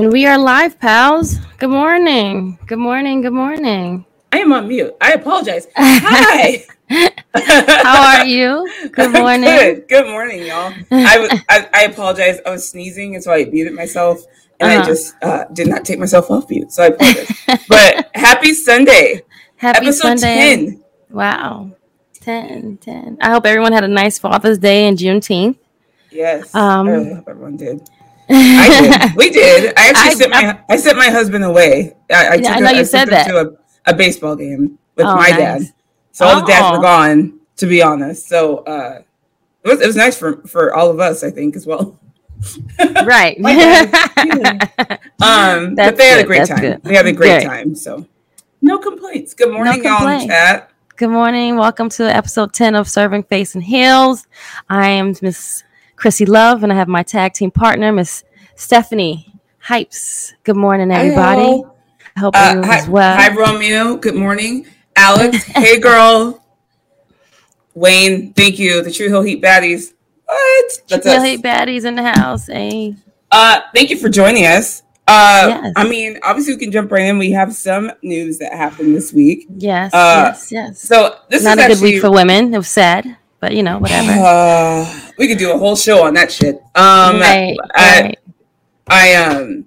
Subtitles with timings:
[0.00, 1.36] And we are live, pals.
[1.58, 2.58] Good morning.
[2.66, 3.20] Good morning.
[3.20, 4.06] Good morning.
[4.32, 4.96] I am on mute.
[4.98, 5.66] I apologize.
[5.76, 6.64] Hi.
[7.34, 8.66] How are you?
[8.92, 9.44] Good morning.
[9.44, 9.88] Good.
[9.90, 10.72] Good morning, y'all.
[10.90, 11.30] I was.
[11.50, 12.38] I, I, apologize.
[12.46, 14.24] I was sneezing, and so I muted myself,
[14.58, 14.82] and uh-huh.
[14.82, 16.72] I just uh, did not take myself off mute.
[16.72, 17.66] So I apologize.
[17.68, 19.20] but happy Sunday.
[19.56, 20.64] Happy Episode Sunday.
[20.64, 20.84] 10.
[21.10, 21.72] Wow.
[22.22, 23.18] 10, 10.
[23.20, 25.58] I hope everyone had a nice Father's Day and Juneteenth.
[26.10, 26.54] Yes.
[26.54, 27.86] Um, I hope everyone did.
[28.30, 29.16] I did.
[29.16, 29.74] We did.
[29.76, 31.96] I actually I, sent my I, I sent my husband away.
[32.10, 35.30] I, I, I know you said that to a, a, baseball game with oh, my
[35.30, 35.38] nice.
[35.38, 35.62] dad.
[36.12, 36.40] So all oh.
[36.40, 36.82] the dads were oh.
[36.82, 38.28] gone, to be honest.
[38.28, 39.02] So uh,
[39.64, 41.98] it was it was nice for for all of us, I think, as well.
[43.04, 43.36] right.
[45.20, 46.60] um, but they had a great That's time.
[46.60, 46.82] Good.
[46.84, 47.48] They had a great good.
[47.48, 47.74] time.
[47.74, 48.06] So
[48.62, 49.34] no complaints.
[49.34, 50.70] Good morning, no y'all in chat.
[50.96, 51.56] Good morning.
[51.56, 54.26] Welcome to episode 10 of Serving Face and Heels.
[54.68, 55.64] I am Miss
[55.96, 58.24] Chrissy Love, and I have my tag team partner, Miss
[58.60, 59.32] Stephanie
[59.66, 60.34] Hypes.
[60.44, 61.40] Good morning, everybody.
[61.40, 61.74] Hello.
[62.14, 63.16] I hope uh, you hi, as well.
[63.16, 63.96] Hi, Romeo.
[63.96, 64.66] Good morning.
[64.94, 65.44] Alex.
[65.44, 66.44] hey, girl.
[67.72, 68.34] Wayne.
[68.34, 68.82] Thank you.
[68.82, 69.94] The True Hill Heat Baddies.
[70.26, 70.72] What?
[70.88, 72.48] That's True Hill Heat Baddies in the house.
[72.48, 72.96] Hey.
[73.30, 74.82] Uh, thank you for joining us.
[75.08, 75.72] Uh, yes.
[75.76, 77.16] I mean, obviously, we can jump right in.
[77.16, 79.46] We have some news that happened this week.
[79.56, 80.80] Yes, uh, yes, yes.
[80.82, 82.52] So this not is a actually, good week for women.
[82.52, 84.12] It was sad but you know, whatever.
[84.12, 86.56] Uh, we could do a whole show on that shit.
[86.74, 88.18] Um, right, I, right.
[88.90, 89.66] I, um,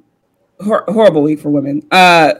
[0.63, 1.85] hor- horrible week for women.
[1.91, 2.33] Uh,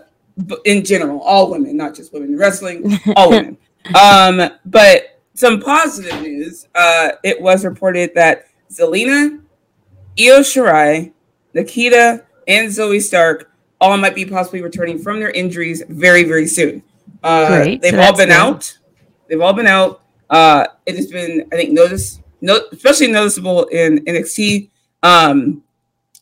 [0.66, 3.58] in general, all women, not just women in wrestling, all women.
[4.00, 6.68] Um, but some positive news.
[6.76, 9.42] Uh, it was reported that Zelina,
[10.20, 11.12] Io Shirai,
[11.56, 16.84] Nikkita, and Zoey Stark all might be possibly returning from their injuries very, very soon.
[17.22, 17.82] Uh, Great.
[17.82, 18.36] They've so all been good.
[18.36, 18.78] out.
[19.28, 20.02] They've all been out.
[20.30, 24.70] Uh, it has been, I think, notice, no, especially noticeable in NXT.
[25.04, 25.64] Um,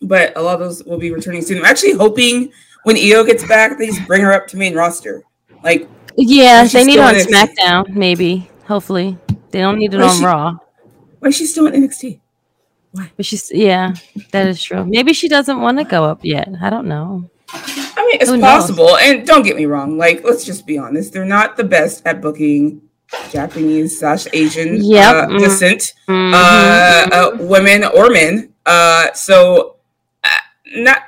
[0.01, 1.57] but a lot of those will be returning soon.
[1.57, 2.51] I'm actually hoping
[2.83, 5.23] when Io gets back, they just bring her up to main roster.
[5.63, 8.49] Like, yeah, they need on SmackDown, maybe.
[8.65, 9.17] Hopefully,
[9.51, 10.57] they don't need it on she, Raw.
[11.19, 12.19] Why is she still in NXT?
[12.91, 13.11] Why?
[13.15, 13.93] But she's yeah,
[14.31, 14.85] that is true.
[14.85, 16.49] Maybe she doesn't want to go up yet.
[16.61, 17.29] I don't know.
[17.53, 18.87] I mean, it's Who possible.
[18.87, 18.99] Knows?
[19.01, 19.97] And don't get me wrong.
[19.97, 21.13] Like, let's just be honest.
[21.13, 22.81] They're not the best at booking
[23.29, 25.29] Japanese slash Asian yep.
[25.29, 26.33] uh, descent mm-hmm.
[26.33, 28.53] uh, uh, women or men.
[28.65, 29.77] Uh, so,
[30.75, 31.03] not.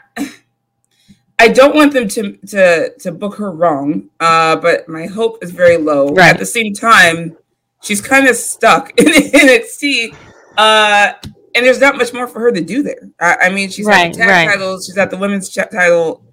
[1.39, 5.51] I don't want them to to to book her wrong, uh, but my hope is
[5.51, 6.09] very low.
[6.09, 6.29] Right.
[6.29, 7.37] At the same time,
[7.81, 10.15] she's kind of stuck in NXT,
[10.57, 11.13] uh,
[11.55, 13.09] and there's not much more for her to do there.
[13.19, 14.47] I, I mean, she's right, at the tag right.
[14.47, 16.23] titles, she's at the women's ch- title.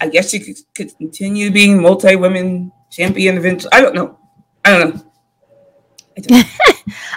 [0.00, 3.70] I guess she could, could continue being multi women champion eventually.
[3.72, 4.18] I don't know.
[4.64, 5.02] I don't know.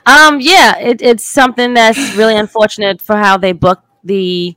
[0.06, 4.56] um, yeah, it, it's something that's really unfortunate for how they book the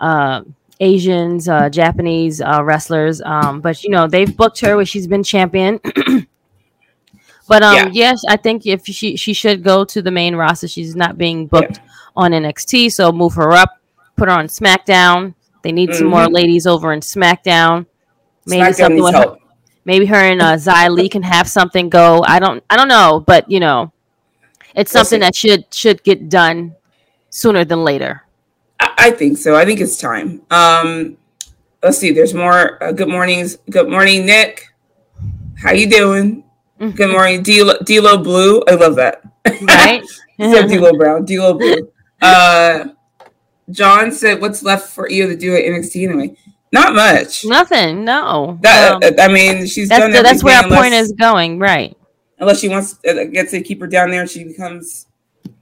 [0.00, 0.42] uh,
[0.80, 3.20] Asians, uh, Japanese uh, wrestlers.
[3.22, 5.80] Um, but you know, they've booked her where she's been champion.
[7.48, 7.88] but um, yeah.
[7.92, 10.68] yes, I think if she she should go to the main roster.
[10.68, 11.90] She's not being booked yeah.
[12.16, 13.80] on NXT, so move her up,
[14.16, 15.34] put her on SmackDown.
[15.62, 15.98] They need mm-hmm.
[15.98, 16.34] some more mm-hmm.
[16.34, 17.86] ladies over in SmackDown.
[18.46, 19.40] Maybe SmackDown something with help.
[19.40, 19.48] her
[19.88, 22.22] maybe her and uh, Xia Li can have something go.
[22.26, 23.90] I don't I don't know, but you know,
[24.76, 26.76] it's something that should should get done
[27.30, 28.22] sooner than later.
[28.98, 29.56] I, think so.
[29.56, 30.42] I think it's time.
[30.50, 31.16] Um,
[31.82, 32.12] let's see.
[32.12, 32.82] There's more.
[32.82, 33.56] Uh, good mornings.
[33.70, 34.66] Good morning, Nick.
[35.56, 36.44] How you doing?
[36.80, 36.96] Mm-hmm.
[36.96, 38.62] Good morning, D'Lo Blue.
[38.68, 39.22] I love that.
[39.62, 40.02] Right.
[40.38, 41.24] D'Lo Brown.
[41.24, 41.90] D'Lo Blue.
[42.20, 42.86] Uh,
[43.70, 46.36] John said, "What's left for you to do at NXT anyway?"
[46.72, 47.44] Not much.
[47.44, 48.04] Nothing.
[48.04, 48.58] No.
[48.60, 50.12] That, um, I mean, she's that's done.
[50.12, 51.96] The, that's where our unless, point is going, right?
[52.38, 55.06] Unless she wants, uh, gets to keep her down there, and she becomes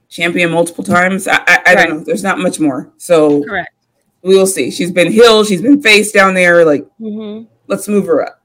[0.09, 1.27] champion multiple times.
[1.27, 1.87] I, I, I right.
[1.87, 2.03] don't know.
[2.03, 2.91] There's not much more.
[2.97, 3.73] So correct.
[4.21, 4.71] We will see.
[4.71, 5.43] She's been heel.
[5.43, 6.65] She's been face down there.
[6.65, 7.45] Like, mm-hmm.
[7.67, 8.41] let's move her up.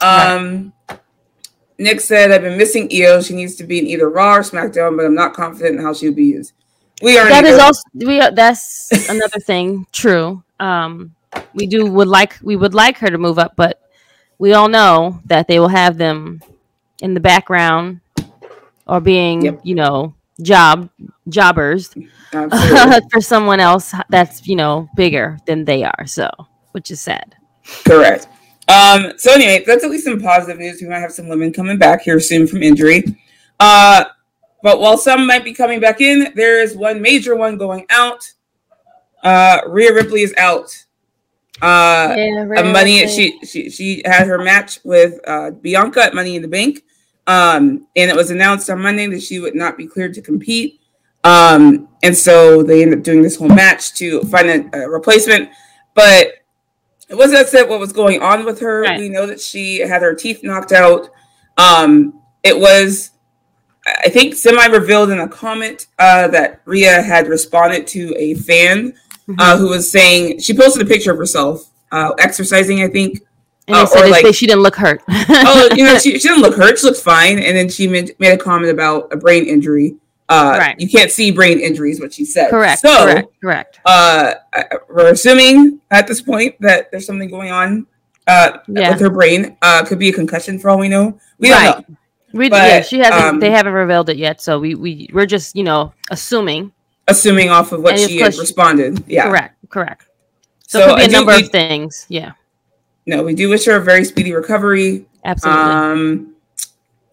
[0.00, 1.00] Um, right.
[1.78, 3.20] Nick said, "I've been missing Io.
[3.20, 5.94] She needs to be in either Raw or SmackDown, but I'm not confident in how
[5.94, 6.52] she would be used."
[7.02, 7.28] We are.
[7.28, 8.20] That is also we.
[8.20, 9.86] Are, that's another thing.
[9.92, 10.42] True.
[10.60, 11.14] Um,
[11.54, 13.80] we do would like we would like her to move up, but
[14.38, 16.42] we all know that they will have them
[17.00, 18.00] in the background
[18.86, 19.60] or being, yep.
[19.62, 20.90] you know, job
[21.28, 21.94] jobbers
[23.10, 26.06] for someone else that's you know bigger than they are.
[26.06, 26.30] So,
[26.72, 27.36] which is sad.
[27.84, 28.28] Correct.
[28.68, 30.80] Um, so anyway, that's at least some positive news.
[30.80, 33.04] We might have some women coming back here soon from injury.
[33.60, 34.04] Uh,
[34.62, 38.32] but while some might be coming back in, there is one major one going out.
[39.22, 40.84] Uh, Rhea Ripley is out.
[41.62, 43.06] Uh, yeah, money.
[43.06, 46.82] She she she had her match with uh, Bianca at Money in the Bank,
[47.26, 50.80] um, and it was announced on Monday that she would not be cleared to compete.
[51.24, 55.48] Um, and so they ended up doing this whole match to find a, a replacement.
[55.94, 56.44] But
[57.08, 58.82] it wasn't said what was going on with her.
[58.82, 58.98] Right.
[58.98, 61.08] We know that she had her teeth knocked out.
[61.56, 63.12] Um, it was,
[63.86, 68.92] I think, semi revealed in a comment uh, that Rhea had responded to a fan
[69.28, 69.34] mm-hmm.
[69.38, 73.20] uh, who was saying she posted a picture of herself uh, exercising, I think.
[73.66, 75.02] And uh, said like, she didn't look hurt.
[75.08, 76.78] oh, you know, she, she didn't look hurt.
[76.78, 77.38] She looked fine.
[77.38, 79.96] And then she made, made a comment about a brain injury.
[80.28, 80.80] Uh, right.
[80.80, 82.50] You can't see brain injuries, what she said.
[82.50, 82.80] Correct.
[82.80, 83.40] So, correct.
[83.40, 83.80] Correct.
[83.84, 84.34] Uh,
[84.88, 87.86] we're assuming at this point that there's something going on
[88.26, 88.90] uh, yeah.
[88.90, 89.56] with her brain.
[89.60, 91.18] Uh, could be a concussion for all we know.
[91.38, 91.72] We right.
[91.72, 91.96] don't know.
[92.32, 93.22] We, but, yeah, she hasn't.
[93.22, 96.72] Um, they haven't revealed it yet, so we we we're just you know assuming.
[97.06, 99.04] Assuming off of what she had responded.
[99.06, 99.28] Yeah.
[99.28, 99.56] Correct.
[99.68, 100.06] Correct.
[100.66, 102.06] So, so it could be a number we, of things.
[102.08, 102.32] Yeah.
[103.06, 105.06] No, we do wish her a very speedy recovery.
[105.24, 105.62] Absolutely.
[105.62, 106.34] Um,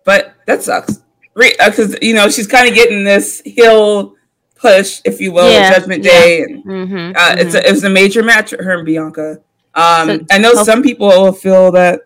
[0.06, 1.02] but that sucks
[1.36, 4.16] because uh, you know she's kind of getting this heel
[4.56, 6.46] push, if you will, yeah, Judgment Day, yeah.
[6.46, 7.40] and mm-hmm, uh, mm-hmm.
[7.40, 9.42] it's a, it was a major match her and Bianca.
[9.74, 12.02] Um, so, I know some people will feel that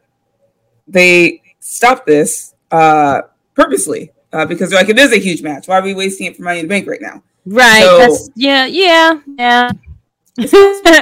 [0.88, 3.24] they stopped this uh,
[3.56, 5.68] purposely uh, because like it is a huge match.
[5.68, 7.24] Why are we wasting it for Money in the Bank right now?
[7.46, 8.10] Right.
[8.10, 8.66] So, yeah.
[8.66, 9.20] Yeah.
[9.38, 9.72] Yeah.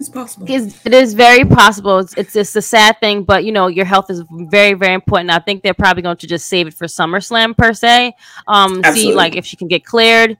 [0.00, 0.46] It's possible.
[0.48, 1.98] It's, it is very possible.
[1.98, 5.30] It's, it's just a sad thing, but you know, your health is very, very important.
[5.30, 8.14] I think they're probably going to just save it for SummerSlam per se.
[8.48, 10.38] Um, see like if she can get cleared,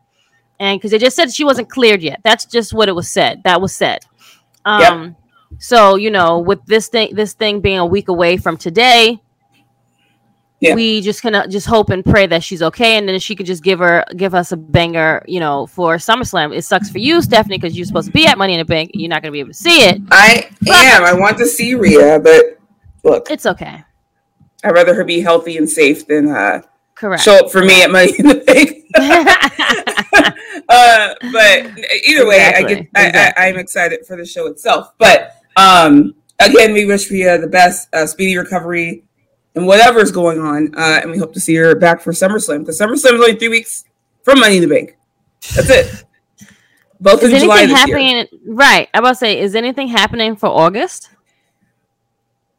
[0.59, 2.21] and because they just said she wasn't cleared yet.
[2.25, 3.43] That's just what it was said.
[3.45, 4.07] That was said.
[4.65, 5.15] Um, yep.
[5.59, 9.21] so you know, with this thing, this thing being a week away from today,
[10.61, 10.75] yeah.
[10.75, 13.63] we just gonna just hope and pray that she's okay, and then she could just
[13.63, 16.55] give her give us a banger, you know, for SummerSlam.
[16.55, 18.91] It sucks for you, Stephanie, because you're supposed to be at Money in the Bank.
[18.95, 20.01] You're not gonna be able to see it.
[20.11, 21.05] I but, am.
[21.05, 22.59] I want to see Rhea, but
[23.03, 23.85] look, it's okay.
[24.63, 26.63] I'd rather her be healthy and safe than uh,
[26.95, 28.77] correct show up for me at Money in the Bank.
[30.69, 32.65] uh, but either way, exactly.
[32.65, 33.45] I get exactly.
[33.45, 34.93] I, am excited for the show itself.
[34.99, 39.05] But um, again, we wish Rhea the best, uh, speedy recovery
[39.55, 40.75] and whatever's going on.
[40.75, 43.49] Uh, and we hope to see her back for SummerSlam because SummerSlam is only three
[43.49, 43.85] weeks
[44.23, 44.97] from Money in the Bank.
[45.55, 46.05] That's it.
[47.01, 48.17] Both is in July this happening?
[48.17, 48.27] Year.
[48.47, 48.89] Right.
[48.93, 51.11] I about to say, is anything happening for August?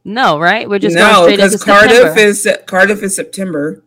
[0.04, 0.68] No, right?
[0.68, 3.84] We're just no because Cardiff is Cardiff is September.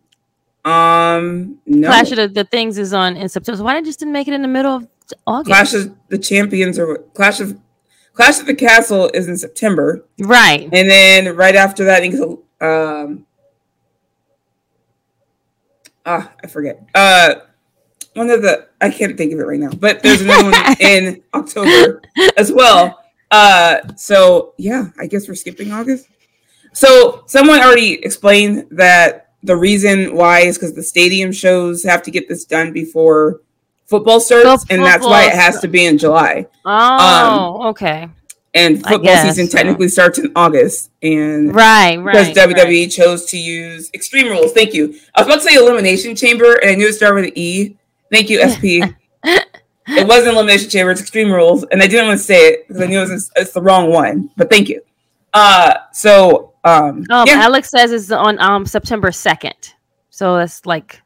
[0.65, 1.89] Um, no.
[1.89, 3.59] Clash of the, the, Things is on in September.
[3.59, 4.89] So why did just didn't make it in the middle of
[5.27, 5.49] August?
[5.49, 7.59] Clash of the Champions or Clash of
[8.15, 10.63] Clash of the Castle is in September, right?
[10.73, 12.05] And then right after that,
[12.61, 13.27] um,
[16.07, 16.87] ah, I forget.
[16.95, 17.37] Uh,
[18.15, 21.23] one of the I can't think of it right now, but there's another one in
[21.35, 22.03] October
[22.37, 23.01] as well.
[23.31, 26.09] Uh, so yeah, I guess we're skipping August.
[26.73, 32.11] So someone already explained that the reason why is because the stadium shows have to
[32.11, 33.41] get this done before
[33.87, 36.47] football starts, and that's why it has to be in July.
[36.65, 38.09] Oh, um, okay
[38.55, 39.59] and football season so.
[39.59, 40.91] technically starts in August.
[41.03, 42.91] And right, right, because WWE right.
[42.91, 44.53] chose to use Extreme Rules.
[44.53, 44.95] Thank you.
[45.15, 47.77] I was about to say Elimination Chamber, and I knew it started with an E.
[48.13, 48.87] Thank you, SP.
[49.25, 52.83] it wasn't Elimination Chamber; it's Extreme Rules, and I didn't want to say it because
[52.83, 54.31] I knew it was it's the wrong one.
[54.37, 54.83] But thank you.
[55.33, 57.41] Uh, so um, um yeah.
[57.41, 59.75] Alex says it's on um September second,
[60.11, 61.03] so it's like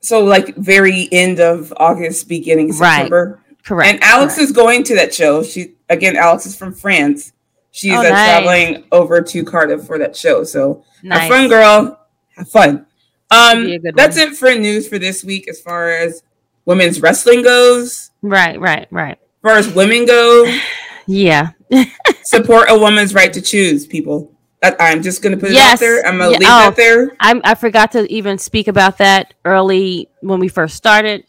[0.00, 3.38] so like very end of August, beginning September.
[3.38, 3.41] Right.
[3.64, 3.94] Correct.
[3.94, 4.50] And Alex correct.
[4.50, 5.42] is going to that show.
[5.42, 7.32] She again, Alex is from France.
[7.70, 8.10] She's oh, uh, nice.
[8.10, 10.44] traveling over to Cardiff for that show.
[10.44, 11.20] So nice.
[11.20, 12.06] have fun, girl.
[12.36, 12.86] Have fun.
[13.30, 14.28] Um, that's one.
[14.28, 16.22] it for news for this week as far as
[16.66, 18.10] women's wrestling goes.
[18.20, 19.18] Right, right, right.
[19.18, 20.54] As far as women go,
[21.06, 21.52] yeah.
[22.24, 24.30] support a woman's right to choose, people.
[24.62, 25.72] I'm just going to put it yes.
[25.72, 26.06] out there.
[26.06, 26.56] I'm going to yeah.
[26.56, 27.16] leave oh, that there.
[27.18, 31.24] I, I forgot to even speak about that early when we first started.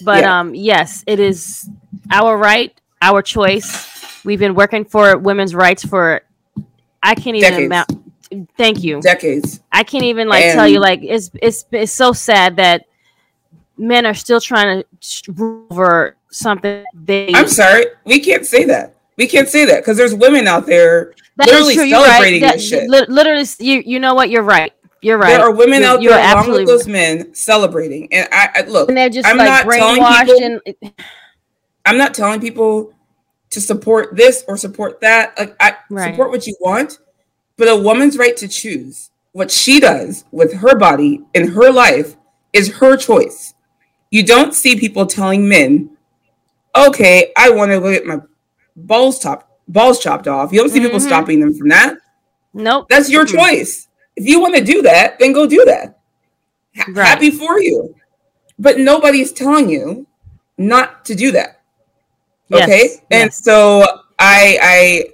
[0.00, 0.40] But yeah.
[0.40, 1.68] um, yes, it is
[2.10, 4.24] our right, our choice.
[4.24, 6.22] We've been working for women's rights for
[7.02, 7.90] I can't even amount.
[8.56, 9.00] Thank you.
[9.00, 9.60] Decades.
[9.72, 12.86] I can't even like and tell you like it's it's it's so sad that
[13.76, 17.86] men are still trying to over something they I'm sorry.
[18.04, 18.94] We can't say that.
[19.16, 22.48] We can't say that because there's women out there that literally celebrating right.
[22.48, 22.88] that, this shit.
[22.88, 24.30] Literally, you you know what?
[24.30, 24.72] You're right.
[25.02, 25.30] You're right.
[25.30, 28.88] There are women you're, out there along with those men celebrating, and I, I look.
[28.88, 30.94] And they're just I'm like not telling people, and...
[31.86, 32.92] I'm not telling people
[33.50, 35.38] to support this or support that.
[35.38, 36.12] Like, I right.
[36.12, 36.98] support what you want,
[37.56, 42.16] but a woman's right to choose what she does with her body in her life
[42.52, 43.54] is her choice.
[44.10, 45.96] You don't see people telling men,
[46.76, 48.18] "Okay, I want to get my
[48.76, 50.86] balls chopped balls chopped off." You don't see mm-hmm.
[50.86, 51.96] people stopping them from that.
[52.52, 52.86] Nope.
[52.90, 53.86] That's your choice.
[54.16, 55.98] If you want to do that, then go do that.
[56.88, 57.06] right.
[57.06, 57.94] Happy for you.
[58.58, 60.06] But nobody's telling you
[60.58, 61.60] not to do that.
[62.52, 62.82] Okay?
[62.82, 62.98] Yes.
[63.10, 63.42] And yes.
[63.42, 63.84] so
[64.18, 65.04] I I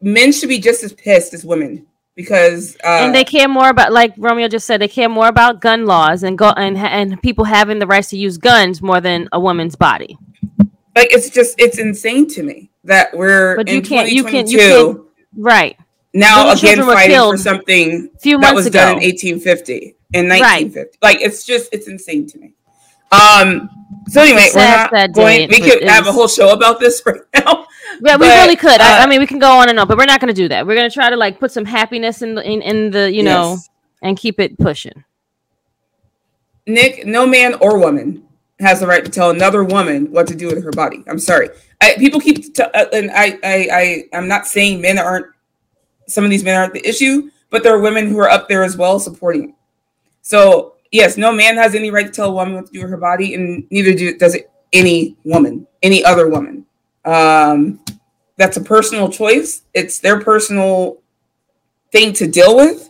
[0.00, 3.92] men should be just as pissed as women because uh, and they care more about
[3.92, 7.44] like Romeo just said they care more about gun laws and go and and people
[7.44, 10.18] having the rights to use guns more than a woman's body.
[10.94, 14.58] Like it's just it's insane to me that we're but you can't you can you
[14.58, 15.00] can't
[15.36, 15.78] right
[16.14, 18.78] now again fighting for something few that was ago.
[18.78, 20.78] done in 1850 in 1950.
[20.78, 20.96] Right.
[21.02, 22.54] Like it's just it's insane to me.
[23.10, 23.68] Um.
[24.08, 25.48] So anyway, we're not going.
[25.48, 27.66] We could have a whole show about this right now.
[28.00, 28.80] Yeah, we really could.
[28.80, 30.34] Uh, I, I, mean, we can go on and on, but we're not going to
[30.34, 30.66] do that.
[30.66, 33.22] We're going to try to like put some happiness in the in, in the you
[33.22, 33.68] know yes.
[34.00, 35.04] and keep it pushing.
[36.66, 38.26] Nick, no man or woman
[38.60, 41.04] has the right to tell another woman what to do with her body.
[41.08, 41.48] I'm sorry.
[41.80, 45.26] I, people keep t- uh, and I, I I I'm not saying men aren't
[46.12, 48.62] some of these men aren't the issue, but there are women who are up there
[48.62, 49.54] as well supporting.
[50.22, 52.90] So yes, no man has any right to tell a woman what to do with
[52.90, 56.64] her body, and neither do, does it any woman, any other woman.
[57.04, 57.80] Um,
[58.36, 59.62] that's a personal choice.
[59.74, 61.02] It's their personal
[61.90, 62.88] thing to deal with,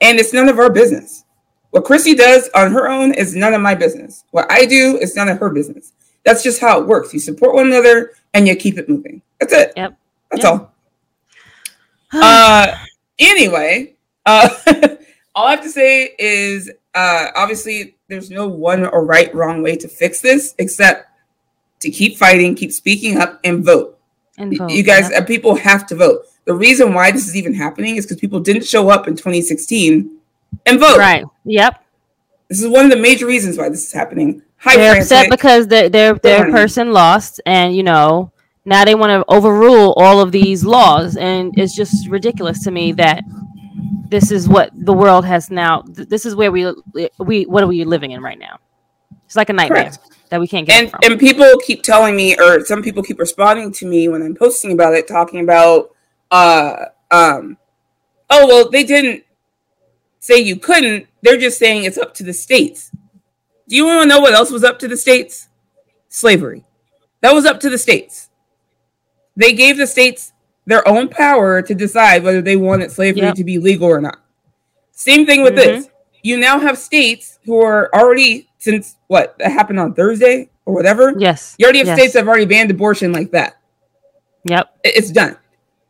[0.00, 1.24] and it's none of our business.
[1.70, 4.24] What Chrissy does on her own is none of my business.
[4.30, 5.92] What I do is none of her business.
[6.24, 7.14] That's just how it works.
[7.14, 9.22] You support one another and you keep it moving.
[9.38, 9.72] That's it.
[9.76, 9.96] Yep.
[10.30, 10.52] That's yep.
[10.52, 10.69] all.
[12.22, 12.76] uh,
[13.18, 13.94] anyway,
[14.26, 14.48] uh,
[15.34, 19.76] all I have to say is uh, obviously there's no one or right, wrong way
[19.76, 21.06] to fix this except
[21.80, 23.98] to keep fighting, keep speaking up, and vote.
[24.38, 25.24] And vote, you guys, yeah.
[25.24, 26.22] people have to vote.
[26.44, 30.18] The reason why this is even happening is because people didn't show up in 2016
[30.66, 30.98] and vote.
[30.98, 31.24] Right.
[31.44, 31.84] Yep.
[32.48, 34.42] This is one of the major reasons why this is happening.
[34.56, 35.12] Hi, they're Francis.
[35.12, 38.32] upset because their their their person lost, and you know
[38.64, 42.92] now they want to overrule all of these laws, and it's just ridiculous to me
[42.92, 43.24] that
[44.08, 45.82] this is what the world has now.
[45.86, 46.72] This is where we
[47.18, 48.58] we what are we living in right now?
[49.26, 49.84] It's like a nightmare.
[49.84, 53.18] Correct that we can't get and, and people keep telling me or some people keep
[53.18, 55.90] responding to me when i'm posting about it talking about
[56.30, 57.58] uh um
[58.30, 59.24] oh well they didn't
[60.20, 62.90] say you couldn't they're just saying it's up to the states
[63.68, 65.48] do you want to know what else was up to the states
[66.08, 66.64] slavery
[67.20, 68.29] that was up to the states
[69.36, 70.32] they gave the states
[70.66, 73.34] their own power to decide whether they wanted slavery yep.
[73.34, 74.20] to be legal or not
[74.92, 75.80] same thing with mm-hmm.
[75.80, 75.88] this
[76.22, 81.14] you now have states who are already since what that happened on Thursday or whatever.
[81.18, 81.56] Yes.
[81.58, 81.98] You already have yes.
[81.98, 83.58] states that have already banned abortion like that.
[84.44, 84.78] Yep.
[84.84, 85.36] It's done.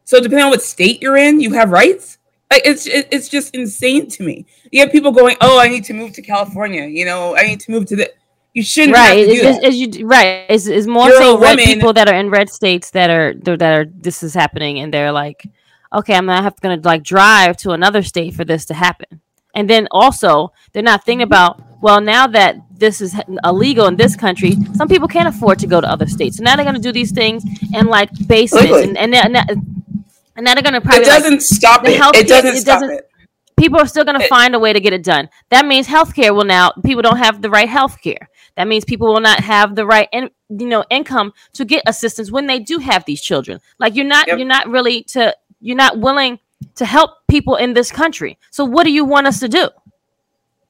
[0.04, 2.18] So depending on what state you're in, you have rights.
[2.50, 4.44] Like it's it's just insane to me.
[4.72, 7.60] You have people going, "Oh, I need to move to California." You know, I need
[7.60, 8.12] to move to the.
[8.52, 9.18] You shouldn't right.
[9.18, 9.64] Have to do that.
[9.64, 10.50] Is, you, right.
[10.50, 13.62] Is is more you're saying red people that are in red states that are that
[13.62, 15.46] are this is happening and they're like,
[15.92, 19.20] okay, I'm gonna have to gonna like drive to another state for this to happen.
[19.54, 21.32] And then also, they're not thinking mm-hmm.
[21.32, 23.14] about, well, now that this is
[23.44, 26.36] illegal in this country, some people can't afford to go to other states.
[26.36, 28.70] So now they're going to do these things in like basements.
[28.70, 31.02] And, and, and, and now they're going to probably.
[31.02, 32.00] It doesn't like, stop it.
[32.16, 33.10] It doesn't it stop doesn't, it.
[33.56, 35.28] People are still going to find a way to get it done.
[35.50, 38.26] That means healthcare will now, people don't have the right healthcare.
[38.56, 42.30] That means people will not have the right, in, you know, income to get assistance
[42.30, 43.60] when they do have these children.
[43.78, 44.38] Like you're not, yep.
[44.38, 46.38] you're not really to, you're not willing
[46.74, 48.38] to help people in this country.
[48.50, 49.68] So what do you want us to do?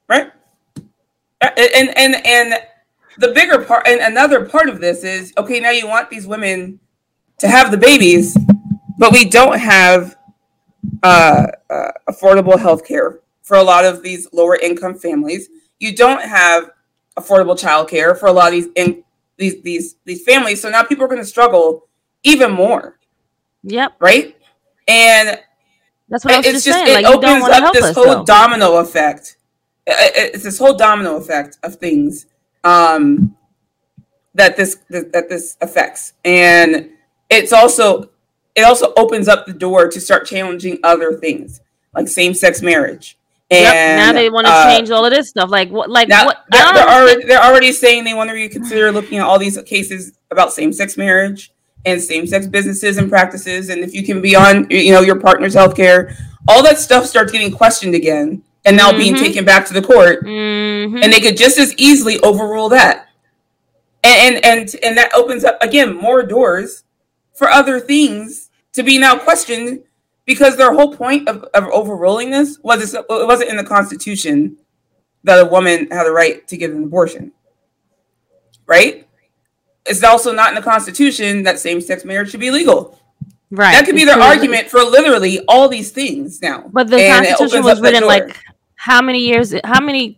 [0.07, 0.31] Right.
[1.41, 2.53] And and and
[3.17, 6.79] the bigger part and another part of this is okay, now you want these women
[7.39, 8.37] to have the babies,
[8.97, 10.15] but we don't have
[11.01, 15.49] uh, uh, affordable health care for a lot of these lower income families.
[15.79, 16.69] You don't have
[17.21, 19.03] affordable child care for a lot of these in,
[19.37, 20.61] these these these families.
[20.61, 21.87] So now people are going to struggle
[22.23, 22.99] even more.
[23.63, 23.93] Yep.
[23.99, 24.35] Right.
[24.87, 25.39] And
[26.09, 26.99] that's what I was it's just, saying.
[26.99, 28.23] It like, opens up this us, whole though.
[28.25, 29.37] domino effect.
[29.87, 32.27] It's this whole domino effect of things
[32.63, 33.35] um,
[34.35, 36.89] that this that this affects, and
[37.29, 38.09] it's also
[38.55, 41.61] it also opens up the door to start challenging other things
[41.95, 43.17] like same sex marriage.
[43.51, 45.49] And yep, now they want to uh, change all of this stuff.
[45.49, 45.89] Like what?
[45.89, 46.45] Like now, what?
[46.49, 50.17] They're, they're already, they're already saying they want to reconsider looking at all these cases
[50.31, 51.51] about same sex marriage
[51.85, 55.55] and same-sex businesses and practices and if you can be on you know your partner's
[55.55, 56.15] healthcare
[56.47, 58.99] all that stuff starts getting questioned again and now mm-hmm.
[58.99, 60.97] being taken back to the court mm-hmm.
[60.97, 63.07] and they could just as easily overrule that
[64.03, 66.83] and, and and and that opens up again more doors
[67.33, 69.83] for other things to be now questioned
[70.25, 74.57] because their whole point of, of overruling this was it wasn't in the constitution
[75.23, 77.31] that a woman had a right to get an abortion
[78.65, 79.07] right
[79.85, 82.99] it's also not in the Constitution that same-sex marriage should be legal.
[83.49, 83.73] Right.
[83.73, 86.69] That could be their argument for literally all these things now.
[86.71, 88.37] But the and Constitution was written like
[88.75, 89.53] how many years?
[89.65, 90.17] How many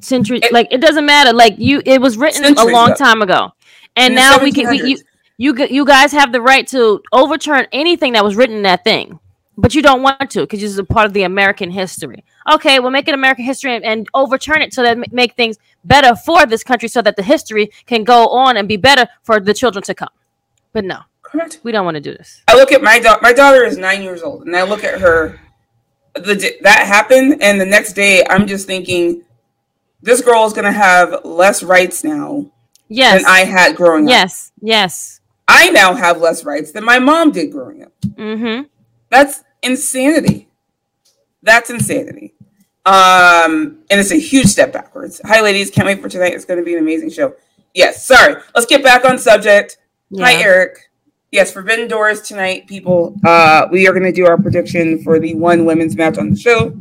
[0.00, 0.40] centuries?
[0.42, 1.32] It, like it doesn't matter.
[1.32, 2.96] Like you, it was written a long ago.
[2.96, 3.52] time ago,
[3.94, 4.68] and now we can.
[4.68, 4.98] We, you,
[5.38, 9.20] you you guys have the right to overturn anything that was written in that thing,
[9.56, 12.24] but you don't want to because this is a part of the American history.
[12.52, 16.16] Okay, we'll make it American history and, and overturn it so that make things better
[16.16, 19.54] for this country, so that the history can go on and be better for the
[19.54, 20.10] children to come.
[20.72, 21.60] But no, correct.
[21.62, 22.42] We don't want to do this.
[22.48, 23.20] I look at my daughter.
[23.22, 25.40] My daughter is nine years old, and I look at her.
[26.14, 29.22] The that happened, and the next day, I'm just thinking,
[30.02, 32.50] this girl is going to have less rights now.
[32.88, 33.22] Yes.
[33.22, 34.48] Than I had growing yes.
[34.48, 34.62] up.
[34.62, 34.62] Yes.
[34.62, 35.17] Yes.
[35.48, 37.92] I now have less rights than my mom did growing up.
[38.02, 38.64] Mm-hmm.
[39.08, 40.48] That's insanity.
[41.42, 42.34] That's insanity.
[42.84, 45.20] Um, and it's a huge step backwards.
[45.24, 45.70] Hi, ladies.
[45.70, 46.34] Can't wait for tonight.
[46.34, 47.34] It's going to be an amazing show.
[47.74, 48.06] Yes.
[48.06, 48.36] Sorry.
[48.54, 49.78] Let's get back on subject.
[50.10, 50.24] Yeah.
[50.26, 50.90] Hi, Eric.
[51.30, 53.14] Yes, Forbidden Doors tonight, people.
[53.24, 56.36] Uh, we are going to do our prediction for the one women's match on the
[56.36, 56.74] show.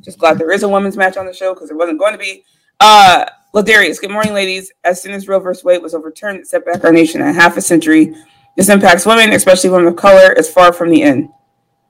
[0.00, 2.18] Just glad there is a women's match on the show because there wasn't going to
[2.18, 2.44] be.
[2.78, 3.24] Uh,
[3.54, 4.70] Ladarius, good morning, ladies.
[4.84, 5.64] As soon as Roe vs.
[5.64, 8.14] Wade was overturned, it set back our nation a half a century.
[8.56, 11.30] This impacts women, especially women of color, is far from the end.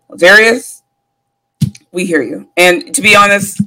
[0.09, 0.83] Ladarius,
[1.91, 2.49] we hear you.
[2.57, 3.61] And to be honest,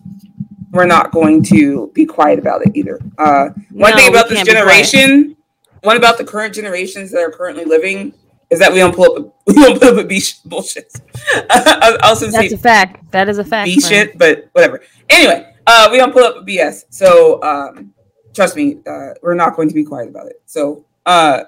[0.72, 2.98] we're not going to be quiet about it either.
[3.18, 5.36] Uh, one no, thing about this generation,
[5.82, 8.14] one about the current generations that are currently living
[8.50, 10.94] is that we don't pull up we don't put up a B bullshit.
[11.50, 13.12] I also That's a fact.
[13.12, 13.66] That is a fact.
[13.66, 14.82] B shit, but whatever.
[15.10, 16.84] Anyway, uh, we don't pull up BS.
[16.90, 17.94] So um,
[18.34, 20.42] trust me, uh, we're not going to be quiet about it.
[20.46, 21.44] So uh,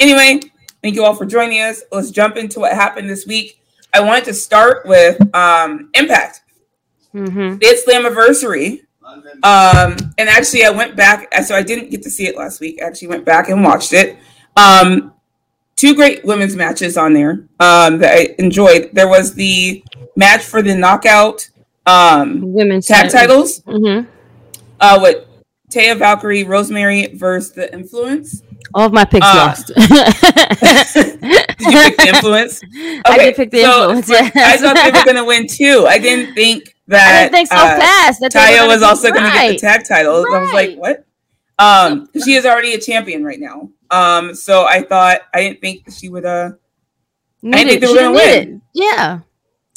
[0.00, 0.40] anyway,
[0.82, 1.82] thank you all for joining us.
[1.92, 3.60] Let's jump into what happened this week.
[3.94, 6.42] I wanted to start with um, Impact.
[7.14, 7.58] Mm-hmm.
[7.60, 8.82] It's anniversary.
[9.42, 11.32] Um, and actually, I went back.
[11.44, 12.80] So I didn't get to see it last week.
[12.82, 14.18] I actually went back and watched it.
[14.56, 15.14] Um,
[15.76, 18.90] two great women's matches on there um, that I enjoyed.
[18.92, 19.82] There was the
[20.16, 21.48] match for the knockout
[21.88, 23.60] um, women's tag titles.
[23.62, 24.08] Mm-hmm.
[24.80, 25.24] Uh, with
[25.70, 28.42] Taya Valkyrie, Rosemary versus the Influence.
[28.74, 29.66] All of my picks uh, lost.
[29.74, 29.76] did
[31.60, 32.62] you pick the Influence?
[32.62, 34.36] Okay, I did pick the so Influence.
[34.36, 35.86] I thought they were going to win too.
[35.88, 37.08] I didn't think that.
[37.08, 38.20] I didn't think so uh, fast.
[38.20, 40.26] That Taya was also going to get the tag titles.
[40.30, 40.36] Right.
[40.36, 41.04] I was like, what?
[41.58, 43.70] Um, she is already a champion right now.
[43.90, 46.24] Um, so I thought I didn't think she would.
[46.24, 46.52] Uh,
[47.44, 48.54] I didn't think they were going to win.
[48.56, 48.60] It.
[48.74, 49.20] Yeah.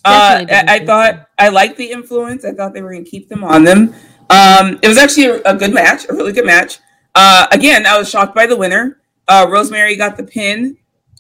[0.04, 2.44] Uh, I, I, thought I liked the influence.
[2.44, 3.94] I thought they were going to keep them on them.
[4.32, 6.80] Um, it was actually a, a, good match, a really good match.
[7.14, 9.02] Uh, again, I was shocked by the winner.
[9.28, 10.78] Uh, Rosemary got the pin.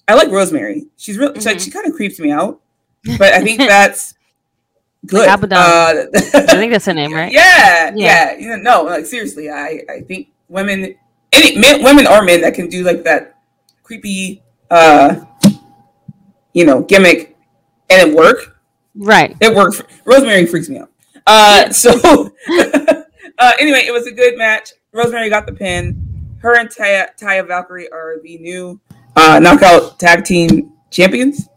[0.07, 0.87] I like Rosemary.
[0.97, 1.57] She's really mm-hmm.
[1.57, 2.61] she, she kind of creeps me out,
[3.17, 4.13] but I think that's
[5.05, 5.27] good.
[5.27, 7.31] Like uh, I think that's her name, right?
[7.33, 8.31] Yeah, yeah.
[8.31, 8.37] yeah.
[8.37, 10.95] You know, no, like seriously, I I think women,
[11.31, 13.37] any men, women or men that can do like that
[13.83, 15.23] creepy, uh,
[16.53, 17.37] you know, gimmick
[17.89, 18.50] and it work.
[18.95, 19.35] Right.
[19.39, 19.83] It worked.
[20.05, 20.91] Rosemary freaks me out.
[21.27, 21.91] Uh, so
[22.49, 24.71] uh, anyway, it was a good match.
[24.91, 26.07] Rosemary got the pin.
[26.39, 28.79] Her and Taya, Taya Valkyrie are the new
[29.15, 31.47] uh, knockout tag team champions.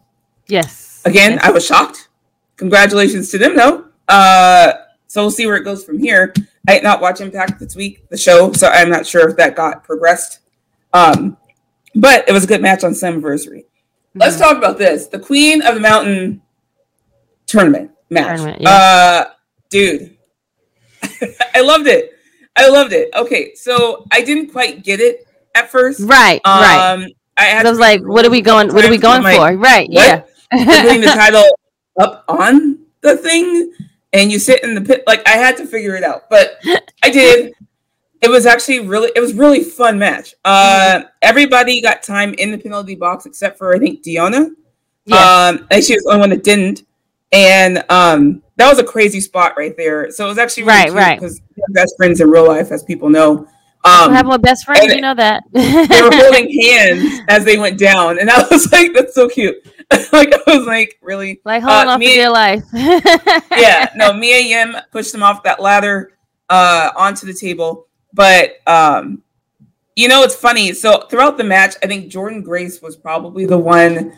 [0.47, 1.01] Yes.
[1.05, 1.43] Again, yes.
[1.43, 2.09] I was shocked.
[2.57, 3.85] Congratulations to them, though.
[4.07, 4.73] Uh,
[5.07, 6.33] so we'll see where it goes from here.
[6.67, 9.55] I did not watch Impact this week, the show, so I'm not sure if that
[9.55, 10.39] got progressed.
[10.93, 11.37] Um,
[11.93, 13.63] but it was a good match on Slammiversary.
[13.63, 14.19] Mm-hmm.
[14.19, 15.07] Let's talk about this.
[15.07, 16.41] The Queen of the Mountain
[17.47, 18.37] tournament match.
[18.37, 18.69] Tournament, yeah.
[18.69, 19.25] Uh,
[19.69, 20.17] dude,
[21.55, 22.11] I loved it.
[22.55, 23.09] I loved it.
[23.15, 25.99] Okay, so I didn't quite get it at first.
[26.01, 27.15] Right, um, right.
[27.37, 28.73] I, had I was like, "What are we going?
[28.73, 29.89] What are we going for?" Like, right?
[29.89, 30.29] What?
[30.51, 30.83] Yeah.
[30.83, 31.45] putting the title
[31.99, 33.73] up on the thing,
[34.13, 35.03] and you sit in the pit.
[35.05, 36.59] Like I had to figure it out, but
[37.03, 37.53] I did.
[38.21, 40.33] It was actually really, it was really fun match.
[40.43, 41.07] Uh, mm-hmm.
[41.21, 44.49] everybody got time in the penalty box except for I think Deonna.
[45.05, 45.17] Yeah.
[45.17, 46.83] Um, and she was the only one that didn't
[47.35, 50.09] and um, that was a crazy spot right there.
[50.09, 51.19] So it was actually really right, right.
[51.19, 51.41] Because
[51.73, 53.39] best friends in real life, as people know.
[53.83, 55.43] Um, I have my best friend, you know that.
[55.51, 59.57] they were holding hands as they went down, and I was like, "That's so cute."
[60.11, 62.63] like I was like, "Really?" Like holding uh, off Mia, life.
[62.73, 66.13] yeah, no, Mia Yim pushed them off that ladder
[66.49, 69.21] uh, onto the table, but um,
[69.95, 70.73] you know, it's funny.
[70.73, 74.13] So throughout the match, I think Jordynne Grace was probably the one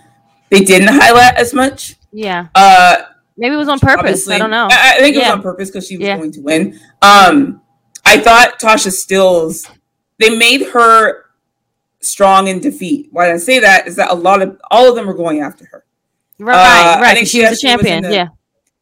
[0.49, 1.95] they didn't highlight as much.
[2.17, 2.47] Yeah.
[2.56, 2.97] Uh,
[3.38, 4.27] Maybe it was on purpose.
[4.27, 4.67] I don't know.
[4.71, 5.30] I, I think it yeah.
[5.30, 6.17] was on purpose because she was yeah.
[6.17, 6.80] going to win.
[7.03, 7.62] Um,
[8.03, 9.69] I thought Tasha Steelz,
[10.17, 11.25] they made her
[11.99, 13.10] strong in defeat.
[13.12, 15.65] Why I say that is that a lot of all of them were going after
[15.65, 15.86] her.
[16.39, 17.12] Right, uh, right.
[17.12, 18.01] I think she, she was a champion.
[18.01, 18.27] Was the, yeah.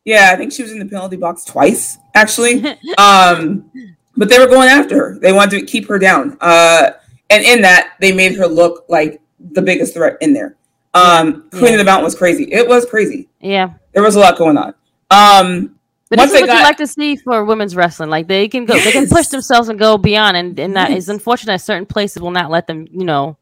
[0.05, 2.65] Yeah, I think she was in the penalty box twice, actually.
[2.97, 3.69] um,
[4.15, 5.19] but they were going after her.
[5.19, 6.37] They wanted to keep her down.
[6.39, 6.91] Uh,
[7.29, 9.19] and in that, they made her look like
[9.51, 10.55] the biggest threat in there.
[10.95, 11.71] Um, Queen yeah.
[11.73, 12.51] of the Mountain was crazy.
[12.51, 13.29] It was crazy.
[13.39, 14.73] Yeah, there was a lot going on.
[15.11, 15.75] Um,
[16.09, 18.09] but this is what got, you like to see for women's wrestling.
[18.09, 18.85] Like they can go, yes.
[18.85, 20.37] they can push themselves and go beyond.
[20.37, 20.99] And, and that yes.
[20.99, 21.59] is unfortunate.
[21.59, 23.37] Certain places will not let them, you know,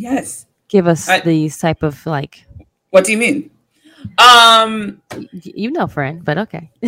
[0.00, 0.46] Yes.
[0.68, 2.46] Give us I, these type of like.
[2.90, 3.50] What do you mean?
[4.16, 6.70] Um, you know, friend, but okay.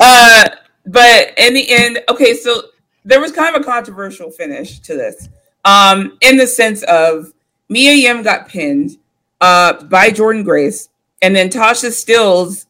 [0.00, 0.48] uh,
[0.86, 2.62] but in the end, okay, so
[3.04, 5.28] there was kind of a controversial finish to this,
[5.66, 7.34] um, in the sense of
[7.68, 8.98] Mia Yim got pinned,
[9.40, 10.88] uh, by Jordynne Grace,
[11.22, 12.66] and then Tasha Steelz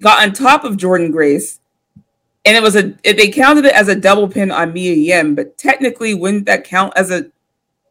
[0.00, 1.60] got on top of Jordynne Grace,
[2.44, 5.58] and it was a they counted it as a double pin on Mia Yim, but
[5.58, 7.26] technically, wouldn't that count as a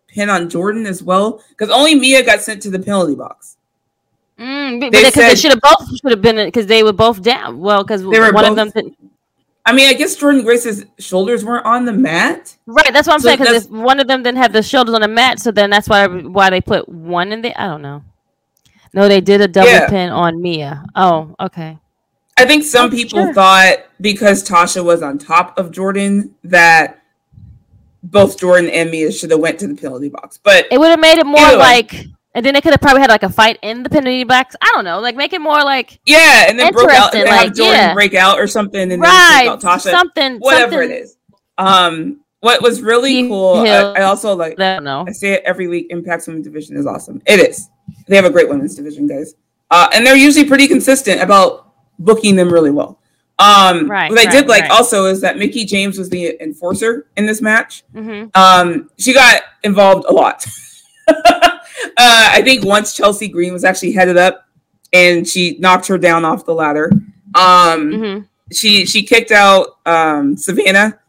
[0.07, 1.43] pin on Jordynne as well?
[1.49, 3.57] Because only Mia got sent to the penalty box.
[4.39, 7.59] Mm, but they, they should have both should have been because they were both down.
[7.59, 8.69] Well, because one both, of them.
[8.69, 8.97] Didn't...
[9.67, 12.55] I mean, I guess Jordynne Grace's shoulders weren't on the mat.
[12.67, 13.39] Right, that's what I'm so saying.
[13.39, 16.07] Because one of them didn't have the shoulders on the mat, so then that's why
[16.07, 17.53] why they put one in there.
[17.57, 18.01] I don't know.
[18.93, 19.89] No, they did a double yeah.
[19.89, 20.85] pin on Mia.
[20.95, 21.77] Oh, okay.
[22.37, 23.33] I think some oh, people sure.
[23.33, 27.03] thought because Tasha was on top of Jordynne that
[28.03, 30.39] both Jordynne and Mia should have went to the penalty box.
[30.41, 32.05] But it would have made it more like
[32.37, 34.55] and then they could have probably had like a fight in the penalty box.
[34.61, 37.47] I don't know, like make it more like yeah, and then broke out, and like,
[37.47, 37.93] have Jordynne yeah.
[37.95, 39.47] break out or something, and right.
[39.47, 40.91] then Tasha, something, whatever something.
[40.91, 41.17] it is.
[41.57, 44.59] Um, what was really he, cool, I, I, also like.
[44.59, 45.05] I don't know.
[45.07, 45.87] I say it every week.
[45.89, 47.23] Impact's women's division is awesome.
[47.25, 47.69] It is.
[48.07, 49.33] They have a great women's division, guys,
[49.71, 52.99] uh, and they're usually pretty consistent about booking them really well.
[53.39, 54.71] Um, right, what I right, did like right.
[54.71, 57.83] also is that Mickie James was the enforcer in this match.
[57.95, 58.29] Mm-hmm.
[58.35, 60.45] Um, she got involved a lot.
[61.85, 64.47] Uh, I think once Chelsea Green was actually headed up
[64.93, 66.91] and she knocked her down off the ladder.
[67.35, 68.23] Um, mm-hmm.
[68.51, 70.99] She she kicked out um, Savannah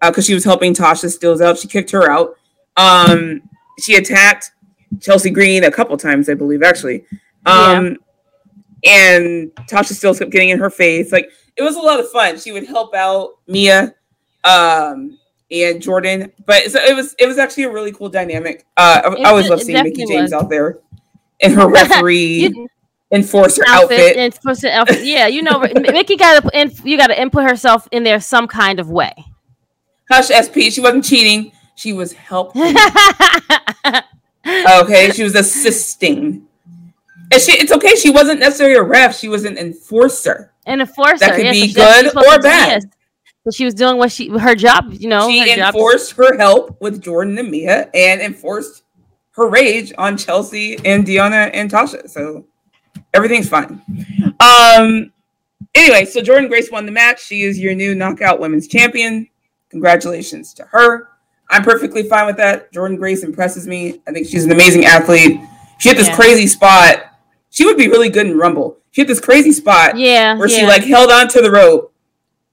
[0.00, 1.58] because uh, she was helping Tasha Steelz out.
[1.58, 2.36] She kicked her out.
[2.76, 3.42] Um,
[3.80, 4.52] she attacked
[5.00, 7.04] Chelsea Green a couple times, I believe, actually.
[7.46, 7.96] Um,
[8.84, 8.90] yeah.
[8.90, 11.12] And Tasha Steelz kept getting in her face.
[11.12, 12.38] Like it was a lot of fun.
[12.38, 13.94] She would help out Mia.
[14.44, 15.18] Um,
[15.52, 16.32] and Jordynne.
[16.44, 18.66] But so it was it was actually a really cool dynamic.
[18.76, 20.32] Uh, I, I always love seeing Mickie James was.
[20.32, 20.78] out there
[21.40, 22.68] in her referee you,
[23.12, 24.00] enforcer outfit.
[24.00, 24.16] outfit.
[24.16, 25.04] Enforcer outfit.
[25.04, 28.80] Yeah, you know, Mickie got to you got to input herself in there some kind
[28.80, 29.12] of way.
[30.10, 30.72] Hush, SP.
[30.72, 31.52] She wasn't cheating.
[31.74, 32.62] She was helping.
[34.46, 36.46] okay, she was assisting.
[37.32, 37.94] And she, it's okay.
[37.94, 39.16] She wasn't necessarily a ref.
[39.18, 40.52] She was an enforcer.
[40.66, 42.90] An enforcer that could be good or bad.
[43.50, 45.28] She was doing what she her job, you know.
[45.28, 46.18] She her enforced job.
[46.18, 48.84] her help with Jordynne and Mia and enforced
[49.32, 52.08] her rage on Chelsea and Deonna and Tasha.
[52.08, 52.44] So
[53.12, 53.82] everything's fine.
[54.38, 55.12] Um
[55.74, 57.24] anyway, so Jordynne Grace won the match.
[57.24, 59.28] She is your new knockout women's champion.
[59.70, 61.08] Congratulations to her.
[61.50, 62.72] I'm perfectly fine with that.
[62.72, 64.00] Jordynne Grace impresses me.
[64.06, 65.40] I think she's an amazing athlete.
[65.78, 66.16] She hit this yeah.
[66.16, 67.04] crazy spot.
[67.50, 68.78] She would be really good in Rumble.
[68.92, 70.58] She hit this crazy spot yeah, where yeah.
[70.58, 71.91] she like held on to the rope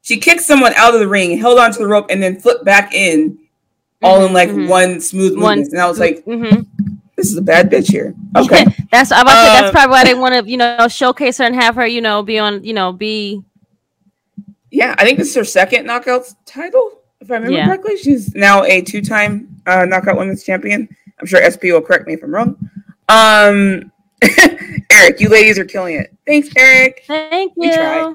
[0.10, 2.96] she kicked someone out of the ring, held onto the rope, and then flipped back
[2.96, 4.68] in, mm-hmm, all in like mm-hmm.
[4.68, 5.72] one smooth movement.
[5.72, 6.62] and I was like, mm-hmm.
[7.16, 10.04] "This is a bad bitch here." Okay, that's I'm about uh, to, that's probably why
[10.06, 12.74] they want to you know showcase her and have her you know be on you
[12.74, 13.44] know be.
[14.72, 17.68] Yeah, I think this is her second knockout title, if I remember yeah.
[17.68, 17.98] correctly.
[17.98, 20.90] She's now a two-time uh, knockout women's champion.
[21.20, 22.58] I'm sure SP will correct me if I'm wrong.
[23.10, 23.92] Um,
[24.92, 26.16] Eric, you ladies are killing it.
[26.26, 27.04] Thanks, Eric.
[27.08, 27.62] Thank you.
[27.62, 28.14] We try.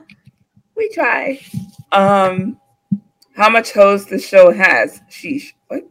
[0.76, 1.40] We try.
[1.94, 2.58] Um,
[3.36, 5.00] how much hoes the show has?
[5.10, 5.52] Sheesh.
[5.68, 5.82] What?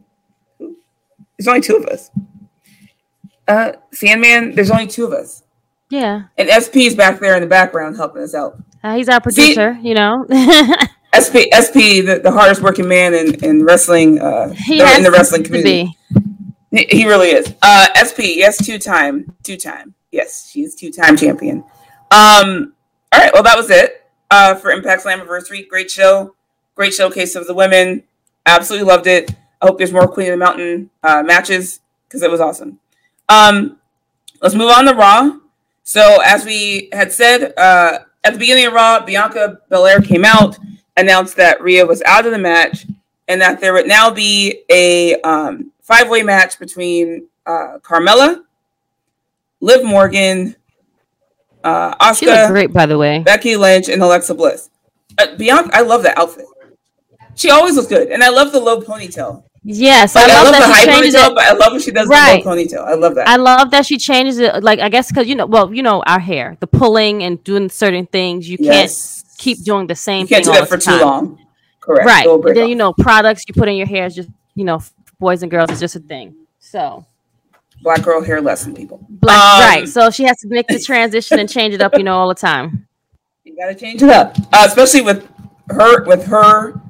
[0.58, 2.10] There's only two of us.
[3.48, 4.54] Uh, Sandman.
[4.54, 5.42] There's only two of us.
[5.90, 6.24] Yeah.
[6.36, 8.62] And SP is back there in the background helping us out.
[8.82, 9.78] Uh, he's our producer.
[9.80, 10.26] See, you know.
[11.14, 14.20] SP SP the, the hardest working man in in wrestling.
[14.20, 15.96] Uh, he in the wrestling community.
[16.70, 17.54] He, he really is.
[17.62, 19.94] Uh, SP yes, two time, two time.
[20.10, 21.64] Yes, she's two time champion.
[22.10, 22.74] Um.
[23.12, 23.32] All right.
[23.32, 25.68] Well, that was it uh, for Impact Slammiversary.
[25.68, 26.34] Great show,
[26.74, 28.04] great showcase of the women.
[28.46, 29.30] Absolutely loved it.
[29.60, 32.78] I hope there's more Queen of the Mountain uh, matches because it was awesome.
[33.28, 33.78] Um,
[34.42, 35.38] let's move on to Raw.
[35.82, 40.58] So, as we had said uh, at the beginning of Raw, Bianca Belair came out,
[40.96, 42.86] announced that Rhea was out of the match,
[43.28, 48.42] and that there would now be a um, five way match between uh, Carmella,
[49.60, 50.56] Liv Morgan,
[51.64, 53.20] uh, Asuka, great, by the way.
[53.20, 54.70] Becky Lynch and Alexa Bliss.
[55.18, 56.46] Uh, Bianca, I love that outfit.
[57.36, 59.44] She always looks good, and I love the low ponytail.
[59.66, 61.34] Yes, like, I, love I, love the high ponytail, it.
[61.34, 62.42] but I love when she does right.
[62.42, 62.86] the low ponytail.
[62.86, 63.26] I love that.
[63.26, 64.62] I love that she changes it.
[64.62, 67.70] Like I guess because you know, well, you know, our hair, the pulling and doing
[67.70, 69.22] certain things, you yes.
[69.22, 70.22] can't keep doing the same.
[70.22, 71.38] You can't do that for too long.
[71.80, 72.06] Correct.
[72.06, 72.24] Right.
[72.44, 72.68] Then off.
[72.68, 74.82] you know, products you put in your hair is just you know,
[75.18, 76.36] boys and girls is just a thing.
[76.58, 77.06] So
[77.82, 79.04] black girl hair lesson, people.
[79.08, 79.88] Black, um, right.
[79.88, 82.34] So she has to make the transition and change it up, you know, all the
[82.34, 82.86] time.
[83.44, 85.28] You got to change it up, uh, especially with
[85.68, 86.80] her with her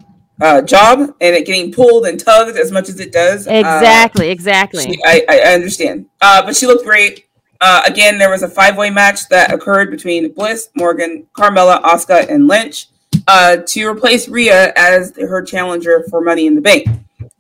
[0.40, 3.46] uh, job and it getting pulled and tugged as much as it does.
[3.46, 4.84] Exactly, uh, exactly.
[4.84, 6.06] She, I, I understand.
[6.20, 7.26] Uh, but she looked great.
[7.60, 12.28] Uh, again, there was a five way match that occurred between Bliss, Morgan, Carmella, Asuka,
[12.28, 12.88] and Lynch
[13.26, 16.88] uh, to replace Rhea as her challenger for Money in the Bank.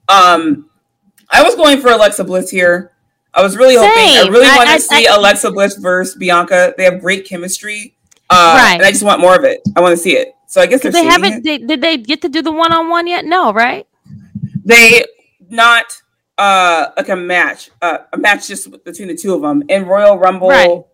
[0.08, 0.70] Um,
[1.30, 2.92] I was going for Alexa Bliss here.
[3.34, 3.90] I was really Same.
[3.90, 4.28] hoping.
[4.28, 6.72] I really want to see I, Alexa Bliss versus Bianca.
[6.76, 7.96] They have great chemistry,
[8.30, 8.74] uh, right?
[8.74, 9.60] And I just want more of it.
[9.76, 10.34] I want to see it.
[10.46, 11.42] So I guess they haven't.
[11.42, 13.24] They, did they get to do the one on one yet?
[13.24, 13.86] No, right?
[14.64, 15.04] They
[15.50, 15.84] not
[16.38, 20.18] uh like a match, uh, a match just between the two of them in Royal
[20.18, 20.48] Rumble.
[20.48, 20.84] Right.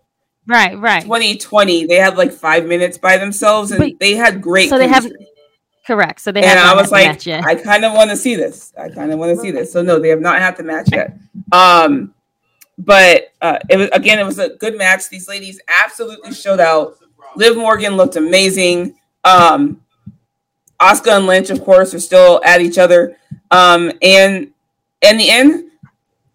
[0.46, 1.02] Right, right.
[1.02, 4.68] 2020, they had like five minutes by themselves, and but, they had great.
[4.68, 5.10] So chemistry.
[5.10, 5.26] they have
[5.86, 6.20] correct.
[6.22, 8.72] So they and I was like, I kind of want to see this.
[8.76, 9.72] I kind of want to see this.
[9.72, 11.16] So no, they have not had the match yet.
[11.52, 12.14] Um,
[12.84, 15.08] but uh, it was again, it was a good match.
[15.08, 16.96] These ladies absolutely showed out.
[17.36, 18.96] Liv Morgan looked amazing.
[19.24, 19.82] Um,
[20.80, 23.16] Asuka and Lynch, of course, are still at each other.
[23.50, 24.50] Um, and
[25.02, 25.70] in the end,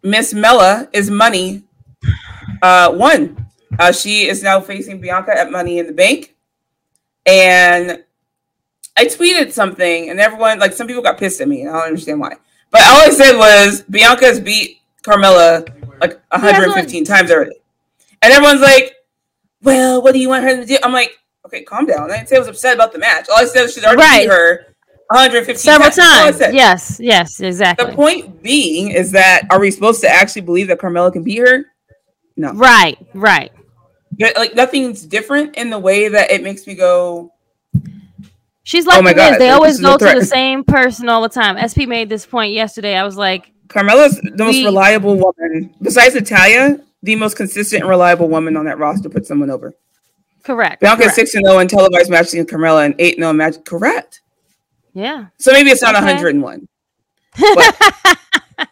[0.04, 1.64] Miss Mella is money
[2.62, 3.48] uh, won.
[3.80, 6.36] Uh, she is now facing Bianca at Money in the Bank.
[7.26, 8.04] And
[8.96, 12.20] I tweeted something, and everyone, like some people got pissed at me, I don't understand
[12.20, 12.36] why.
[12.70, 17.56] But all I said was Bianca's beat Carmella like 115 yeah, times already.
[18.22, 18.96] And everyone's like,
[19.62, 20.78] well, what do you want her to do?
[20.84, 22.12] I'm like, okay, calm down.
[22.12, 23.28] I didn't say I was upset about the match.
[23.30, 24.22] All I said was she's already right.
[24.24, 24.76] beat her
[25.10, 26.40] 115 several times.
[26.40, 26.54] times.
[26.54, 27.86] Yes, yes, exactly.
[27.86, 31.40] The point being is that are we supposed to actually believe that Carmella can beat
[31.40, 31.66] her?
[32.38, 32.52] No.
[32.54, 33.52] Right, right.
[34.20, 37.32] Like nothing's different in the way that it makes me go.
[38.64, 41.30] She's like oh my God, They like, always go to the same person all the
[41.30, 41.56] time.
[41.62, 42.96] SP made this point yesterday.
[42.96, 47.90] I was like, Carmella's the most we, reliable woman besides Natalya, the most consistent and
[47.90, 49.10] reliable woman on that roster.
[49.10, 49.74] Put someone over.
[50.44, 50.82] Correct.
[50.82, 53.34] Bianca six and zero oh in televised matches against Carmella and eight and zero oh
[53.34, 53.56] match.
[53.66, 54.22] Correct.
[54.94, 55.28] Yeah.
[55.38, 56.16] So maybe it's not okay.
[56.16, 56.68] 101.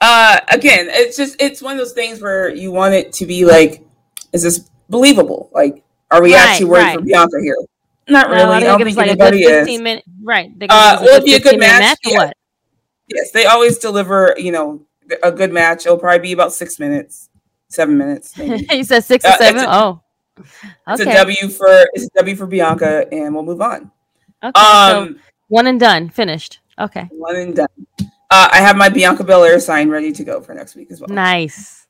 [0.00, 3.44] uh, again, it's just it's one of those things where you want it to be
[3.44, 3.84] like,
[4.32, 5.50] is this believable?
[5.52, 6.98] Like, are we right, actually worried right.
[6.98, 7.56] for Bianca here?
[8.08, 8.42] Not really.
[8.42, 9.66] I don't think like anybody is.
[9.80, 10.52] Minute, right.
[10.68, 11.80] Uh, will it be a good match?
[11.80, 12.30] match yeah.
[13.08, 14.34] Yes, they always deliver.
[14.36, 14.86] You know,
[15.22, 15.86] a good match.
[15.86, 17.28] It'll probably be about six minutes,
[17.68, 18.32] seven minutes.
[18.34, 19.66] he said six or uh, seven.
[19.68, 20.00] oh,
[20.88, 23.90] it's a W for it's a W for Bianca, and we'll move on.
[24.42, 26.60] Okay, um, so one and done, finished.
[26.78, 27.68] Okay, one and done.
[28.30, 31.08] Uh, I have my Bianca Belair sign ready to go for next week as well.
[31.08, 31.86] Nice.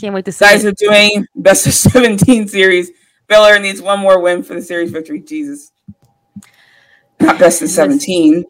[0.00, 0.44] Can't wait to see.
[0.44, 0.68] Guys it.
[0.68, 2.90] are doing best of seventeen series.
[3.26, 5.20] Belair needs one more win for the series victory.
[5.20, 5.72] Jesus,
[7.20, 8.44] not best of seventeen.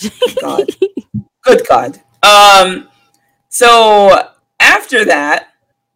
[0.40, 0.66] God,
[1.42, 2.00] good God.
[2.22, 2.88] Um,
[3.48, 4.28] so
[4.60, 5.48] after that,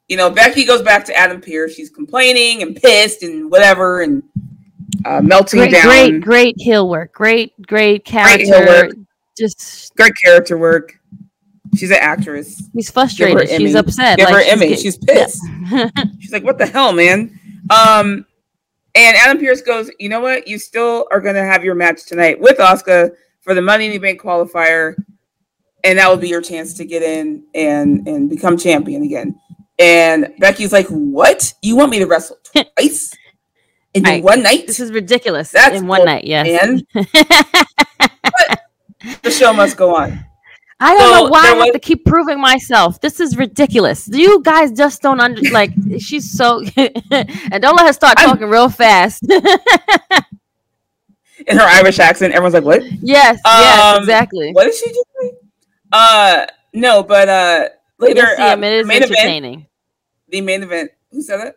[0.08, 1.74] you know, Becky goes back to Adam Pearce.
[1.74, 4.22] She's complaining and pissed and whatever, and
[5.04, 5.84] uh, melting great, down.
[5.84, 7.12] Great, great heel work.
[7.12, 8.46] Great, great character.
[8.46, 8.92] Great work.
[9.36, 10.98] Just great character work.
[11.76, 12.62] She's an actress.
[12.72, 13.48] She's frustrated.
[13.48, 14.18] She's upset.
[14.18, 14.76] Give like, her Emmy.
[14.76, 15.42] She's, pissed.
[15.70, 15.90] Yeah.
[16.20, 17.38] she's like, "What the hell, man?"
[17.70, 18.24] Um,
[18.94, 20.46] and Adam Pearce goes, "You know what?
[20.46, 23.92] You still are going to have your match tonight with Asuka for the Money in
[23.92, 24.94] the Bank qualifier,
[25.86, 29.40] and that will be your chance to get in and and become champion again."
[29.78, 31.54] And Becky's like, "What?
[31.62, 32.38] You want me to wrestle
[32.76, 33.14] twice
[33.94, 34.22] in right.
[34.22, 34.66] one night?
[34.66, 35.52] This is ridiculous.
[35.52, 36.86] That's in one night, yes." And
[39.22, 40.24] the show must go on.
[40.78, 41.70] I don't so know why I have was...
[41.72, 43.00] to keep proving myself.
[43.00, 44.08] This is ridiculous.
[44.12, 45.72] You guys just don't under like.
[45.98, 48.50] she's so, and don't let her start talking I'm...
[48.50, 49.22] real fast.
[51.46, 54.52] in her Irish accent, everyone's like, "What?" Yes, um, yes, exactly.
[54.52, 55.36] What is she doing?
[55.92, 57.68] Uh, no, but uh,
[57.98, 59.54] later, yes, um, it is entertaining.
[59.54, 59.68] Event,
[60.28, 60.90] the main event.
[61.12, 61.56] Who said that?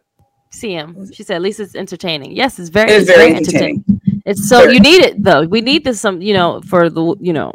[0.52, 1.14] CM.
[1.14, 3.84] She said, "At least it's entertaining." Yes, it's very, it it's very, very entertaining.
[3.88, 4.22] entertaining.
[4.26, 4.74] It's so very.
[4.74, 5.44] you need it though.
[5.44, 7.54] We need this some, you know, for the, you know,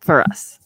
[0.00, 0.58] for us.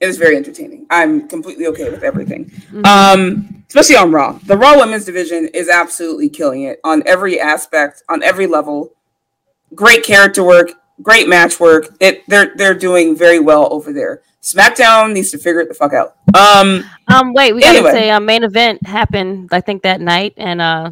[0.00, 0.86] It is very entertaining.
[0.90, 2.46] I'm completely okay with everything.
[2.46, 2.84] Mm-hmm.
[2.84, 4.38] Um, especially on Raw.
[4.44, 8.92] The Raw Women's Division is absolutely killing it on every aspect, on every level.
[9.74, 11.88] Great character work, great match work.
[12.00, 14.22] It they're they're doing very well over there.
[14.44, 16.16] SmackDown needs to figure it the fuck out.
[16.36, 20.34] Um, um, wait, we gotta say, a uh, main event happened, I think that night,
[20.36, 20.90] and uh,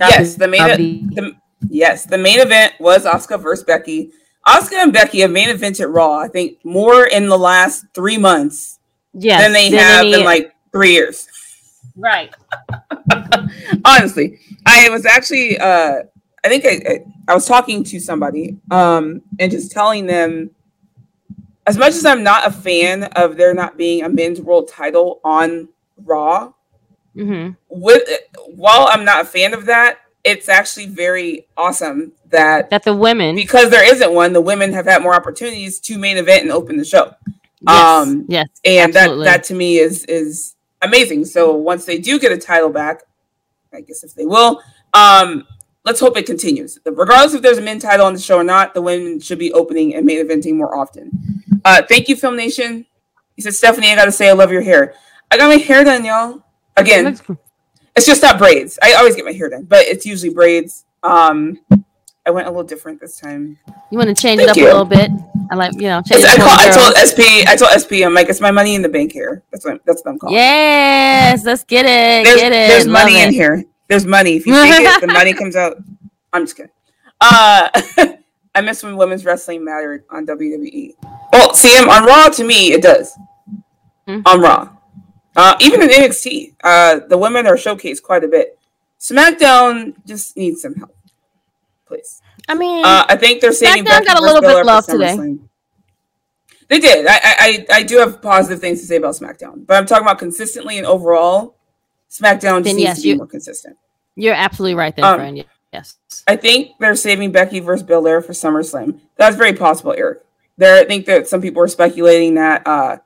[0.00, 1.32] yes, the main, be- the,
[1.68, 4.10] yes, the main event was Asuka versus Becky.
[4.46, 8.80] Asuka and Becky have main evented Raw, I think, more in the last three months,
[9.14, 11.28] yes, than they have any- in like three years.
[11.96, 12.34] Right.
[13.84, 16.02] Honestly, I was actually, uh,
[16.44, 20.50] I think I, I, I was talking to somebody, um, and just telling them
[21.66, 25.20] as much as I'm not a fan of there not being a men's world title
[25.24, 25.68] on
[26.04, 26.52] Raw,
[27.16, 27.52] mm-hmm.
[27.68, 28.02] with
[28.54, 33.36] while I'm not a fan of that, it's actually very awesome that that the women
[33.36, 36.76] because there isn't one, the women have had more opportunities to main event and open
[36.76, 37.14] the show.
[37.60, 39.24] Yes, um, yes, and absolutely.
[39.24, 41.24] that that to me is is amazing.
[41.24, 43.02] So once they do get a title back,
[43.72, 44.60] I guess if they will,
[44.94, 45.46] um,
[45.84, 46.78] let's hope it continues.
[46.84, 49.52] Regardless if there's a men title on the show or not, the women should be
[49.52, 51.42] opening and main eventing more often.
[51.64, 52.86] Uh, thank you, Film Nation.
[53.36, 54.94] He said, Stephanie, I gotta say, I love your hair.
[55.30, 56.42] I got my hair done, y'all.
[56.76, 57.18] Again,
[57.96, 58.78] it's just not braids.
[58.82, 60.84] I always get my hair done, but it's usually braids.
[61.02, 61.58] Um,
[62.24, 63.58] I went a little different this time.
[63.90, 64.64] You want to change Thank it up you.
[64.64, 65.10] a little bit?
[65.50, 68.28] I like, you know, change I, call, I, told SP, I told SP, I'm like,
[68.28, 69.42] it's my money in the bank here.
[69.50, 70.36] That's what that's what I'm calling.
[70.36, 72.24] Yes, let's get it.
[72.24, 72.68] There's, get it.
[72.68, 73.28] There's Love money it.
[73.28, 73.64] in here.
[73.92, 74.36] There's money.
[74.36, 75.76] If you take it, the money comes out.
[76.32, 76.72] I'm just kidding.
[77.20, 77.68] Uh,
[78.54, 80.94] I miss when women's wrestling mattered on WWE.
[81.30, 83.12] Well, see, on Raw to me, it does.
[84.08, 84.26] Mm-hmm.
[84.26, 84.70] On Raw,
[85.36, 88.58] uh, even in NXT, uh, the women are showcased quite a bit.
[88.98, 90.96] SmackDown just needs some help,
[91.86, 92.22] please.
[92.48, 93.84] I mean, uh, I think they're saving.
[93.84, 95.36] SmackDown got a little bit love today.
[96.68, 97.04] They did.
[97.06, 100.18] I, I I do have positive things to say about SmackDown, but I'm talking about
[100.18, 101.56] consistently and overall.
[102.10, 103.76] SmackDown just then, needs yes, to be more consistent.
[104.14, 105.44] You're absolutely right there, um, friend.
[105.72, 105.96] Yes.
[106.28, 109.00] I think they're saving Becky versus Belair for SummerSlam.
[109.16, 110.22] That's very possible, Eric.
[110.58, 112.98] There, I think that some people are speculating that uh,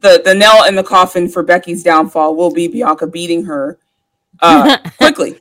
[0.00, 3.78] the the nail in the coffin for Becky's downfall will be Bianca beating her
[4.40, 5.40] uh, quickly.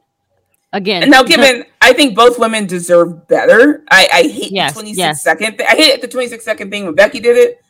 [0.74, 1.04] Again.
[1.04, 3.84] And now, given I think both women deserve better.
[3.90, 5.24] I, I hate yes, the 26 yes.
[5.24, 5.58] second.
[5.58, 7.64] Th- I hate the 26 second thing when Becky did it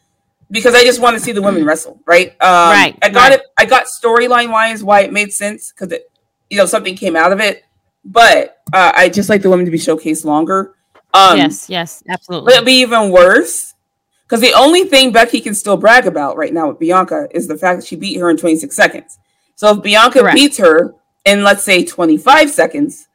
[0.49, 2.01] because I just want to see the women wrestle.
[2.05, 2.29] Right.
[2.41, 2.97] Um, right.
[3.01, 3.39] I got right.
[3.39, 3.45] it.
[3.57, 6.09] I got storyline wise why it made sense because it,
[6.49, 7.63] you know, something came out of it.
[8.05, 10.75] But uh, I just like the women to be showcased longer.
[11.13, 11.69] Um, yes.
[11.69, 12.03] Yes.
[12.07, 12.53] Absolutely.
[12.53, 13.73] It'll be even worse
[14.23, 17.57] because the only thing Becky can still brag about right now with Bianca is the
[17.57, 19.19] fact that she beat her in 26 seconds.
[19.55, 20.35] So if Bianca Correct.
[20.35, 20.93] beats her
[21.25, 23.07] in, let's say, 25 seconds,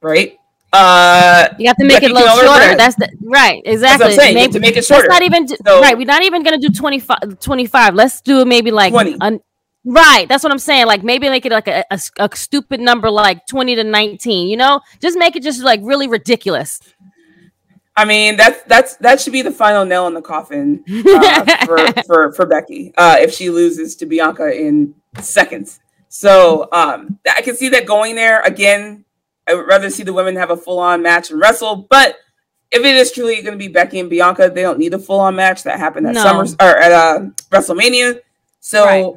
[0.00, 0.38] right?
[0.72, 2.76] Uh, you have to make Becky it a little shorter.
[2.76, 4.14] That's the right, exactly.
[4.14, 5.08] Saying, maybe, to make it shorter.
[5.08, 5.96] not even so, right.
[5.96, 7.94] We're not even gonna do 25, 25.
[7.94, 9.16] Let's do maybe like 20.
[9.20, 9.40] Un,
[9.88, 10.28] right.
[10.28, 10.86] That's what I'm saying.
[10.86, 14.48] Like maybe make it like a, a, a stupid number, like 20 to 19.
[14.48, 16.80] You know, just make it just like really ridiculous.
[17.96, 21.78] I mean, that's that's that should be the final nail in the coffin uh, for,
[22.06, 25.80] for for Becky uh, if she loses to Bianca in seconds.
[26.08, 29.04] So um, I can see that going there again.
[29.48, 32.16] I would rather see the women have a full on match and wrestle, but
[32.70, 35.20] if it is truly going to be Becky and Bianca, they don't need a full
[35.20, 36.22] on match that happened at no.
[36.22, 37.20] Summers or at uh,
[37.50, 38.20] WrestleMania.
[38.60, 39.14] So right.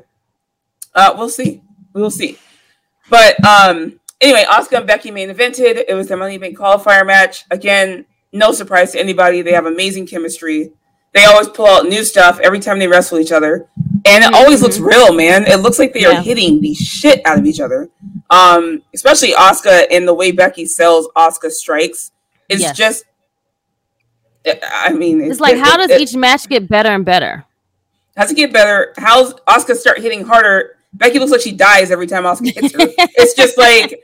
[0.93, 1.61] Uh, we'll see.
[1.93, 2.37] We will see.
[3.09, 5.83] But um, anyway, Asuka and Becky main evented.
[5.87, 7.45] It was their Money Bank qualifier match.
[7.51, 9.41] Again, no surprise to anybody.
[9.41, 10.71] They have amazing chemistry.
[11.13, 13.67] They always pull out new stuff every time they wrestle each other.
[14.05, 14.85] And it always looks mm-hmm.
[14.85, 15.45] real, man.
[15.45, 16.17] It looks like they yeah.
[16.17, 17.89] are hitting the shit out of each other.
[18.29, 22.11] Um, especially Asuka and the way Becky sells Asuka strikes.
[22.47, 22.77] It's yes.
[22.77, 23.05] just
[24.45, 27.45] I mean, it's, like, it, how does it, each match get better and better?
[28.17, 28.93] How's it get better?
[28.97, 30.77] How's Asuka start hitting harder?
[30.93, 32.79] Becky looks like she dies every time Asuka hits her.
[32.97, 34.01] it's just like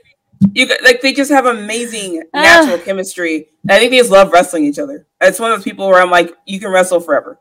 [0.54, 3.48] you like they just have amazing natural chemistry.
[3.62, 5.06] And I think they just love wrestling each other.
[5.20, 7.38] It's one of those people where I'm like, you can wrestle forever.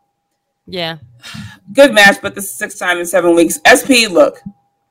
[0.66, 0.98] Yeah.
[1.74, 3.60] Good match, but this is sixth time in seven weeks.
[3.64, 4.42] SP, look,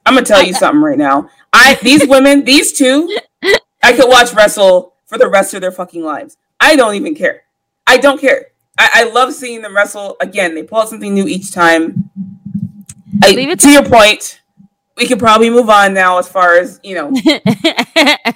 [0.04, 1.28] I'm gonna tell you something right now.
[1.52, 3.14] I these women, these two,
[3.82, 6.36] I could watch wrestle for the rest of their fucking lives.
[6.60, 7.42] I don't even care.
[7.86, 8.46] I don't care.
[8.78, 10.16] I, I love seeing them wrestle.
[10.20, 12.10] Again, they pull out something new each time.
[13.22, 14.40] I, to your point,
[14.96, 17.12] we could probably move on now as far as you know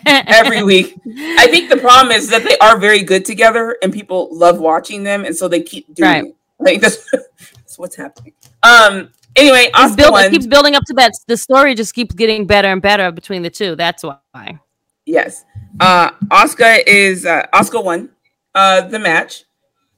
[0.06, 0.98] every week.
[1.38, 5.02] I think the problem is that they are very good together and people love watching
[5.02, 6.24] them and so they keep doing right.
[6.24, 6.36] it.
[6.58, 7.10] Like that's,
[7.56, 8.34] that's what's happening.
[8.62, 12.68] Um anyway build, it keeps building up to that the story just keeps getting better
[12.68, 14.60] and better between the two that's why.
[15.06, 15.44] Yes.
[15.78, 18.10] Uh asuka is uh asuka won
[18.54, 19.44] uh the match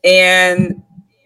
[0.05, 0.83] and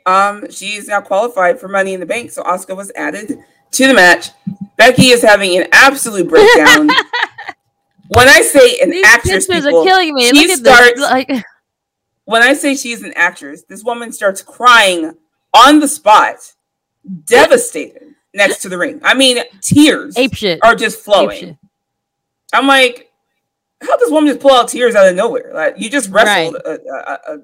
[0.06, 3.38] um she's now qualified for money in the bank so asuka was added
[3.72, 4.30] to the match.
[4.76, 6.88] Becky is having an absolute breakdown.
[8.08, 10.28] when I say an These actress, people, are killing me.
[10.30, 11.30] She starts, like...
[12.24, 15.12] when I say she's an actress, this woman starts crying
[15.54, 16.36] on the spot,
[17.24, 19.00] devastated next to the ring.
[19.02, 21.58] I mean, tears Ape are just flowing.
[22.52, 23.10] I'm like,
[23.82, 25.50] how does woman just pull out tears out of nowhere?
[25.54, 26.78] Like you just wrestled right.
[26.86, 27.38] a, a, a,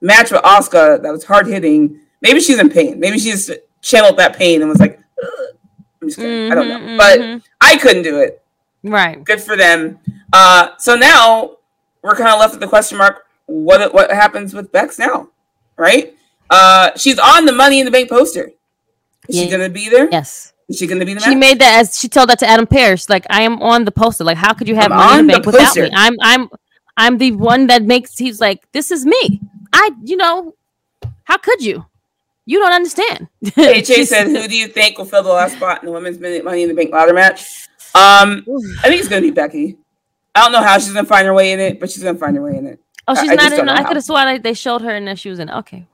[0.00, 2.00] match with Asuka that was hard hitting.
[2.20, 3.00] Maybe she's in pain.
[3.00, 3.50] Maybe she just
[3.80, 5.00] channeled that pain and was like,
[6.04, 6.32] I'm just kidding.
[6.32, 6.96] Mm-hmm, I don't know, mm-hmm.
[6.96, 7.38] but mm-hmm.
[7.60, 8.42] I couldn't do it.
[8.82, 9.24] Right.
[9.24, 9.98] Good for them.
[10.32, 11.56] Uh, so now
[12.02, 15.30] we're kind of left with the question mark: what what happens with Bex now?
[15.76, 16.14] Right?
[16.50, 18.52] Uh, she's on the Money in the Bank poster.
[19.28, 19.44] Is yeah.
[19.44, 20.10] she gonna be there?
[20.10, 20.52] Yes.
[20.68, 22.66] Is she going to be the She made that as she told that to Adam
[22.66, 23.10] Pearce.
[23.10, 24.24] Like, I am on the poster.
[24.24, 25.90] Like, how could you have I'm Money in the Bank without me?
[25.94, 26.48] I'm, I'm,
[26.96, 28.16] I'm the one that makes.
[28.16, 29.42] He's like, this is me.
[29.74, 30.54] I, you know,
[31.24, 31.84] how could you?
[32.46, 33.28] You don't understand.
[33.44, 36.62] AJ said, "Who do you think will fill the last spot in the women's Money
[36.62, 38.44] in the Bank ladder match?" Um,
[38.82, 39.78] I think it's going to be Becky.
[40.34, 42.16] I don't know how she's going to find her way in it, but she's going
[42.16, 42.80] to find her way in it.
[43.06, 43.68] Oh, she's I, not I in.
[43.68, 45.50] I could have sworn they showed her and she was in.
[45.50, 45.86] Okay.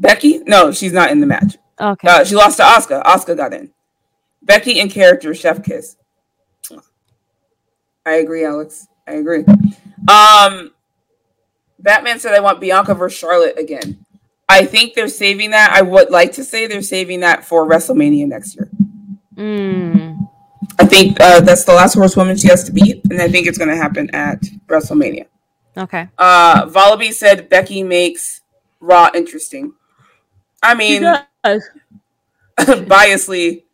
[0.00, 0.38] Becky?
[0.38, 1.56] No, she's not in the match.
[1.80, 2.08] Okay.
[2.08, 3.02] Uh, she lost to Asuka.
[3.02, 3.70] Asuka got in.
[4.42, 5.96] Becky in character, Chef Kiss.
[8.06, 8.86] I agree, Alex.
[9.06, 9.44] I agree.
[10.08, 10.72] Um,
[11.80, 14.05] Batman said I want Bianca versus Charlotte again.
[14.48, 15.72] I think they're saving that.
[15.72, 18.70] I would like to say they're saving that for WrestleMania next year.
[19.34, 20.28] Mm.
[20.78, 23.58] I think uh, that's the last horsewoman she has to beat, and I think it's
[23.58, 25.26] going to happen at WrestleMania.
[25.76, 26.08] Okay.
[26.16, 28.40] Uh, Wallaby said Becky makes
[28.80, 29.74] Raw interesting.
[30.62, 31.02] I mean,
[32.58, 33.64] biasly,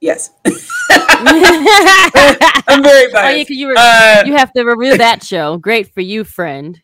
[0.00, 0.30] yes.
[0.90, 3.16] I'm very biased.
[3.16, 5.58] Oh, yeah, you, were, uh, you have to review that show.
[5.58, 6.80] Great for you, friend.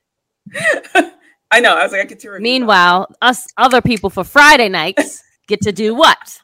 [1.51, 1.77] I know.
[1.77, 2.39] I was like, I get to.
[2.41, 3.27] Meanwhile, that.
[3.29, 6.43] us other people for Friday nights get to do what?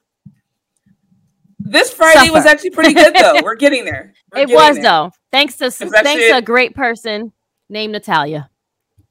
[1.58, 2.32] This Friday Suffer.
[2.32, 3.40] was actually pretty good, though.
[3.42, 4.12] We're getting there.
[4.32, 4.82] We're it getting was there.
[4.82, 5.10] though.
[5.30, 7.32] Thanks to Especially thanks to a great person
[7.68, 8.50] named Natalya.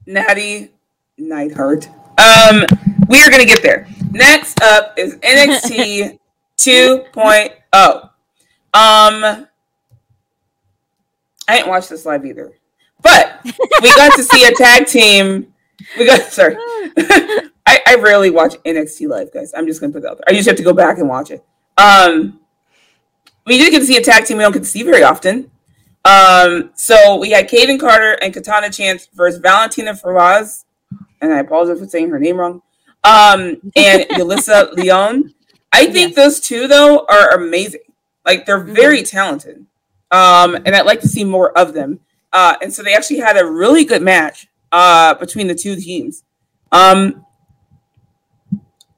[0.06, 0.70] Natty
[1.18, 1.88] Neidhart.
[2.18, 2.64] Um,
[3.08, 3.86] we are gonna get there.
[4.10, 6.18] Next up is NXT
[6.58, 8.02] 2.0.
[8.04, 8.10] Um,
[8.74, 9.46] I
[11.48, 12.52] didn't watch this live either,
[13.02, 15.51] but we got to see a tag team.
[15.98, 16.56] We got sorry.
[17.66, 19.52] I, I rarely watch NXT live, guys.
[19.56, 20.24] I'm just gonna put that out there.
[20.28, 21.44] I usually have to go back and watch it.
[21.78, 22.40] Um,
[23.46, 25.50] we did get to see a tag team we don't get to see very often.
[26.04, 30.64] Um, so we had Kayden Carter and Katana Chance versus Valentina Feroz,
[31.20, 32.62] and I apologize for saying her name wrong.
[33.04, 35.34] Um, and Yulisa Leon.
[35.72, 36.16] I think yes.
[36.16, 37.80] those two though are amazing.
[38.24, 38.74] Like they're mm-hmm.
[38.74, 39.66] very talented.
[40.10, 42.00] Um, and I'd like to see more of them.
[42.32, 46.24] Uh, and so they actually had a really good match uh, between the two teams.
[46.72, 47.24] Um,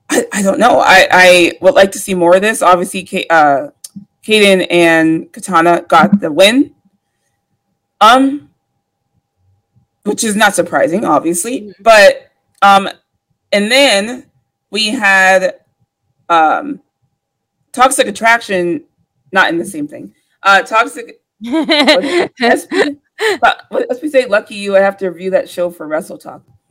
[0.09, 0.81] I, I don't know.
[0.81, 2.63] I, I would like to see more of this.
[2.63, 3.69] Obviously, K- uh,
[4.25, 6.75] Kayden and Katana got the win.
[8.01, 8.51] Um,
[10.05, 11.61] which is not surprising, obviously.
[11.63, 11.83] Mm-hmm.
[11.83, 12.31] But
[12.63, 12.89] um,
[13.53, 14.27] and then
[14.71, 15.61] we had
[16.29, 16.81] um,
[17.73, 18.85] toxic attraction,
[19.33, 20.15] not in the same thing.
[20.43, 21.21] Uh, toxic.
[23.21, 24.77] let's, let's be say, lucky you.
[24.77, 26.43] I have to review that show for Wrestle Talk.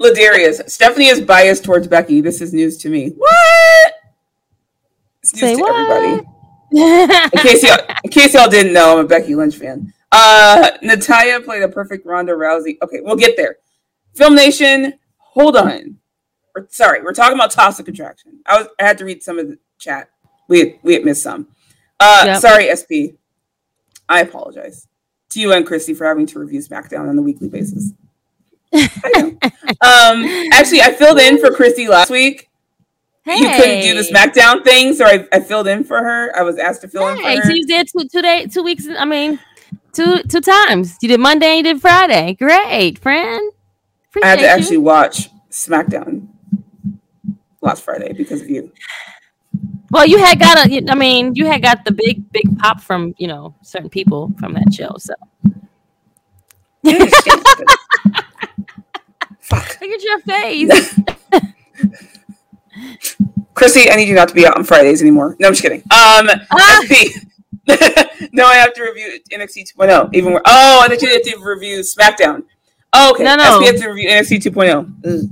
[0.00, 0.68] Ladarius.
[0.70, 2.20] Stephanie is biased towards Becky.
[2.20, 3.10] This is news to me.
[3.10, 3.94] What?
[5.22, 5.74] It's news Say to what?
[5.74, 6.28] everybody.
[6.70, 9.92] in case y'all, in case y'all didn't know, I'm a Becky Lynch fan.
[10.12, 12.76] Uh, Natalya played a perfect Ronda Rousey.
[12.82, 13.56] Okay, we'll get there.
[14.14, 15.96] Film Nation, hold on.
[16.54, 18.40] We're, sorry, we're talking about toxic attraction.
[18.46, 20.10] I was I had to read some of the chat.
[20.48, 21.48] We had, we had missed some.
[22.00, 22.40] Uh, yep.
[22.40, 23.20] sorry, SP.
[24.08, 24.88] I apologize
[25.30, 27.92] to you and Christy for having to review SmackDown on a weekly basis.
[28.72, 32.48] um, actually, I filled in for Christy last week.
[33.24, 33.36] Hey.
[33.36, 36.34] You couldn't do the SmackDown thing, so I, I filled in for her.
[36.34, 37.42] I was asked to fill hey, in for her.
[37.42, 38.86] So you did two two day two weeks.
[38.88, 39.38] I mean,
[39.92, 40.96] two two times.
[41.02, 42.34] You did Monday and you did Friday.
[42.34, 43.52] Great, friend.
[44.08, 44.48] Appreciate I had to you.
[44.48, 46.28] actually watch SmackDown
[47.60, 48.72] last Friday because of you.
[49.90, 50.90] Well, you had got a.
[50.90, 54.54] I mean, you had got the big big pop from you know certain people from
[54.54, 54.94] that show.
[54.98, 55.14] So.
[59.40, 59.78] Fuck.
[59.80, 61.00] Look at your face.
[63.54, 65.36] Chrissy, I need you not to be out on Fridays anymore.
[65.40, 65.80] No, I'm just kidding.
[65.80, 66.80] Um, ah.
[68.32, 70.14] no, I have to review NXT 2.0.
[70.14, 70.42] Even more.
[70.44, 72.44] Oh, I thought you had to review SmackDown.
[72.92, 73.24] Oh, okay.
[73.24, 73.60] No, no.
[73.60, 75.28] SP have to review NXT 2.0.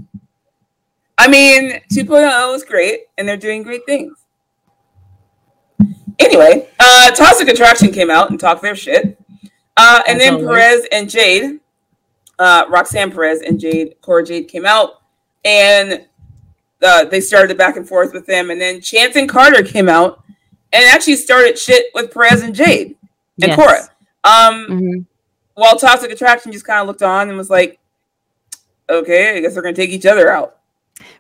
[1.19, 4.26] I mean, 2.0 is great, and they're doing great things.
[6.19, 9.19] Anyway, uh, Toxic Attraction came out and talked their shit.
[9.77, 11.61] Uh, and That's then Perez and Jade
[12.39, 15.03] uh, Roxanne Perez and Jade Cora Jade came out,
[15.45, 16.07] and
[16.83, 18.51] uh, they started back and forth with them.
[18.51, 20.23] And then Chance and Carter came out
[20.73, 22.97] and actually started shit with Perez and Jade
[23.43, 23.57] and yes.
[23.57, 23.81] Cora.
[24.25, 25.01] Um, mm-hmm.
[25.55, 27.79] While Toxic Attraction just kind of looked on and was like,
[28.91, 30.56] "Okay, I guess they're gonna take each other out."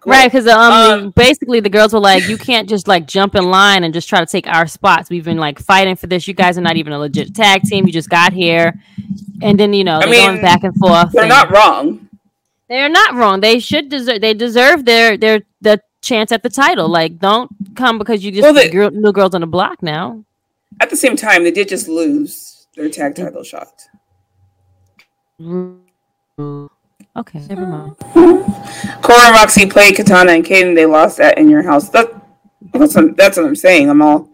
[0.00, 0.12] Cool.
[0.12, 3.50] Right, because um, um, basically the girls were like, "You can't just like jump in
[3.50, 5.10] line and just try to take our spots.
[5.10, 6.26] We've been like fighting for this.
[6.26, 7.86] You guys are not even a legit tag team.
[7.86, 8.80] You just got here,
[9.42, 11.12] and then you know they're mean, going back and forth.
[11.12, 12.08] They're and not wrong.
[12.68, 13.40] They're not wrong.
[13.40, 14.20] They should deserve.
[14.20, 16.88] They deserve their their the chance at the title.
[16.88, 20.24] Like, don't come because you just well, they, girl, new girls on the block now.
[20.80, 23.82] At the same time, they did just lose their tag title shot.
[27.16, 27.96] Okay, never mind.
[29.02, 30.74] Cora and Roxy played Katana and Kayden.
[30.74, 31.88] They lost that in your house.
[31.90, 32.12] That,
[32.72, 33.88] that's what, that's what I'm saying.
[33.88, 34.28] I'm all.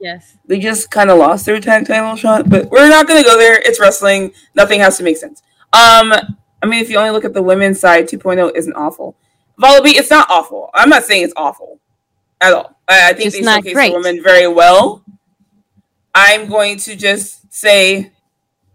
[0.00, 0.36] Yes.
[0.46, 3.36] They just kind of lost their tag title shot, but we're not going to go
[3.36, 3.58] there.
[3.60, 4.32] It's wrestling.
[4.54, 5.42] Nothing has to make sense.
[5.72, 6.14] Um,
[6.62, 9.16] I mean, if you only look at the women's side, 2.0 isn't awful.
[9.58, 10.70] Volley, it's not awful.
[10.74, 11.80] I'm not saying it's awful
[12.40, 12.78] at all.
[12.86, 15.04] I, I think it's they showcase the women very well.
[16.14, 18.12] I'm going to just say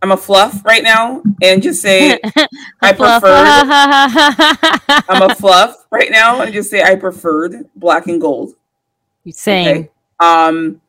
[0.03, 2.19] I'm a fluff right now and just say
[2.81, 3.23] I preferred.
[5.07, 8.53] I'm a fluff right now and just say I preferred black and gold.
[9.31, 9.67] Same.
[9.67, 9.89] Okay?
[10.19, 10.81] Um,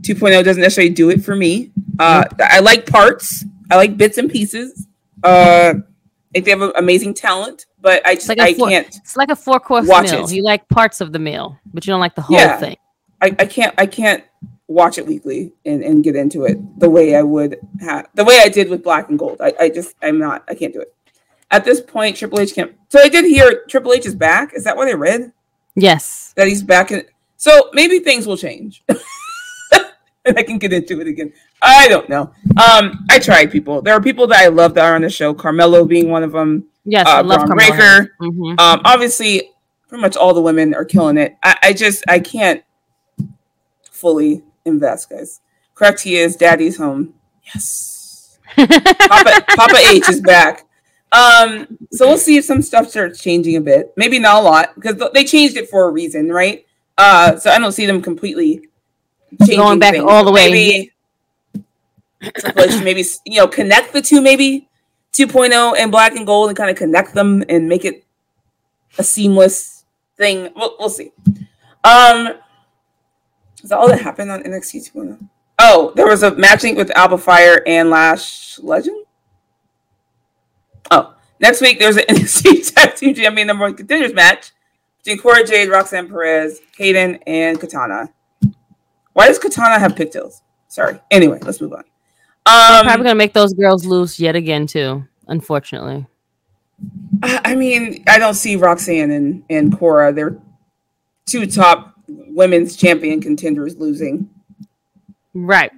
[0.00, 1.72] 2.0 doesn't necessarily do it for me.
[1.98, 3.44] Uh, I like parts.
[3.70, 4.86] I like bits and pieces.
[5.22, 8.86] Uh, I think they have amazing talent, but I just like I four, can't.
[8.86, 10.24] It's like a four course meal.
[10.24, 10.32] It.
[10.32, 12.56] You like parts of the meal, but you don't like the whole yeah.
[12.56, 12.78] thing.
[13.20, 13.74] I, I can't.
[13.76, 14.24] I can't
[14.72, 18.40] watch it weekly and, and get into it the way I would have the way
[18.42, 19.40] I did with Black and Gold.
[19.40, 20.94] I, I just I'm not I can't do it.
[21.50, 22.72] At this point, Triple H can't.
[22.88, 24.54] So I did hear Triple H is back.
[24.54, 25.32] Is that what I read?
[25.74, 26.90] Yes, that he's back.
[26.90, 27.04] In,
[27.36, 31.32] so maybe things will change, and I can get into it again.
[31.60, 32.32] I don't know.
[32.56, 33.82] Um, I tried people.
[33.82, 35.34] There are people that I love that are on the show.
[35.34, 36.64] Carmelo being one of them.
[36.84, 38.16] Yes, uh, I love Bron Breakker.
[38.20, 38.58] Mm-hmm.
[38.58, 39.50] Um, obviously,
[39.88, 41.36] pretty much all the women are killing it.
[41.42, 42.64] I, I just I can't
[43.90, 45.40] fully invest, guys.
[45.74, 46.36] Correct, he is.
[46.36, 47.14] Daddy's home.
[47.54, 48.38] Yes.
[48.56, 50.66] Papa, Papa H is back.
[51.12, 53.92] Um, so we'll see if some stuff starts changing a bit.
[53.96, 56.66] Maybe not a lot because they changed it for a reason, right?
[56.96, 58.68] Uh, so I don't see them completely
[59.46, 60.04] going back things.
[60.06, 60.50] all the way.
[60.50, 60.92] Maybe,
[62.82, 64.68] maybe you know connect the two, maybe
[65.12, 68.04] 2.0 and black and gold, and kind of connect them and make it
[68.98, 69.84] a seamless
[70.16, 70.50] thing.
[70.56, 71.12] We'll, we'll see.
[71.84, 72.34] Um,
[73.62, 75.28] is that all that happened on NXT 2.0?
[75.58, 79.06] Oh, there was a matching with Alba Fyre and Lash Legend.
[80.90, 84.50] Oh, next week there's an NXT Tag Team Champion number one contenders match
[84.98, 88.12] between Cora Jade, Roxanne Perez, Kayden, and Katana.
[89.12, 90.42] Why does Katana have pigtails?
[90.68, 90.98] Sorry.
[91.10, 91.84] Anyway, let's move on.
[92.44, 95.06] Um, probably gonna make those girls loose yet again too.
[95.28, 96.06] Unfortunately.
[97.22, 100.12] I mean, I don't see Roxanne and and Cora.
[100.12, 100.38] They're
[101.26, 101.91] two top
[102.28, 104.30] women's champion contenders losing.
[105.34, 105.72] Right.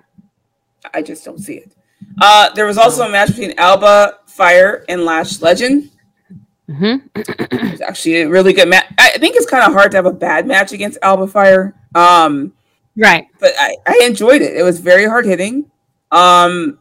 [0.93, 1.75] I just don't see it.
[2.21, 5.91] Uh, there was also a match between Alba Fyre and Lash Legend.
[6.69, 7.07] Mm-hmm.
[7.15, 8.87] it was actually a really good match.
[8.99, 11.75] I think it's kind of hard to have a bad match against Alba Fyre.
[11.95, 12.53] Um,
[12.97, 13.27] right.
[13.39, 14.57] But I, I enjoyed it.
[14.57, 15.71] It was very hard hitting.
[16.11, 16.79] Um,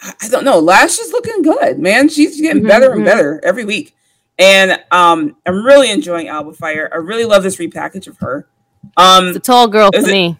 [0.00, 0.58] I don't know.
[0.58, 2.08] Lash is looking good, man.
[2.08, 2.68] She's getting mm-hmm.
[2.68, 3.94] better and better every week.
[4.38, 6.88] And um, I'm really enjoying Alba Fyre.
[6.92, 8.48] I really love this repackage of her.
[8.96, 10.36] Um, the tall girl for it, me.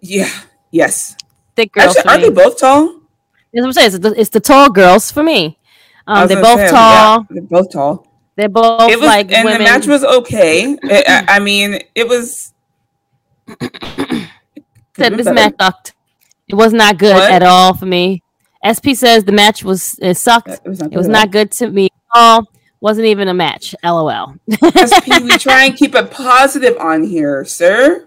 [0.00, 0.30] Yeah.
[0.70, 1.16] Yes.
[1.54, 1.96] Thick girls.
[1.96, 2.86] Actually, are they both tall?
[2.86, 3.00] That's
[3.52, 3.86] what I'm saying.
[3.86, 5.58] It's the, it's the tall girls for me.
[6.06, 7.26] Um, they're both say, tall.
[7.30, 8.06] They're both tall.
[8.36, 9.60] They're both it was, like and women.
[9.60, 10.76] the match was okay.
[10.82, 12.52] it, I, I, mean, it was.
[13.48, 15.94] Said this match sucked.
[16.48, 17.30] It was not good what?
[17.30, 18.22] at all for me.
[18.62, 20.48] SP says the match was it sucked.
[20.48, 21.86] It was not good, it was not good to me.
[21.86, 22.48] at All
[22.86, 23.74] wasn't even a match.
[23.82, 24.36] LOL.
[24.62, 28.06] SP, we try and keep it positive on here, sir.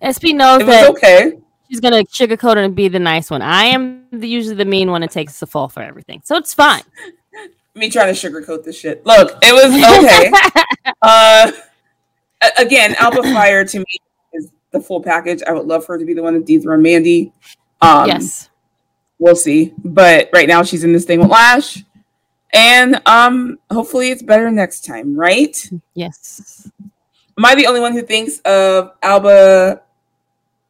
[0.00, 1.34] SP knows that okay.
[1.68, 3.42] She's gonna sugarcoat it and be the nice one.
[3.42, 6.54] I am the, usually the mean one that takes the fall for everything, so it's
[6.54, 6.80] fine.
[7.74, 9.04] Me trying to sugarcoat this shit.
[9.04, 10.94] Look, it was okay.
[11.02, 11.52] uh,
[12.58, 13.96] again, Alba Fyre to me
[14.32, 15.42] is the full package.
[15.46, 17.34] I would love for her to be the one to dethrone Mandy.
[17.82, 18.48] Um, yes,
[19.18, 19.74] we'll see.
[19.84, 21.84] But right now, she's in this thing with Lash.
[22.52, 25.56] And um, hopefully it's better next time, right?
[25.94, 26.70] Yes.
[27.36, 29.82] Am I the only one who thinks of Alba?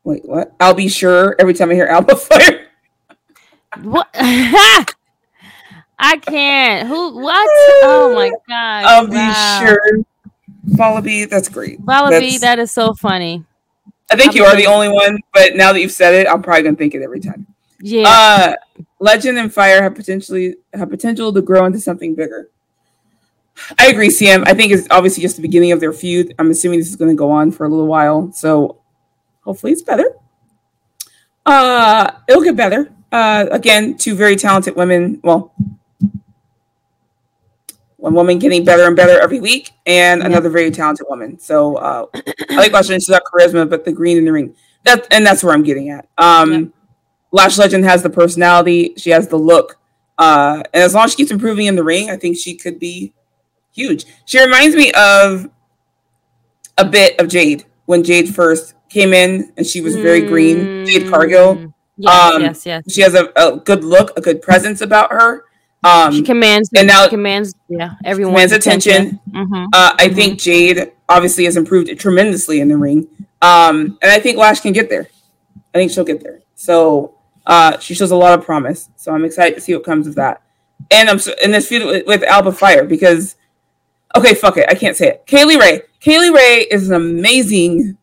[0.05, 0.55] Wait, what?
[0.61, 2.66] I'll be sure every time I hear Alba Fyre.
[3.83, 4.09] what?
[6.01, 6.89] I can't.
[6.89, 7.18] Who?
[7.18, 7.49] What?
[7.83, 8.85] Oh my god!
[8.85, 9.61] I'll wow.
[9.61, 9.99] be sure.
[10.76, 11.81] Wallaby, that's great.
[11.81, 13.45] Wallaby, that is so funny.
[14.11, 16.43] I think I'll you are the only one, but now that you've said it, I'm
[16.43, 17.47] probably gonna think it every time.
[17.81, 18.05] Yeah.
[18.07, 22.51] Uh, Legend and Fyre have potentially have potential to grow into something bigger.
[23.79, 24.45] I agree, CM.
[24.47, 26.35] I think it's obviously just the beginning of their feud.
[26.39, 28.81] I'm assuming this is going to go on for a little while, so
[29.43, 30.15] hopefully it's better.
[31.45, 32.93] Uh, it'll get better.
[33.11, 35.21] Uh, again, two very talented women.
[35.25, 35.53] Well,
[37.97, 40.27] one woman getting better and better every week, and yeah.
[40.27, 41.39] another very talented woman.
[41.39, 42.07] So uh,
[42.51, 42.97] I like watching.
[42.97, 44.55] She's got charisma, but the green in the ring.
[44.85, 46.09] That and that's where I'm getting at.
[46.17, 46.61] Um, yeah
[47.31, 49.79] Lash Legend has the personality, she has the look,
[50.18, 52.79] uh, and as long as she keeps improving in the ring, I think she could
[52.79, 53.12] be
[53.72, 54.05] huge.
[54.24, 55.49] She reminds me of
[56.76, 60.29] a bit of Jade when Jade first came in, and she was very mm.
[60.29, 60.87] green.
[60.87, 61.72] Jade Cargill.
[61.97, 62.93] Yes, um, yes, yes.
[62.93, 65.45] She has a, a, good look, a good presence about her.
[65.85, 68.93] Um, she commands and now commands yeah everyone's attention.
[68.93, 69.20] attention.
[69.31, 69.64] Mm-hmm.
[69.72, 70.14] Uh, I mm-hmm.
[70.16, 73.07] think Jade obviously has improved tremendously in the ring,
[73.43, 75.09] um, and I think Lash can get there.
[75.72, 76.41] I think she'll get there.
[76.57, 77.18] So
[77.49, 78.91] uh, she shows a lot of promise.
[78.97, 80.43] So I'm excited to see what comes of that.
[80.91, 83.35] And I'm in this feud with, with Alba Fyre because
[84.15, 85.27] okay, fuck it, I can't say it.
[85.27, 85.83] Kay Lee Ray.
[86.01, 87.97] Kay Lee Ray is an amazing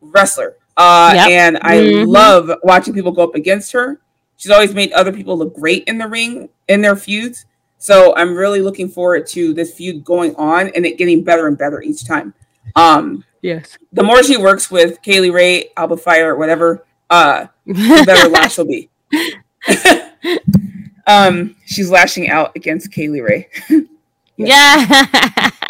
[0.00, 0.56] wrestler.
[0.76, 1.28] Uh, yep.
[1.30, 2.08] And I mm-hmm.
[2.08, 4.00] love watching people go up against her.
[4.36, 7.46] She's always made other people look great in the ring in their feuds.
[7.78, 11.56] So I'm really looking forward to this feud going on and it getting better and
[11.56, 12.34] better each time.
[12.74, 13.78] Um, yes.
[13.92, 18.58] The more she works with Kay Lee Ray, Alba Fyre, whatever, uh, the better Lash
[18.58, 18.88] will be.
[21.06, 23.48] um, she's lashing out against Kay Lee Ray.
[24.36, 24.84] yeah.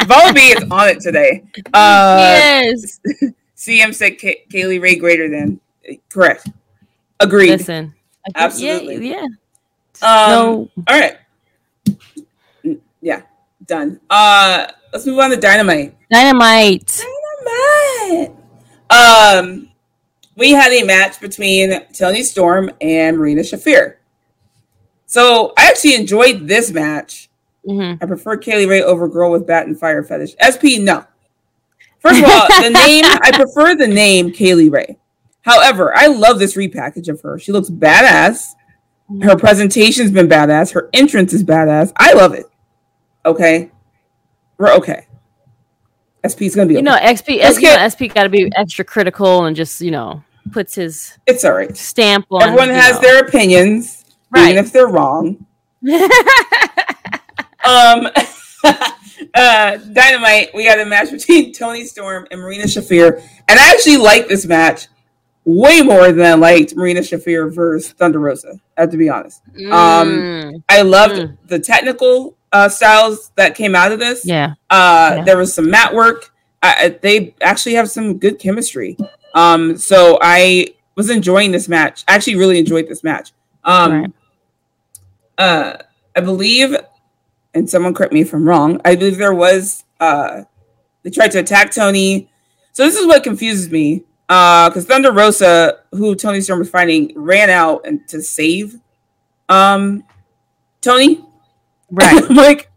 [0.03, 1.45] Volby is on it today.
[1.72, 3.01] Uh, yes.
[3.57, 5.61] CM said Kay- Kay Lee Ray greater than.
[6.09, 6.49] Correct.
[7.20, 7.51] Agreed.
[7.51, 7.95] Listen.
[8.34, 9.09] Absolutely.
[9.09, 9.26] Yeah.
[10.03, 10.24] yeah.
[10.24, 10.70] Um, no.
[10.89, 11.18] All right.
[13.01, 13.22] Yeah.
[13.66, 14.01] Done.
[14.11, 15.95] Uh, let's move on to Dynamite.
[16.11, 17.03] Dynamite.
[18.07, 18.37] Dynamite.
[18.91, 19.68] Um,
[20.37, 23.97] we had a match between Toni Storm and Marina Shafir.
[25.07, 27.28] So I actually enjoyed this match.
[27.66, 28.03] Mm-hmm.
[28.03, 30.34] I prefer Kay Lee Ray over Girl with Bat and Fire Fetish.
[30.39, 31.05] SP, no.
[31.99, 34.99] First of all, the name, I prefer the name Kay Lee Ray.
[35.43, 37.39] However, I love this repackage of her.
[37.39, 38.55] She looks badass.
[39.22, 40.74] Her presentation's been badass.
[40.74, 41.93] Her entrance is badass.
[41.97, 42.47] I love it.
[43.24, 43.70] Okay.
[44.59, 45.07] We're okay.
[46.26, 49.93] SP's gonna be You know, XP, SP, SP gotta be extra critical and just, you
[49.93, 51.76] know, puts his it's all right.
[51.76, 53.01] Stamp on everyone has know.
[53.03, 54.51] their opinions, right.
[54.51, 55.47] even if they're wrong.
[57.64, 58.09] um
[59.34, 63.22] uh, Dynamite, we had a match between Toni Storm and Marina Shafir.
[63.49, 64.88] And I actually like this match
[65.44, 69.42] way more than I liked Marina Shafir versus Thunder Rosa, I have to be honest.
[69.47, 70.55] Um, mm.
[70.55, 71.36] Um, I loved mm.
[71.47, 74.24] the technical uh, styles that came out of this.
[74.24, 74.55] Yeah.
[74.70, 75.24] Uh, yeah.
[75.24, 76.32] There was some mat work.
[76.62, 78.97] I, they actually have some good chemistry.
[79.37, 82.03] Um, so I was enjoying this match.
[82.09, 83.30] I actually really enjoyed this match.
[83.62, 84.12] Um, right.
[85.39, 85.76] uh,
[86.16, 86.74] I believe
[87.57, 88.80] and someone correct me if I'm wrong.
[88.84, 90.43] I believe there was uh
[91.03, 92.28] they tried to attack Toni.
[92.72, 94.05] So this is what confuses me.
[94.28, 98.76] Uh because Thunder Rosa, who Toni Storm was fighting, ran out and to save
[99.49, 100.05] um
[100.82, 101.24] Toni.
[101.91, 102.22] Right.
[102.22, 102.70] I'm like,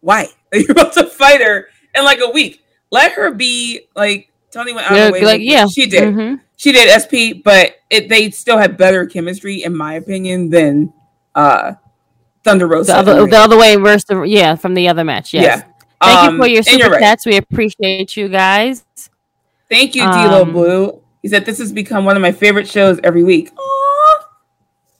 [0.00, 0.26] why?
[0.52, 2.62] You're about to fight her in like a week.
[2.90, 5.24] Let her be like Toni went out yeah, of the way.
[5.24, 6.14] Like, yeah, she did.
[6.14, 6.36] Mm-hmm.
[6.56, 10.92] She did SP, but it, they still had better chemistry, in my opinion, than
[11.34, 11.74] uh
[12.44, 12.92] Thunder Rosa.
[12.92, 14.04] The other, the other way, worse.
[14.08, 15.34] Yeah, from the other match.
[15.34, 15.42] Yes.
[15.42, 15.72] Yeah.
[16.00, 17.00] Thank um, you for your super right.
[17.00, 17.26] chats.
[17.26, 18.84] We appreciate you guys.
[19.68, 21.00] Thank you, Dilo um, Blue.
[21.20, 23.52] He said this has become one of my favorite shows every week.
[23.56, 24.24] Aww.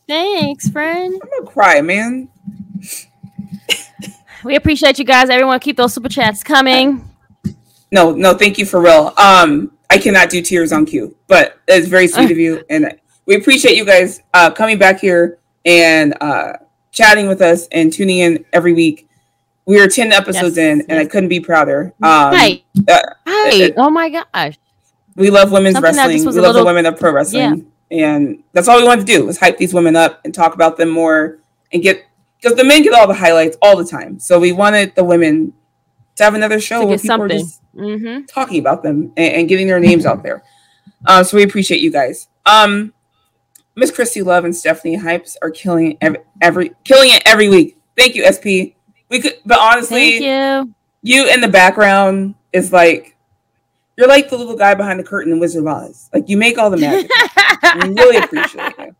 [0.08, 1.20] Thanks, friend.
[1.22, 2.28] I'm gonna cry, man.
[4.42, 5.30] we appreciate you guys.
[5.30, 7.08] Everyone, keep those super chats coming.
[7.94, 9.14] No, no, thank you for real.
[9.16, 12.92] Um, I cannot do tears on cue, but it's very sweet of you, and
[13.24, 16.54] we appreciate you guys uh, coming back here and uh,
[16.90, 19.08] chatting with us and tuning in every week.
[19.64, 20.86] We are 10 episodes yes, in, yes.
[20.88, 21.94] and I couldn't be prouder.
[22.02, 22.64] Um, Hi.
[22.88, 23.66] Uh, Hi.
[23.66, 24.58] Uh, oh my gosh.
[25.14, 26.18] We love women's Something wrestling.
[26.18, 26.52] We love little...
[26.52, 27.70] the women of pro wrestling.
[27.90, 28.06] Yeah.
[28.06, 30.76] And that's all we wanted to do was hype these women up and talk about
[30.76, 31.38] them more
[31.72, 32.04] and get
[32.40, 34.18] because the men get all the highlights all the time.
[34.18, 35.52] So we wanted the women
[36.16, 37.36] to have another show where people something.
[37.36, 38.24] are just mm-hmm.
[38.26, 40.42] talking about them and, and, getting their names out there.
[41.06, 42.28] Uh, so we appreciate you guys.
[42.46, 42.92] Um,
[43.76, 47.78] Miss Christy Love and Stephanie Hypes are killing every, every killing it every week.
[47.96, 48.78] Thank you, SP.
[49.08, 50.74] We could, but honestly, you.
[51.02, 53.16] you in the background is like
[53.96, 56.10] you're like the little guy behind the curtain in Wizard of Oz.
[56.12, 57.10] Like you make all the magic.
[57.16, 58.96] I really appreciate you.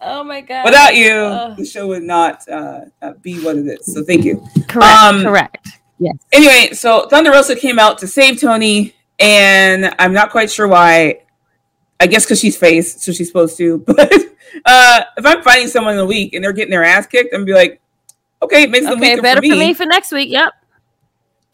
[0.00, 0.66] Oh my god!
[0.66, 1.54] Without you, oh.
[1.56, 3.94] the show would not uh, uh, be what it is.
[3.94, 4.46] So thank you.
[4.68, 5.02] Correct.
[5.02, 5.68] Um, correct.
[5.98, 6.16] Yes.
[6.32, 11.20] Anyway, so Thunder Rosa came out to save Toni, and I'm not quite sure why.
[12.00, 13.84] I guess because she's face, so she's supposed to.
[14.54, 17.34] But uh, if I'm fighting someone in a week and they're getting their ass kicked,
[17.34, 17.80] I'm gonna be like,
[18.42, 19.50] okay, it makes okay, the week better for me.
[19.50, 20.30] for me for next week.
[20.30, 20.52] Yep.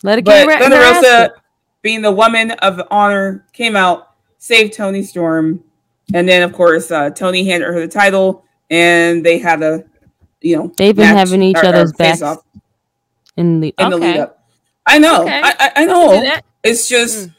[0.03, 1.33] Let it get Thunder Rosa,
[1.83, 5.63] being the woman of honor, came out, saved Toni Storm,
[6.13, 9.85] and then of course uh, Toni handed her the title, and they had a,
[10.41, 12.23] you know, they've been having each or, other's backs
[13.41, 13.91] in the in okay.
[13.91, 14.45] the lead up.
[14.87, 15.41] I know, okay.
[15.43, 16.41] I, I, I know.
[16.63, 17.29] It's just.
[17.29, 17.35] Mm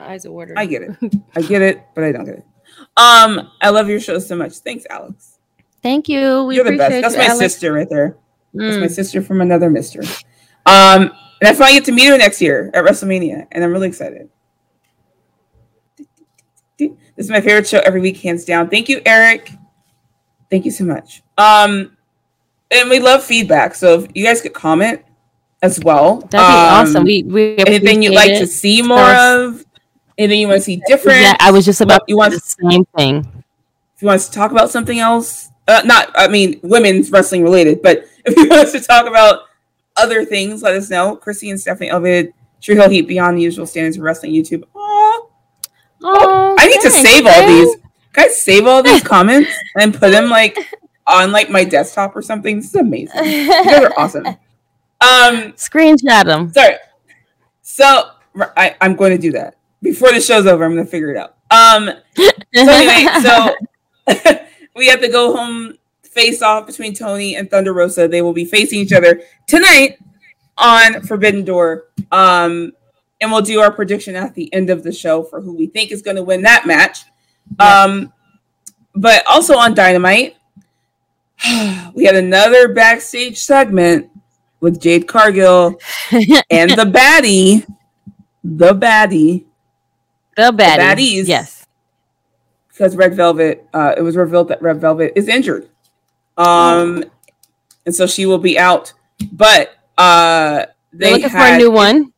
[0.00, 0.58] my eyes are watering.
[0.58, 0.96] I get it.
[1.36, 2.44] I get it, but I don't get it.
[2.96, 4.54] Um, I love your show so much.
[4.54, 5.38] Thanks, Alex.
[5.82, 6.44] Thank you.
[6.44, 7.02] We You're the best.
[7.02, 7.38] That's you, my Alex.
[7.38, 8.16] sister right there.
[8.54, 8.60] Mm.
[8.60, 8.90] That's my mm.
[8.90, 10.00] sister from another mister.
[10.66, 13.88] Um, and I finally get to meet her next year at WrestleMania, and I'm really
[13.88, 14.28] excited.
[16.78, 18.70] This is my favorite show every week, hands down.
[18.70, 19.52] Thank you, Eric.
[20.50, 21.22] Thank you so much.
[21.36, 21.96] Um,
[22.70, 23.74] and we love feedback.
[23.74, 25.02] So if you guys could comment
[25.62, 26.16] as well.
[26.16, 27.04] That'd be um, awesome.
[27.04, 28.38] We, we anything you'd like it.
[28.40, 29.64] to see more of,
[30.18, 31.20] anything you want to see different.
[31.20, 33.18] Yeah, I was just about you want the same thing.
[33.96, 37.42] If you want us to talk about something else, uh, not I mean women's wrestling
[37.42, 39.42] related, but if you want us to talk about
[39.96, 41.16] other things, let us know.
[41.16, 44.64] Chrissy and Stephanie elevated True Hill Heat beyond the usual standards of wrestling YouTube.
[44.74, 45.26] Aww.
[46.02, 47.76] Oh, I need to save all these.
[48.12, 50.58] Guys, save all these comments and put them like
[51.10, 52.56] on like my desktop or something.
[52.56, 53.24] This is amazing.
[53.24, 54.26] You guys are awesome.
[54.26, 56.52] Um, screenshot them.
[56.52, 56.76] Sorry.
[57.62, 58.10] So
[58.56, 60.64] I, I'm going to do that before the show's over.
[60.64, 61.36] I'm going to figure it out.
[61.50, 61.90] Um.
[62.52, 63.54] So anyway, so
[64.76, 68.08] we have to go home face off between Toni and Thunder Rosa.
[68.08, 69.98] They will be facing each other tonight
[70.56, 71.86] on Forbidden Door.
[72.12, 72.72] Um,
[73.20, 75.92] and we'll do our prediction at the end of the show for who we think
[75.92, 77.04] is going to win that match.
[77.58, 78.12] Um,
[78.94, 80.36] but also on Dynamite,
[81.94, 84.10] we had another backstage segment
[84.60, 85.78] with Jade Cargill
[86.50, 87.66] and the baddie,
[88.44, 89.46] the baddie,
[90.36, 91.28] the baddie, the baddies.
[91.28, 91.66] Yes,
[92.68, 95.68] because Red Velvet, uh, it was revealed that Red Velvet is injured,
[96.36, 97.04] um,
[97.86, 98.92] and so she will be out.
[99.32, 102.12] But uh, they are looking had, for a new one.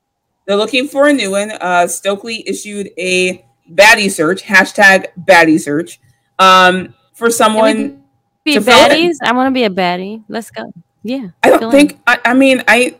[0.46, 1.52] They're looking for a new one.
[1.52, 6.00] Uh, Stokely issued a baddie search hashtag baddie search
[6.38, 8.01] um, for someone.
[8.44, 9.16] Be baddies.
[9.22, 10.24] I want to be a baddie.
[10.28, 10.72] Let's go.
[11.02, 11.28] Yeah.
[11.42, 12.00] I don't think.
[12.06, 12.98] I, I, mean, I,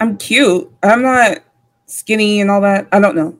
[0.00, 0.70] I'm cute.
[0.82, 1.38] I'm not
[1.86, 2.88] skinny and all that.
[2.92, 3.38] I don't know.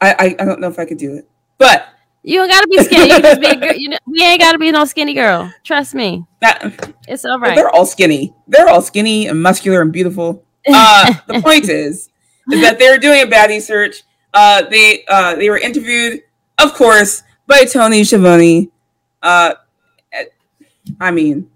[0.00, 1.28] I, I, I don't know if I could do it.
[1.58, 1.86] But
[2.24, 3.10] you don't gotta be skinny.
[3.12, 3.72] You just be a girl.
[3.76, 5.52] You know, we ain't gotta be no skinny girl.
[5.64, 6.24] Trust me.
[6.40, 7.54] That, it's all right.
[7.54, 8.34] They're all skinny.
[8.48, 10.44] They're all skinny and muscular and beautiful.
[10.68, 12.08] Uh, the point is,
[12.50, 14.02] is that they're doing a baddie search.
[14.34, 16.22] Uh, they uh, they were interviewed,
[16.58, 18.70] of course, by Tony Schiavone.
[19.20, 19.54] Uh,
[21.02, 21.50] I mean,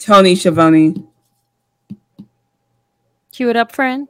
[0.00, 1.04] Tony Schiavone.
[3.30, 4.08] Cue it up, friend.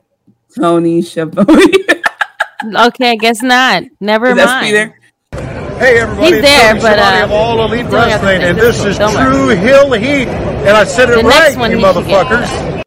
[0.59, 1.45] Tony Schiavone.
[2.65, 3.83] okay, I guess not.
[4.01, 4.95] Never is mind.
[5.31, 9.93] Hey everybody, he's there, but uh, of all elite wrestling, and this is True Hill
[9.93, 12.83] Heat, and I said it the right, you motherfuckers.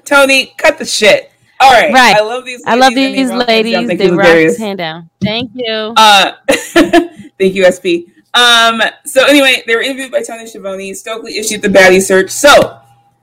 [0.06, 1.30] Tony, cut the shit.
[1.60, 2.16] All right, right.
[2.16, 2.62] I love these.
[2.64, 3.86] I love these ladies.
[3.98, 5.10] They rock his hand down.
[5.20, 5.92] Thank you.
[5.94, 6.32] Uh,
[7.40, 8.06] thank you, SP.
[8.34, 10.94] Um, so anyway, they were interviewed by Tony Schiavone.
[10.94, 12.30] Stokely issued the baddie search.
[12.30, 12.80] So,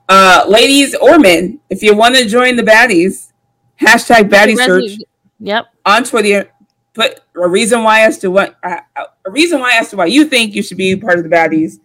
[0.10, 3.32] uh, ladies or men, if you want to join the baddies,
[3.80, 5.00] hashtag baddie search.
[5.40, 5.68] Yep.
[5.86, 6.52] On Twitter,
[6.94, 8.80] put a reason why as to what uh,
[9.26, 11.80] a reason why as to why you think you should be part of the baddies,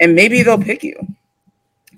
[0.00, 0.96] and maybe they'll pick you.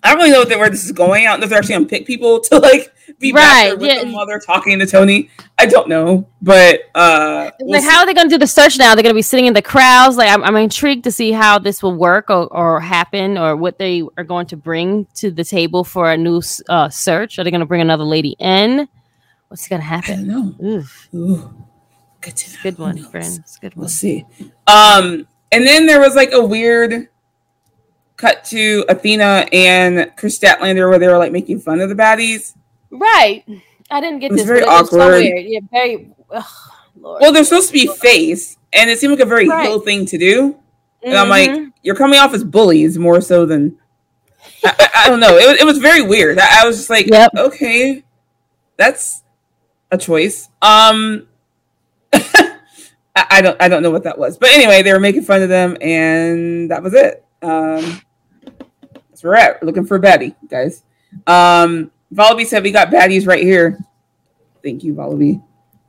[0.02, 1.26] I don't really know where this is going.
[1.26, 4.02] I don't know if they're actually gonna pick people to like be right, with yeah.
[4.02, 5.30] them while they're talking to Tony.
[5.58, 7.88] I don't know, but uh, we'll like, see.
[7.88, 8.94] how are they gonna do the search now?
[8.94, 10.16] They're gonna be sitting in the crowds.
[10.16, 13.78] Like, I'm, I'm intrigued to see how this will work or, or, happen, or what
[13.78, 17.38] they are going to bring to the table for a new uh, search.
[17.38, 18.88] Are they gonna bring another lady in?
[19.48, 20.30] What's gonna happen?
[20.30, 20.84] I don't know.
[21.14, 21.54] Ooh.
[22.20, 23.38] Good, good one, friend.
[23.40, 23.82] It's good one.
[23.82, 24.24] We'll see.
[24.66, 27.08] Um, and then there was like a weird
[28.16, 32.56] cut to Athena and Kris Statlander where they were like making fun of the baddies.
[32.94, 33.44] Right.
[33.90, 34.48] I didn't get it was this.
[34.48, 34.90] Very awkward.
[34.90, 36.14] So yeah, very.
[36.30, 36.44] Ugh,
[36.96, 39.66] well, they're supposed to be face, and it seemed like a very right.
[39.66, 40.58] heel thing to do.
[41.02, 41.22] And mm-hmm.
[41.22, 41.68] I'm like, mm-hmm.
[41.82, 43.78] you're coming off as bullies more so than.
[44.64, 45.36] I, I, I don't know.
[45.36, 46.38] It was, it was very weird.
[46.38, 47.32] I, I was just like, yep.
[47.36, 48.04] okay,
[48.76, 49.22] that's
[49.90, 50.48] a choice.
[50.62, 51.28] Um,
[53.14, 55.48] I, don't I don't know what that was, but anyway, they were making fun of
[55.48, 57.24] them, and that was it.
[57.42, 58.00] Um,
[59.10, 59.60] that's where we're at.
[59.60, 60.82] We're looking for a baddie, guys.
[61.26, 63.78] Um, Volby said we got baddies right here.
[64.62, 65.42] Thank you, Volby.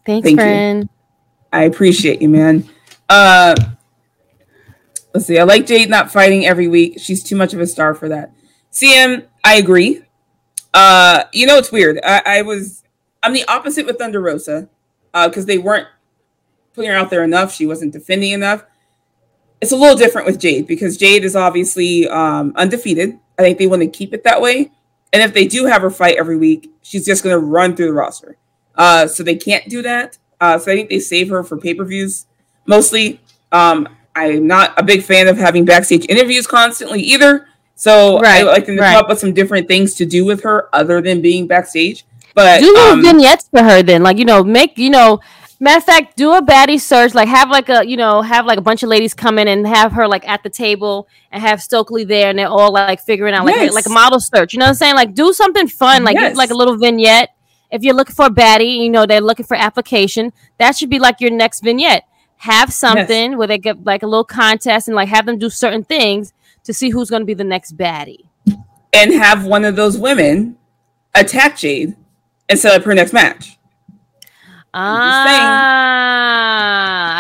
[0.05, 0.83] Thanks, Thank friend.
[0.83, 0.89] You.
[1.53, 2.67] I appreciate you, man.
[3.07, 3.55] Uh,
[5.13, 5.39] let's see.
[5.39, 6.99] I like Jade not fighting every week.
[6.99, 8.31] She's too much of a star for that.
[8.71, 10.01] CM, I agree.
[10.73, 11.99] Uh, you know, it's weird.
[12.03, 12.83] I, I was,
[13.23, 14.67] I'm the opposite with Thunder Rosa
[15.13, 15.87] because uh, they weren't
[16.73, 17.53] putting her out there enough.
[17.53, 18.65] She wasn't defending enough
[19.61, 23.17] it's a little different with Jade because Jade is obviously um, undefeated.
[23.37, 24.71] I think they want to keep it that way.
[25.15, 27.85] And if they do have her fight every week, she's just going to run through
[27.85, 28.35] the roster.
[28.75, 30.17] Uh, so they can't do that.
[30.41, 32.25] Uh, so I think they save her for pay per views
[32.65, 33.21] mostly.
[33.53, 37.47] Um, I'm not a big fan of having backstage interviews constantly either.
[37.75, 38.91] So right, I like them to right.
[38.91, 42.03] come up with some different things to do with her other than being backstage.
[42.33, 45.21] But do little um, vignettes for her then, like you know, make you know
[45.59, 47.13] Matter of fact, do a baddie search.
[47.13, 49.65] Like have like a you know have like a bunch of ladies come in and
[49.65, 53.33] have her like at the table and have Stokely there and they're all like figuring
[53.33, 53.73] out like yes.
[53.73, 54.53] like a model search.
[54.53, 54.95] You know what I'm saying?
[54.95, 56.03] Like do something fun.
[56.03, 56.35] Like yes.
[56.35, 57.29] like a little vignette.
[57.71, 60.33] If you're looking for a baddie, you know they're looking for application.
[60.59, 62.03] That should be like your next vignette.
[62.37, 63.37] have something yes.
[63.37, 66.33] where they get like a little contest and like have them do certain things
[66.65, 68.27] to see who's going to be the next baddie.
[68.93, 70.57] And have one of those women
[71.13, 71.95] attack Jade
[72.49, 73.54] and set up her next match.
[74.77, 76.41] Ah,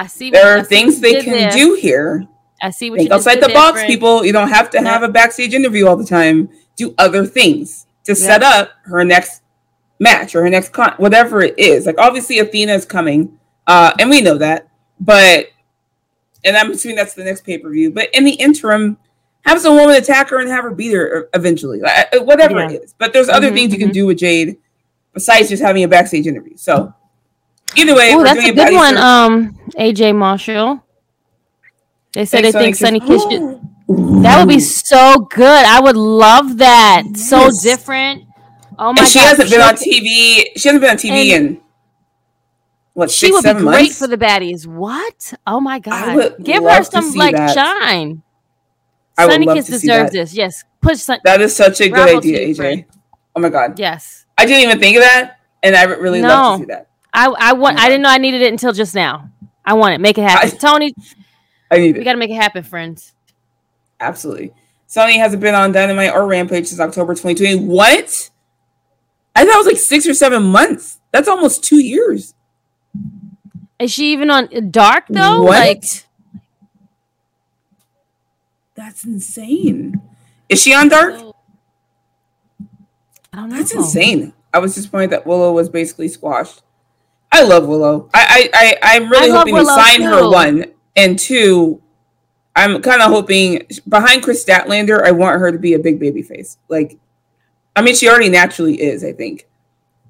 [0.01, 0.29] I see.
[0.29, 1.51] There are things they can there.
[1.51, 2.27] do here.
[2.61, 4.25] I see what Think you outside the box, people.
[4.25, 6.49] You don't have to have a backstage interview all the time.
[6.75, 9.41] Do other things to set up her next
[9.99, 11.85] match or her next con, whatever it is.
[11.85, 14.67] Like obviously, Athena is coming, uh, and we know that.
[14.99, 15.47] But
[16.43, 17.89] and I'm assuming that's the next pay per view.
[17.89, 18.97] But in the interim,
[19.45, 22.71] have some woman attack her and have her beat her eventually, like, uh, whatever yeah.
[22.71, 22.93] it is.
[22.97, 23.93] But there's other mm-hmm, things you can mm-hmm.
[23.93, 24.57] do with Jade
[25.13, 26.57] besides just having a backstage interview.
[26.57, 26.93] So
[27.75, 28.97] either way, Ooh, that's a good one.
[28.97, 30.83] Um, AJ Marshall.
[32.13, 33.61] They said they think Sonny Kiss should.
[34.23, 35.65] That would be so good.
[35.65, 37.03] I would love that.
[37.15, 38.23] So different.
[38.79, 39.27] Oh my and she God.
[39.27, 40.45] hasn't been on TV.
[40.55, 41.61] She hasn't been on TV in
[42.95, 43.11] what?
[43.11, 43.99] She six, would be great months?
[43.99, 44.65] for the baddies.
[44.65, 45.33] What?
[45.45, 46.35] Oh my God!
[46.41, 47.53] Give her some like that.
[47.53, 48.23] shine.
[49.19, 50.33] Sonny Kiss deserves this.
[50.33, 50.99] Yes, push.
[50.99, 52.55] Sun- that is such a good idea, AJ.
[52.55, 52.85] Friend.
[53.35, 53.77] Oh my God!
[53.77, 56.29] Yes, I didn't even think of that, and I really no.
[56.29, 56.87] love to see that.
[57.15, 57.79] I I want.
[57.79, 59.29] I didn't know I needed it until just now.
[59.65, 60.01] I want it.
[60.01, 60.93] Make it happen, I, Tony.
[61.71, 63.13] I need we got to make it happen, friends.
[63.99, 64.53] Absolutely.
[64.87, 67.65] Sonny hasn't been on Dynamite or Rampage since October 2020.
[67.65, 68.29] What?
[69.35, 70.99] I thought it was like six or seven months.
[71.11, 72.33] That's almost two years.
[73.79, 75.41] Is she even on Dark though?
[75.41, 75.59] What?
[75.59, 75.83] Like
[78.75, 80.01] That's insane.
[80.47, 81.15] Is she on Dark?
[83.33, 83.57] I don't know.
[83.57, 84.33] That's insane.
[84.53, 86.61] I was disappointed that Willow was basically squashed.
[87.31, 88.09] I love Willow.
[88.13, 90.05] I I, I am really I hoping to sign too.
[90.05, 90.65] her one
[90.95, 91.81] and two.
[92.55, 96.21] I'm kind of hoping behind Kris Statlander, I want her to be a big baby
[96.21, 96.57] face.
[96.69, 96.97] Like,
[97.75, 99.45] I mean, she already naturally is, I think.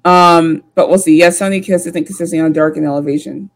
[0.04, 1.18] Um, but we'll see.
[1.18, 3.50] Yes, Sonny Kiss, I think, consistently on Dark and Elevation.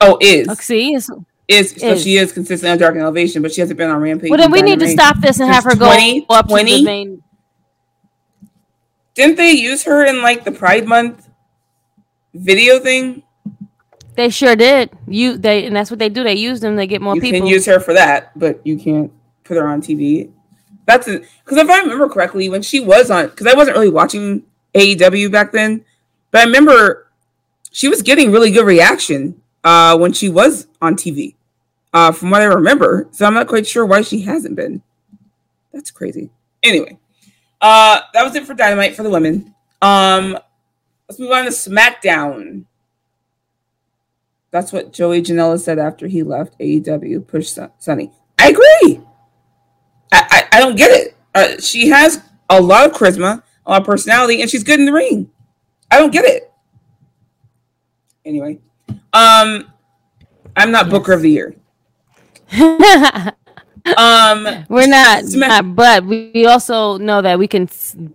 [0.00, 0.48] Oh, is.
[0.60, 1.10] See, is,
[1.46, 4.30] is so she is consistently on Dark and Elevation, but she hasn't been on Rampage.
[4.30, 6.70] Well, then we need to stop this and have her 20, go up 20?
[6.70, 7.22] to the main.
[9.14, 11.28] Didn't they use her in like the Pride Month
[12.34, 13.22] video thing?
[14.16, 14.90] They sure did.
[15.08, 16.22] You they and that's what they do.
[16.22, 16.76] They use them.
[16.76, 17.36] They get more you people.
[17.36, 19.12] You can use her for that, but you can't
[19.42, 20.30] put her on TV.
[20.86, 24.44] That's because if I remember correctly, when she was on, because I wasn't really watching
[24.74, 25.84] AEW back then,
[26.30, 27.08] but I remember
[27.72, 31.34] she was getting really good reaction uh, when she was on TV,
[31.92, 33.08] uh, from what I remember.
[33.12, 34.82] So I'm not quite sure why she hasn't been.
[35.72, 36.30] That's crazy.
[36.62, 36.98] Anyway,
[37.60, 39.54] uh, that was it for Dynamite for the women.
[39.82, 40.38] Um,
[41.08, 42.64] let's move on to SmackDown.
[44.50, 47.26] That's what Joey Janela said after he left AEW.
[47.26, 48.12] Push Sonny.
[48.38, 49.00] I agree.
[50.12, 51.16] I, I, I don't get it.
[51.34, 54.86] Uh, she has a lot of charisma, a lot of personality, and she's good in
[54.86, 55.30] the ring.
[55.90, 56.52] I don't get it.
[58.24, 58.60] Anyway,
[59.12, 59.70] um,
[60.56, 60.90] I'm not yes.
[60.90, 61.54] Booker of the Year.
[63.96, 67.68] um, we're not, not, but we also know that we can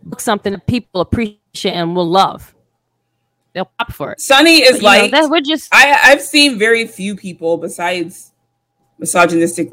[0.03, 2.55] book something that people appreciate and will love.
[3.53, 4.21] They'll pop for it.
[4.21, 5.73] Sonny is but, like know, that we're just.
[5.73, 8.31] I I've seen very few people besides
[8.97, 9.71] misogynistic, uh,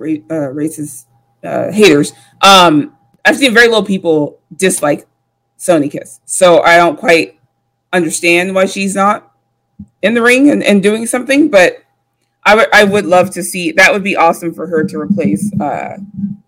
[0.55, 1.05] racist
[1.45, 2.13] uh, haters.
[2.41, 5.07] Um, I've seen very little people dislike
[5.57, 7.39] Sonny Kiss, so I don't quite
[7.93, 9.33] understand why she's not
[10.03, 11.83] in the ring and, and doing something, but
[12.45, 15.53] I would I would love to see that would be awesome for her to replace
[15.61, 15.99] uh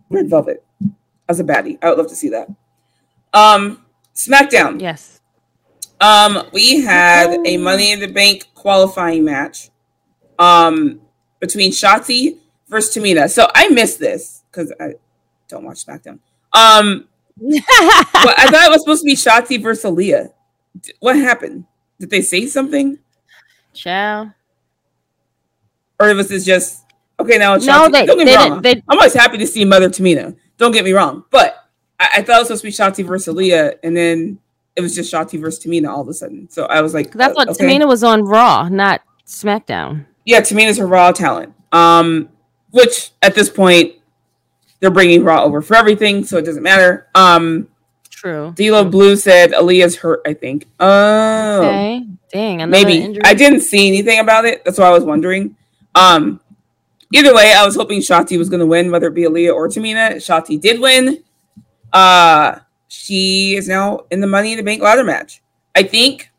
[0.09, 0.65] Red Velvet
[1.29, 1.79] as a baddie.
[1.83, 2.49] I would love to see that.
[3.35, 4.81] Um SmackDown.
[4.81, 5.18] Yes.
[6.01, 9.71] Um we had a Money in the Bank qualifying match
[10.39, 11.01] um
[11.41, 12.39] between Shotzi
[12.69, 13.31] versus Tamina.
[13.31, 14.95] So I missed this because I
[15.49, 16.19] don't watch SmackDown.
[16.53, 17.09] Um
[17.41, 20.33] I thought it was supposed to be Shotzi versus Aliyah.
[21.01, 21.65] What happened?
[21.99, 22.99] Did they say something?
[23.73, 24.33] Ciao.
[26.01, 26.85] Or was this just
[27.19, 27.39] okay?
[27.39, 28.63] Now, no, they, don't get me wrong.
[28.63, 30.37] They, I'm always happy to see Mother Tamina.
[30.57, 31.69] Don't get me wrong, but
[31.99, 34.39] I, I, thought it was supposed to be Shotzi versus Aliyah, and then
[34.79, 36.49] it was just Shotzi versus Tamina all of a sudden.
[36.49, 37.65] So I was like, that's what okay.
[37.65, 40.07] Tamina was on Raw, not SmackDown.
[40.25, 41.53] Yeah, Tamina's her Raw talent.
[41.73, 42.29] Um,
[42.71, 43.95] which at this point
[44.79, 47.09] they're bringing Raw over for everything, so it doesn't matter.
[47.17, 47.67] Um,
[48.09, 48.55] True.
[48.57, 50.21] D'Lo Blue said Aliyah's hurt.
[50.25, 50.67] I think.
[50.79, 52.07] Oh, okay.
[52.33, 53.23] Dang, maybe injury.
[53.25, 54.65] I didn't see anything about it.
[54.65, 55.57] That's why I was wondering.
[55.97, 56.41] Um,
[57.13, 59.67] either way, I was hoping Shotzi was going to win, whether it be Aliyah or
[59.69, 60.17] Tamina.
[60.17, 61.25] Shotzi did win.
[61.93, 65.43] Uh, she is now in the Money in the Bank ladder match.
[65.75, 66.31] I think.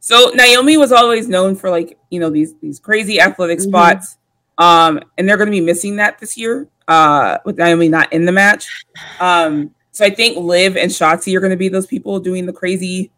[0.00, 3.68] So Naomi was always known for like you know these these crazy athletic mm-hmm.
[3.68, 4.16] spots,
[4.58, 6.68] um, and they're going to be missing that this year.
[6.88, 8.84] Uh, with Naomi not in the match.
[9.20, 12.52] Um, so I think Liv and Shotzi are going to be those people doing the
[12.52, 13.12] crazy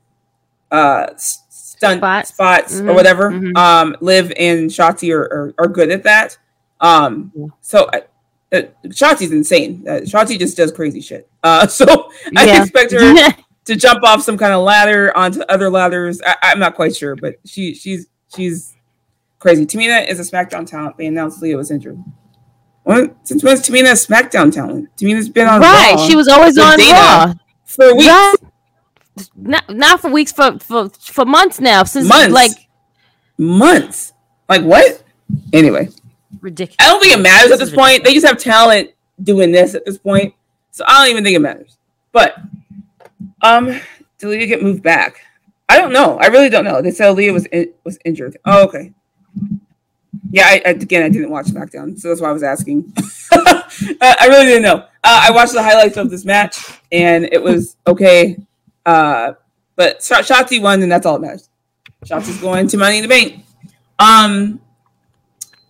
[0.70, 1.06] uh
[1.82, 2.90] stunt spots, spots mm-hmm.
[2.90, 3.30] or whatever.
[3.30, 3.56] Mm-hmm.
[3.56, 6.36] Um, Liv and Shotzi are, are, are good at that.
[6.80, 7.88] Um, so
[8.52, 9.84] uh, Shotzi's insane.
[9.86, 11.28] Uh, Shotzi just does crazy shit.
[11.42, 12.62] Uh, so I yeah.
[12.62, 13.32] expect her
[13.64, 16.20] to jump off some kind of ladder onto other ladders.
[16.24, 18.74] I, am not quite sure, but she she's she's
[19.38, 19.66] crazy.
[19.66, 20.96] Tamina is a SmackDown talent.
[20.96, 22.02] They announced Leo was injured.
[22.84, 23.16] What?
[23.26, 24.88] Since when's Tamina a SmackDown talent?
[24.96, 25.94] Tamina's been on right.
[25.96, 27.34] Raw she was always on Raw
[27.64, 28.08] for weeks.
[28.08, 28.34] Right.
[29.36, 31.84] Not, not for weeks for for for months now.
[31.84, 32.32] Since months.
[32.32, 32.52] like
[33.38, 34.12] months.
[34.48, 35.02] Like what?
[35.52, 35.88] Anyway,
[36.40, 36.76] ridiculous.
[36.80, 38.04] I don't think it matters this at this point.
[38.04, 38.90] They just have talent
[39.22, 40.34] doing this at this point,
[40.70, 41.76] so I don't even think it matters.
[42.12, 42.36] But
[43.42, 43.80] um,
[44.18, 45.20] did Leah get moved back?
[45.68, 46.18] I don't know.
[46.18, 46.82] I really don't know.
[46.82, 48.36] They said Leah was in, was injured.
[48.44, 48.92] Oh, okay.
[50.30, 52.92] Yeah, I, I, again, I didn't watch SmackDown, so that's why I was asking.
[53.32, 54.84] I really didn't know.
[55.04, 58.38] Uh, I watched the highlights of this match, and it was okay.
[58.84, 59.32] Uh,
[59.76, 61.48] but Shotzi won, and that's all that matters.
[62.04, 63.44] Shotzi's going to Money in the Bank.
[63.98, 64.60] Um,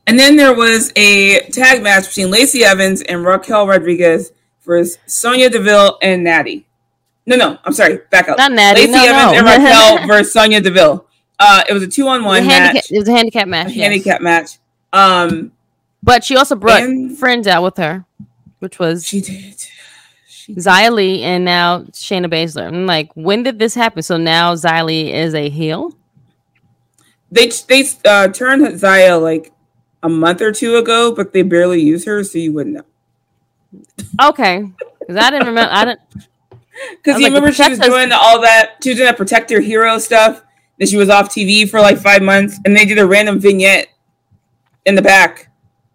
[0.06, 4.32] and then there was a tag match between Lacey Evans and Raquel Rodriguez
[4.62, 6.66] versus Sonya Deville and Natty.
[7.24, 8.00] No, no, I'm sorry.
[8.10, 8.38] Back up.
[8.38, 8.80] Not Natty.
[8.80, 9.38] Lacey no, Evans no.
[9.38, 11.06] and Raquel versus Sonya Deville.
[11.38, 12.90] Uh, it was a two on one match.
[12.90, 13.68] It was a handicap match.
[13.68, 13.90] A yes.
[13.90, 14.58] handicap match.
[14.92, 15.52] Um,
[16.02, 16.82] but she also brought
[17.18, 18.04] friends out with her,
[18.58, 19.66] which was she did.
[20.26, 20.92] She did.
[20.92, 22.66] Li and now Shayna Baszler.
[22.66, 24.02] I'm like, when did this happen?
[24.02, 25.96] So now Li is a heel.
[27.30, 29.52] They they uh, turned Xia like
[30.02, 32.84] a month or two ago, but they barely use her, so you wouldn't know.
[34.22, 35.72] Okay, because I didn't remember.
[35.72, 36.00] I didn't.
[36.90, 38.76] Because you like, remember she was doing all that.
[38.82, 40.42] She was doing that protector hero stuff.
[40.78, 43.88] Then she was off TV for like five months, and they did a random vignette
[44.84, 45.50] in the back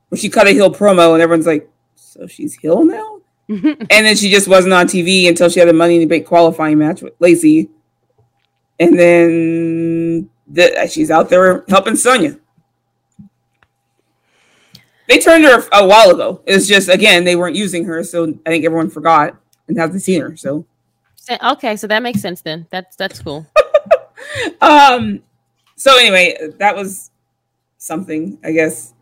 [0.10, 4.16] where she cut a heel promo, and everyone's like, "So she's heel now." and then
[4.16, 7.02] she just wasn't on TV until she had a Money in the Bank qualifying match
[7.02, 7.70] with Lacey,
[8.80, 12.40] and then the, she's out there helping Sonya.
[15.08, 16.42] They turned her a while ago.
[16.46, 19.36] It's just again they weren't using her, so I think everyone forgot
[19.68, 20.36] and hasn't seen her.
[20.36, 20.66] So
[21.44, 22.68] okay, so that makes sense then.
[22.70, 23.46] That's that's cool.
[24.62, 25.22] um.
[25.76, 27.12] So anyway, that was
[27.78, 28.94] something, I guess.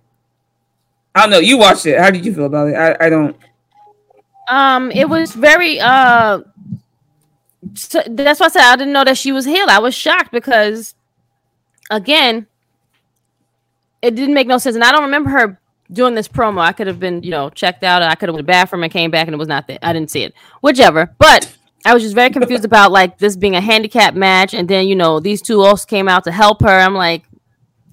[1.15, 1.39] I don't know.
[1.39, 1.97] You watched it.
[1.99, 2.75] How did you feel about it?
[2.75, 3.35] I, I don't.
[4.49, 6.41] Um, it was very uh.
[7.73, 9.69] So that's why I said I didn't know that she was healed.
[9.69, 10.93] I was shocked because,
[11.89, 12.45] again,
[14.03, 15.59] it didn't make no sense, and I don't remember her
[15.91, 16.61] doing this promo.
[16.61, 18.01] I could have been, you know, checked out.
[18.01, 19.79] I could have went to the bathroom and came back, and it was not there.
[19.81, 20.33] I didn't see it.
[20.61, 21.55] Whichever, but.
[21.87, 24.95] I was just very confused about like this being a handicap match, and then you
[24.95, 26.67] know these two also came out to help her.
[26.67, 27.25] I'm like,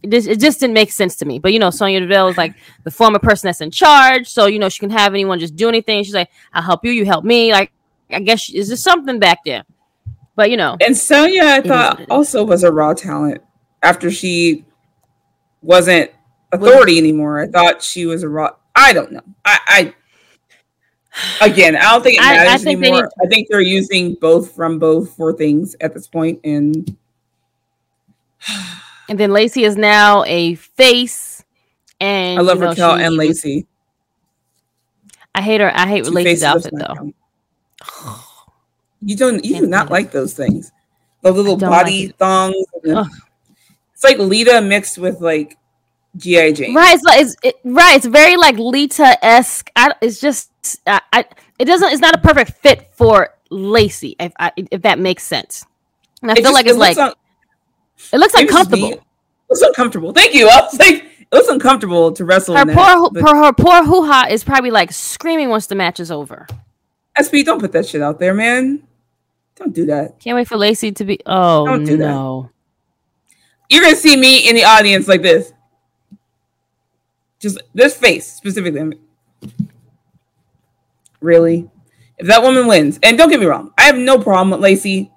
[0.03, 1.39] it just, it just didn't make sense to me.
[1.39, 4.59] But you know, Sonya Deville is like the former person that's in charge, so you
[4.59, 6.03] know she can have anyone just do anything.
[6.05, 7.71] She's like, "I'll help you, you help me." Like,
[8.11, 9.65] I guess is there something back there?
[10.35, 13.43] But you know, and Sonya, I thought also was a raw talent
[13.83, 14.65] after she
[15.61, 16.11] wasn't
[16.53, 17.41] authority anymore.
[17.41, 18.51] I thought she was a raw.
[18.75, 19.23] I don't know.
[19.45, 19.59] I,
[21.41, 23.03] I again, I don't think it matters I, I think anymore.
[23.03, 26.97] Need- I think they're using both from both for things at this point, and.
[29.09, 31.45] And then Lacey is now a face.
[32.01, 33.67] And I love you know, Raquel and Lacey.
[35.35, 35.71] I hate her.
[35.75, 37.13] I hate Two Lacey's outfit though.
[39.05, 39.45] You don't.
[39.45, 40.71] You do not like those things.
[41.23, 42.55] The little body like thongs.
[42.85, 45.59] It's like Lita mixed with like
[46.17, 46.75] GI Jane.
[46.75, 46.95] Right.
[46.95, 47.97] It's like it's it, right.
[47.97, 49.71] It's very like Lita esque.
[50.01, 50.51] It's just
[50.87, 51.25] I, I.
[51.59, 51.93] It doesn't.
[51.93, 54.17] It's not a perfect fit for Lacey.
[54.19, 55.65] If I, if that makes sense.
[56.21, 56.99] And I it feel just, like it's it like.
[56.99, 57.13] On,
[58.13, 58.93] it looks uncomfortable.
[58.93, 59.03] It
[59.49, 60.13] looks uncomfortable.
[60.13, 60.49] Thank you.
[60.49, 62.57] I was like, it looks uncomfortable to wrestle.
[62.57, 66.01] Her poor, that, her, her poor hoo ha is probably like screaming once the match
[66.01, 66.47] is over.
[67.17, 68.83] SP, don't put that shit out there, man.
[69.57, 70.19] Don't do that.
[70.19, 71.21] Can't wait for Lacey to be.
[71.27, 72.51] Oh don't do no.
[73.29, 73.75] That.
[73.75, 75.53] You're gonna see me in the audience like this.
[77.43, 78.97] Just this face specifically.
[81.21, 81.69] Really?
[82.19, 85.11] If that woman wins, and don't get me wrong, I have no problem with Lacey.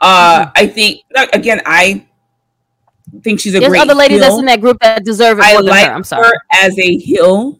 [0.00, 0.50] Uh, mm-hmm.
[0.54, 1.00] I think
[1.32, 2.06] again, I
[3.22, 3.62] think she's a great.
[3.62, 3.80] There's great.
[3.80, 4.28] other ladies heel.
[4.28, 5.44] that's in that group that deserve it.
[5.44, 5.92] I like her.
[5.92, 6.28] I'm sorry.
[6.28, 7.58] her as a heel.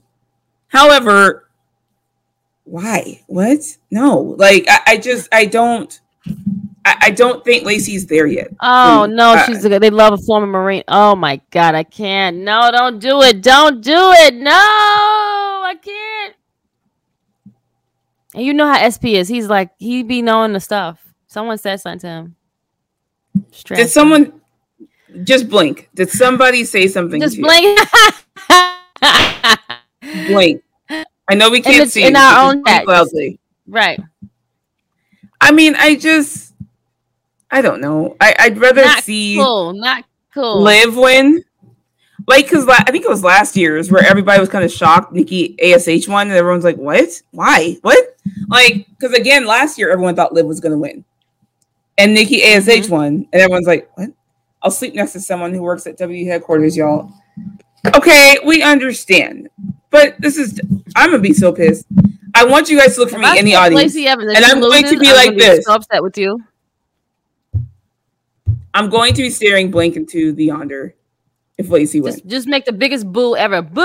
[0.69, 1.49] However,
[2.63, 3.23] why?
[3.27, 3.59] What?
[3.91, 6.01] No, like I, I just I don't.
[6.85, 8.49] I, I, don't think Lacey's there yet.
[8.61, 10.83] Oh no, uh, she's a, they love a former Marine.
[10.89, 12.39] Oh my god, I can't.
[12.39, 13.41] No, don't do it.
[13.43, 14.35] Don't do it.
[14.35, 16.35] No, I can't.
[18.35, 19.29] And you know how SP is.
[19.29, 21.01] He's like he be knowing the stuff.
[21.27, 22.37] Someone said something to him.
[23.53, 24.41] Stress Did someone?
[25.25, 25.91] Just blink.
[25.95, 27.21] Did somebody say something?
[27.21, 27.79] Just blink.
[30.27, 30.63] blink.
[31.29, 32.87] I know we can't see in our own chat.
[32.87, 33.39] Loudly.
[33.67, 34.01] Right.
[35.41, 36.52] I mean, I just,
[37.53, 38.17] I don't know.
[38.19, 40.63] I, I'd rather not see cool, not cool.
[40.63, 41.45] Liv win.
[42.27, 45.13] Like, cause la- I think it was last year's where everybody was kind of shocked.
[45.13, 47.21] Nikki Ash won, and everyone's like, "What?
[47.33, 47.77] Why?
[47.83, 48.17] What?"
[48.49, 51.05] Like, cause again, last year everyone thought Liv was gonna win,
[51.99, 52.93] and Nikki Ash mm-hmm.
[52.93, 54.11] won, and everyone's like, "What?"
[54.63, 57.13] I'll sleep next to someone who works at W headquarters, y'all.
[57.95, 59.49] Okay, we understand,
[59.91, 60.59] but this is
[60.97, 61.85] I'm gonna be so pissed.
[62.35, 64.99] I want you guys to look for me in the audience, and I'm going to
[64.99, 65.67] be I'm like this.
[65.67, 66.43] so upset with you.
[68.75, 70.95] I'm going to be staring blank into the yonder
[71.59, 72.17] if Lacey wins.
[72.17, 73.63] Just, just make the biggest boo ever.
[73.63, 73.83] Boo!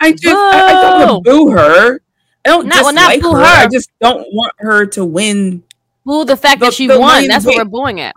[0.00, 0.30] I just boo!
[0.30, 2.00] I, I, don't want to boo her.
[2.44, 3.38] I don't not, well, not boo her.
[3.38, 3.44] her.
[3.44, 5.62] I just don't want her to win.
[6.04, 7.28] Boo the fact the, that she won.
[7.28, 8.14] That's what we're booing at.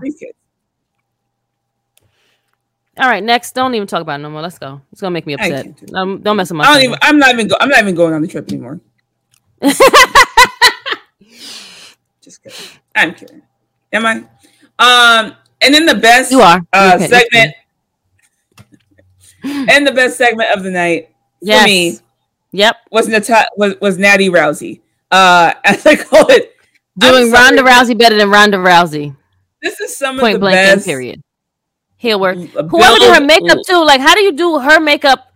[2.97, 3.53] All right, next.
[3.53, 4.41] Don't even talk about it no more.
[4.41, 4.82] Let's go.
[4.91, 5.65] It's gonna make me upset.
[5.93, 6.65] Um, don't mess with my.
[6.65, 7.47] I don't even, I'm not even.
[7.47, 8.80] Go, I'm not even going on the trip anymore.
[12.21, 12.59] Just kidding.
[12.95, 13.41] I'm kidding.
[13.91, 14.24] Am I?
[14.80, 17.55] Um, and then the best you are uh, segment,
[19.43, 21.09] and the best segment of the night
[21.41, 21.61] yes.
[21.61, 21.99] for me.
[22.51, 24.82] Yep, was Nat- was was Natty Rousey.
[25.11, 26.55] Uh, as I call it,
[26.97, 29.15] doing Ronda Rousey better than Ronda Rousey.
[29.61, 30.86] This is some Point of the best.
[30.86, 31.24] Period
[32.03, 32.38] heel work.
[32.38, 35.32] Whoever did her makeup too, like how do you do her makeup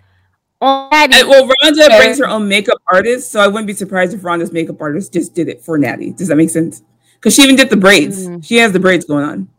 [0.61, 1.23] on Natty?
[1.23, 4.79] well, Ronda brings her own makeup artist, so I wouldn't be surprised if Ronda's makeup
[4.79, 6.11] artist just did it for Natty.
[6.11, 6.83] Does that make sense?
[7.27, 8.25] Because she even did the braids.
[8.25, 8.41] Mm.
[8.41, 9.49] She has the braids going on.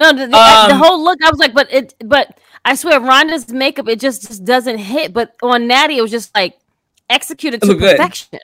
[0.00, 1.22] No, the, the, um, the, whole look.
[1.22, 5.12] I was like, but it, but I swear, Ronda's makeup it just, just doesn't hit.
[5.12, 6.58] But on Natty, it was just like
[7.10, 8.28] executed to perfection.
[8.30, 8.40] Good.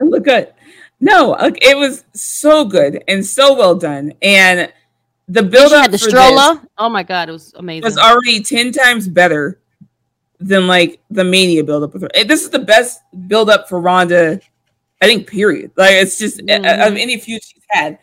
[0.00, 0.52] It looked good.
[1.00, 4.12] No, like, it was so good and so well done.
[4.20, 4.70] And
[5.26, 6.60] the build up the stroller.
[6.76, 7.84] oh my god, it was amazing.
[7.84, 9.60] Was already ten times better
[10.40, 12.10] than like the Mania build up with her.
[12.26, 14.40] This is the best build up for Ronda,
[15.04, 15.28] I think.
[15.28, 15.70] Period.
[15.76, 16.64] Like it's just mm-hmm.
[16.64, 17.98] of any feud she's had.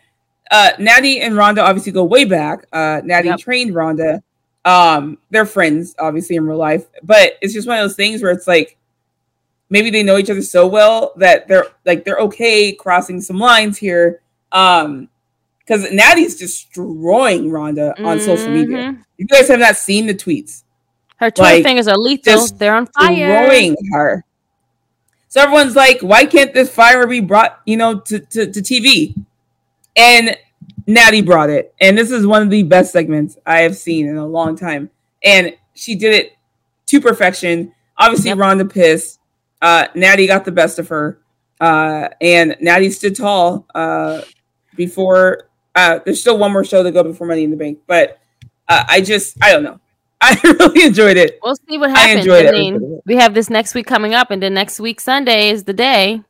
[0.50, 2.66] Uh, Natty and Ronda obviously go way back.
[2.72, 3.38] Uh, Natty yep.
[3.38, 4.22] trained Ronda.
[4.64, 8.30] Um, they're friends, obviously in real life, but it's just one of those things where
[8.30, 8.76] it's like
[9.70, 13.78] maybe they know each other so well that they're like they're okay crossing some lines
[13.78, 14.20] here.
[14.52, 15.08] Um,
[15.58, 18.26] because Natty's destroying Ronda on mm-hmm.
[18.26, 18.98] social media.
[19.16, 20.64] You guys have not seen the tweets.
[21.16, 22.48] Her Twitter like, fingers are lethal.
[22.48, 23.46] They're on fire.
[23.46, 24.24] Destroying her.
[25.32, 29.14] So everyone's like, why can't this fire be brought, you know, to, to, to TV?
[29.96, 30.36] And
[30.86, 31.74] Natty brought it.
[31.80, 34.90] And this is one of the best segments I have seen in a long time.
[35.24, 36.36] And she did it
[36.88, 37.72] to perfection.
[37.96, 38.36] Obviously, yep.
[38.36, 39.20] Ronda pissed.
[39.62, 41.18] Uh, Natty got the best of her.
[41.58, 44.20] Uh, and Natty stood tall uh,
[44.76, 48.18] before uh, there's still one more show to go before Money in the Bank, but
[48.68, 49.80] uh, I just I don't know.
[50.24, 51.40] I really enjoyed it.
[51.42, 52.16] We'll see what happens.
[52.16, 55.00] I, enjoyed I mean, we have this next week coming up, and then next week
[55.00, 56.22] Sunday is the day.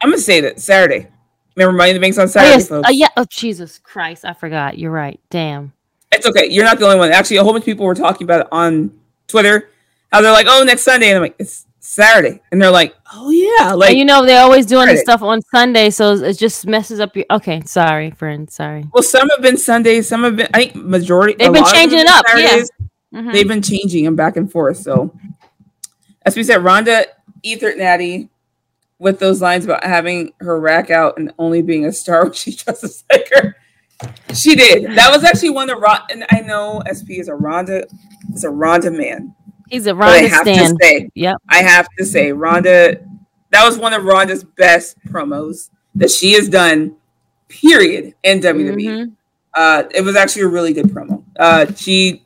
[0.00, 1.06] I'm gonna say that Saturday.
[1.54, 2.68] Remember, Money in the Bank's on Saturday, oh, yes.
[2.68, 2.88] folks.
[2.88, 3.08] Oh yeah.
[3.16, 4.76] Oh Jesus Christ, I forgot.
[4.76, 5.20] You're right.
[5.30, 5.72] Damn.
[6.10, 6.46] It's okay.
[6.46, 7.12] You're not the only one.
[7.12, 9.70] Actually, a whole bunch of people were talking about it on Twitter.
[10.10, 13.30] How they're like, "Oh, next Sunday," and I'm like, "It's Saturday, and they're like, "Oh
[13.30, 16.66] yeah, like and you know they're always doing this stuff on Sunday, so it just
[16.66, 18.84] messes up your." Okay, sorry, friend, sorry.
[18.92, 20.48] Well, some have been Sundays, some have been.
[20.54, 22.24] I think majority they've been changing it up.
[22.26, 22.70] Saturdays.
[22.78, 23.32] Yeah, mm-hmm.
[23.32, 24.78] they've been changing them back and forth.
[24.78, 25.14] So,
[26.22, 27.06] as we said, Ronda
[27.42, 28.28] Ether Natty
[28.98, 32.54] with those lines about having her rack out and only being a star when she
[32.54, 33.56] dresses like her.
[34.32, 34.96] She did.
[34.96, 37.84] That was actually one of the and I know SP is a Ronda
[38.32, 39.34] is a Ronda man.
[39.70, 40.78] He's a Ronda I have stand.
[40.80, 41.36] To say, yep.
[41.48, 43.00] I have to say, Ronda,
[43.50, 46.96] that was one of Ronda's best promos that she has done,
[47.48, 48.74] period, in WWE.
[48.74, 49.10] Mm-hmm.
[49.54, 51.22] Uh, it was actually a really good promo.
[51.38, 52.24] Uh, she,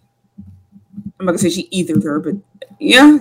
[1.19, 2.35] I'm not gonna say she ethered her, but
[2.79, 3.19] yeah,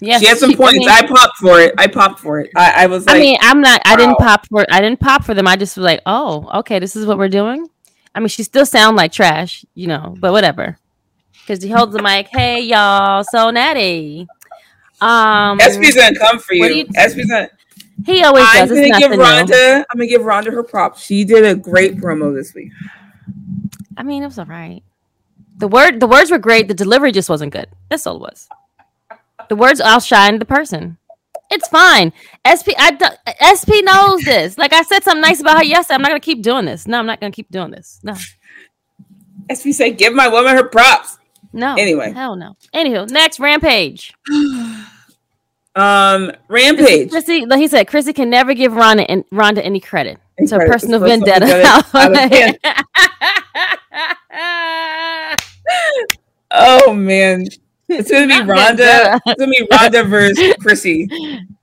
[0.00, 0.76] yeah, she had some she, points.
[0.76, 1.74] I, mean, I, popped for it.
[1.78, 2.50] I popped for it.
[2.56, 3.06] I, I was.
[3.06, 3.80] Like, I mean, I'm not.
[3.84, 4.64] I didn't pop for.
[4.70, 5.46] I didn't pop for them.
[5.46, 7.68] I just was like, oh, okay, this is what we're doing.
[8.14, 10.78] I mean, she still sound like trash, you know, but whatever
[11.48, 12.28] because he holds the mic.
[12.28, 14.28] Hey, y'all, so natty.
[15.00, 16.66] Um, SP's gonna come for you.
[16.66, 17.48] you SP's gonna.
[18.04, 18.78] He always I'm does.
[18.78, 19.54] Gonna give Ronda.
[19.54, 19.84] New.
[19.90, 21.02] I'm gonna give Ronda her props.
[21.02, 22.70] She did a great promo this week.
[23.96, 24.82] I mean, it was all right.
[25.56, 26.68] The word, the words were great.
[26.68, 27.66] The delivery just wasn't good.
[27.88, 28.48] That's all it was.
[29.48, 30.98] The words outshine the person.
[31.50, 32.12] It's fine.
[32.44, 32.92] SP, I,
[33.40, 34.58] SP knows this.
[34.58, 35.94] Like I said something nice about her yesterday.
[35.94, 36.86] I'm not gonna keep doing this.
[36.86, 38.00] No, I'm not gonna keep doing this.
[38.02, 38.14] No.
[39.48, 41.17] SP said, give my woman her props.
[41.52, 41.74] No.
[41.76, 42.12] Anyway.
[42.12, 42.56] Hell no.
[42.74, 44.12] Anywho, next Rampage.
[45.74, 47.10] um, Rampage.
[47.10, 50.18] Chrissy, like he said, Chrissy can never give Ronda, and Ronda any credit.
[50.36, 51.84] It's a personal vendetta.
[56.50, 57.46] oh man.
[57.88, 59.20] It's gonna be Ronda.
[59.26, 61.08] It's gonna be Ronda versus Chrissy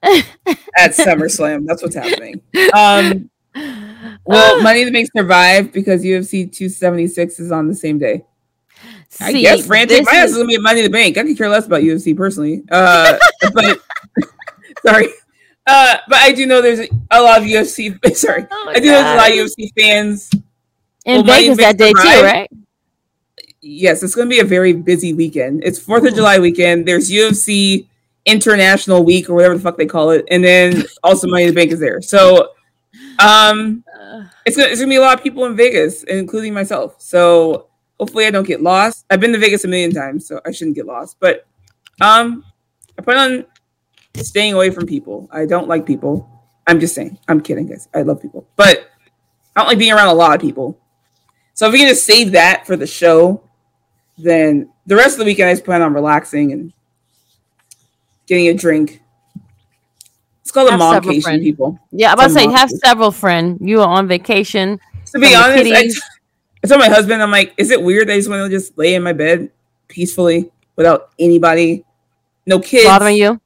[0.04, 1.66] at SummerSlam.
[1.66, 2.42] That's what's happening.
[2.74, 3.30] Um
[4.26, 8.24] Well, Money in the Bank survived because UFC 276 is on the same day.
[9.16, 10.06] See, I guess frantic.
[10.06, 11.18] My ass is gonna be Money in the Bank.
[11.18, 12.64] I could care less about UFC personally.
[12.70, 13.18] Uh,
[13.54, 13.80] but
[14.86, 15.08] sorry.
[15.68, 18.16] Uh, but I do know there's a lot of UFC.
[18.16, 20.30] Sorry, oh I do know there's a lot of UFC fans
[21.06, 22.50] in Vegas that day too, right?
[23.62, 25.64] Yes, it's going to be a very busy weekend.
[25.64, 26.88] It's Fourth of July weekend.
[26.88, 27.88] There's UFC
[28.26, 31.56] International Week or whatever the fuck they call it, and then also Money in the
[31.56, 32.00] Bank is there.
[32.00, 32.50] So,
[33.18, 33.84] um,
[34.46, 37.02] it's gonna, it's gonna be a lot of people in Vegas, including myself.
[37.02, 37.70] So
[38.00, 39.06] hopefully I don't get lost.
[39.10, 41.18] I've been to Vegas a million times, so I shouldn't get lost.
[41.20, 41.46] But
[42.02, 42.44] um,
[42.98, 43.46] I plan on
[44.24, 45.30] staying away from people.
[45.32, 46.30] I don't like people.
[46.68, 47.18] I'm just saying.
[47.28, 47.88] I'm kidding, guys.
[47.94, 48.90] I love people, but
[49.56, 50.80] I don't like being around a lot of people.
[51.54, 53.42] So if we can just save that for the show,
[54.18, 56.74] then the rest of the weekend I just plan on relaxing and
[58.28, 59.02] getting a drink.
[60.42, 61.80] It's called have a momcation, people.
[61.92, 63.60] Yeah, I'm about to say have several friends.
[63.62, 64.80] You are on vacation.
[65.14, 66.02] To be honest,
[66.66, 68.78] I, told my husband, I'm like, is it weird that I just want to just
[68.78, 69.52] lay in my bed
[69.88, 71.86] peacefully without anybody,
[72.46, 73.40] no kids bothering you?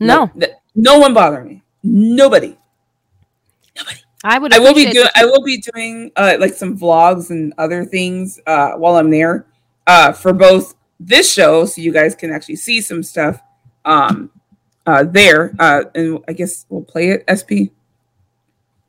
[0.00, 1.62] No, no, no one bothering me.
[1.82, 2.56] Nobody.
[3.76, 3.98] Nobody.
[4.24, 4.54] I would.
[4.54, 5.08] I will be doing.
[5.14, 9.46] I will be doing uh, like some vlogs and other things uh, while I'm there
[9.86, 13.40] uh, for both this show, so you guys can actually see some stuff
[13.84, 14.30] um,
[14.86, 15.54] uh, there.
[15.58, 17.24] Uh, and I guess we'll play it.
[17.28, 17.68] SP.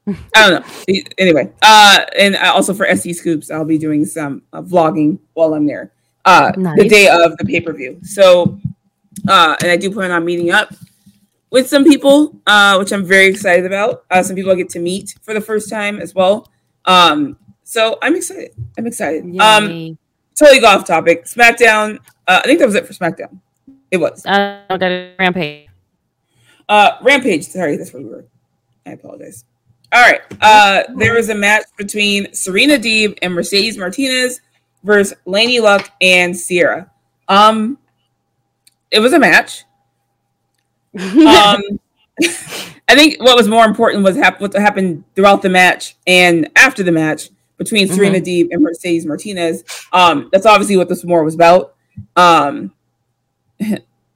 [0.08, 1.02] I don't know.
[1.18, 5.66] Anyway, uh, and also for SE Scoops, I'll be doing some uh, vlogging while I'm
[5.66, 5.92] there.
[6.26, 6.78] Uh, nice.
[6.78, 8.00] the day of the pay per view.
[8.04, 8.60] So,
[9.28, 10.74] uh, and I do plan on meeting up
[11.52, 14.06] with some people, uh, which I'm very excited about.
[14.12, 16.52] Uh, some people I get to meet for the first time as well.
[16.86, 18.52] Um, so I'm excited.
[18.78, 19.24] I'm excited.
[19.40, 19.98] Um,
[20.38, 21.26] totally go off topic.
[21.26, 21.98] SmackDown.
[22.28, 23.40] Uh, I think that was it for SmackDown.
[23.90, 24.26] It was.
[24.26, 24.62] Uh,
[25.20, 25.68] Rampage.
[26.68, 27.46] Uh, Rampage.
[27.46, 28.26] Sorry, that's where we were.
[28.86, 29.46] I apologize.
[29.96, 30.22] All right.
[30.42, 34.42] Uh, there was a match between Serena Deeb and Mercedes Martinez
[34.84, 36.92] versus Lanie Luck and Sierra.
[37.30, 37.78] Um,
[38.92, 39.64] it was a match
[41.00, 41.62] um,
[42.88, 46.84] I think what was more important was hap- what happened throughout the match and after
[46.84, 47.96] the match between mm-hmm.
[47.96, 49.64] Serena Deeb and Mercedes Martinez.
[49.92, 51.76] Um, that's obviously what this more was about.
[52.16, 52.74] Um,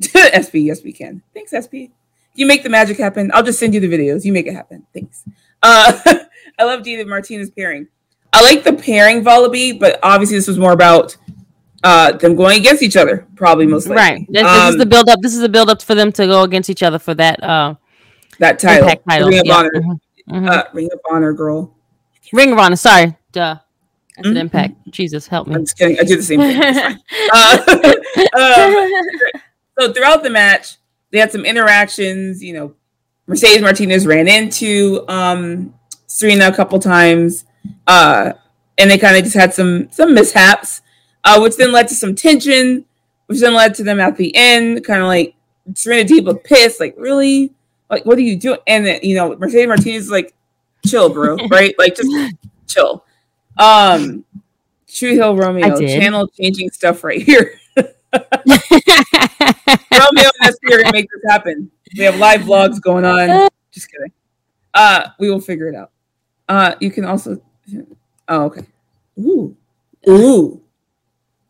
[0.04, 1.22] SP, yes, we can.
[1.34, 1.92] Thanks, SP.
[2.36, 3.30] You make the magic happen.
[3.34, 4.24] I'll just send you the videos.
[4.24, 4.86] You make it happen.
[4.94, 5.26] Thanks.
[5.62, 6.00] Uh,
[6.60, 7.88] I love and Martinez pairing.
[8.34, 11.16] I like the pairing Voluby, but obviously this was more about
[11.84, 14.02] uh, them going against each other, probably most likely.
[14.02, 14.28] Right.
[14.30, 15.20] This, um, this is the build up.
[15.22, 17.76] This is the build up for them to go against each other for that uh
[18.40, 18.90] that title.
[19.08, 19.30] title.
[19.30, 19.54] Ring of yeah.
[19.54, 19.72] Honor.
[19.72, 20.36] Mm-hmm.
[20.36, 20.50] Mm-hmm.
[20.50, 21.76] Uh, Ring of Honor girl.
[22.34, 22.76] Ring of Honor.
[22.76, 23.16] Sorry.
[23.32, 23.60] Duh.
[24.16, 24.36] That's mm-hmm.
[24.36, 24.76] an impact.
[24.90, 25.56] Jesus, help me.
[25.56, 25.98] I'm just kidding.
[26.00, 26.62] I do the same thing.
[27.34, 27.58] uh,
[28.38, 29.42] um,
[29.80, 30.76] so throughout the match,
[31.12, 32.44] they had some interactions.
[32.44, 32.76] You know,
[33.30, 35.74] Mercedes Martinez ran into um,
[36.08, 37.46] Serena a couple times,
[37.88, 38.34] uh,
[38.78, 40.82] and they kind of just had some some mishaps
[41.24, 42.86] uh, which then led to some tension,
[43.28, 45.36] which then led to them at the end, kind of like
[45.74, 47.54] Serena Deep Deeb pissed, like, really?
[47.90, 48.60] Like, what are you doing?
[48.68, 50.34] And then, you know, Mercedes Martinez is like,
[50.86, 51.74] chill, bro, right?
[51.78, 52.36] Like, just
[52.68, 53.04] chill.
[53.58, 54.26] Um,
[54.88, 57.60] True Hill Romeo, channel changing stuff right here.
[58.14, 58.24] Romeo
[60.42, 61.70] and SP are gonna make this happen.
[61.98, 63.50] We have live vlogs going on.
[63.72, 64.12] Just kidding.
[64.74, 65.92] Uh, we will figure it out.
[66.48, 67.42] Uh, you can also.
[68.28, 68.66] Oh, okay.
[69.20, 69.56] Ooh,
[70.08, 70.62] ooh.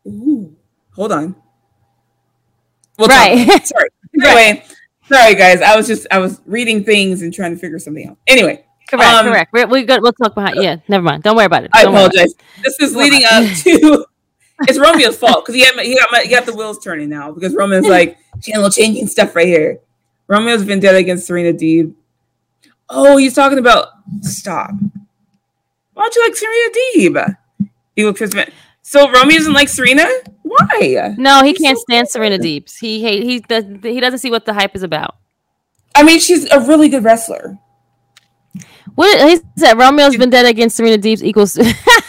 [0.06, 0.56] Ooh,
[0.94, 1.34] hold on.
[2.98, 3.46] We'll right.
[3.66, 3.88] Sorry.
[4.22, 4.64] Anyway,
[5.08, 5.62] sorry guys.
[5.62, 8.18] I was just I was reading things and trying to figure something out.
[8.26, 8.64] Anyway.
[8.88, 9.08] Correct.
[9.08, 9.52] Um, correct.
[9.52, 10.60] We're, we We'll talk behind.
[10.60, 10.76] Yeah.
[10.88, 11.22] Never mind.
[11.22, 11.70] Don't worry about it.
[11.72, 12.34] Don't I apologize.
[12.64, 14.04] This is leading up to.
[14.68, 17.32] It's Romeo's fault because he had he got my, he got the wheels turning now
[17.32, 17.90] because Romeo's hmm.
[17.90, 19.80] like channel changing stuff right here.
[20.28, 21.94] Romeo's vendetta against Serena Deeb.
[22.88, 23.88] Oh, he's talking about
[24.22, 24.72] stop.
[25.94, 27.36] Why don't you like Serena Deeb?
[27.96, 28.20] He looks
[28.90, 30.04] so Romeo doesn't like Serena?
[30.42, 31.14] Why?
[31.16, 32.78] No, he can't stand Serena Deebs.
[32.78, 35.16] He hate he does he doesn't see what the hype is about.
[35.94, 37.56] I mean, she's a really good wrestler.
[38.96, 41.56] What he said Romeo's vendetta against Serena Deebs equals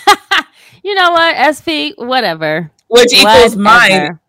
[0.84, 1.56] You know what?
[1.56, 2.72] SP, whatever.
[2.88, 3.62] Which equals whatever.
[3.62, 4.20] mine.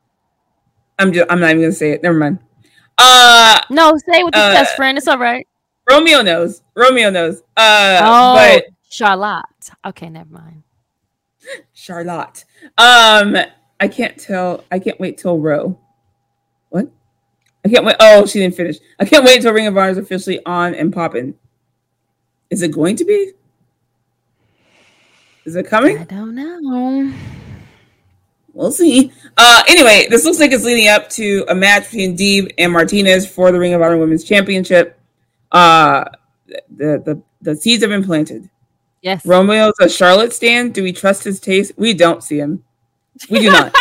[0.99, 2.03] I'm just I'm not even gonna say it.
[2.03, 2.39] Never mind.
[2.99, 4.99] Uh no, say it with your uh, best friend.
[4.99, 5.47] It's all right.
[5.91, 6.63] Romeo knows.
[6.75, 7.41] Romeo knows.
[7.57, 9.71] Uh oh, but Charlotte.
[9.85, 10.63] Okay, never mind.
[11.73, 12.45] Charlotte.
[12.79, 13.37] Um,
[13.81, 14.65] I can't tell.
[14.71, 15.79] I can't wait till Row.
[16.69, 16.89] What?
[17.65, 17.97] I can't wait.
[17.99, 18.77] Oh, she didn't finish.
[19.01, 21.35] I can't wait until Ring of Honor is officially on and popping.
[22.51, 23.33] Is it going to be?
[25.45, 25.99] Is it coming?
[25.99, 27.13] I don't know.
[28.53, 29.13] We'll see.
[29.37, 33.27] Uh, anyway, this looks like it's leading up to a match between Deeb and Martinez
[33.27, 34.99] for the Ring of Honor Women's Championship.
[35.51, 36.05] Uh,
[36.47, 38.49] the the the seeds have been planted.
[39.01, 39.25] Yes.
[39.27, 40.75] Romeo's a Charlotte stand.
[40.75, 41.73] Do we trust his taste?
[41.77, 42.63] We don't see him.
[43.29, 43.75] We do not.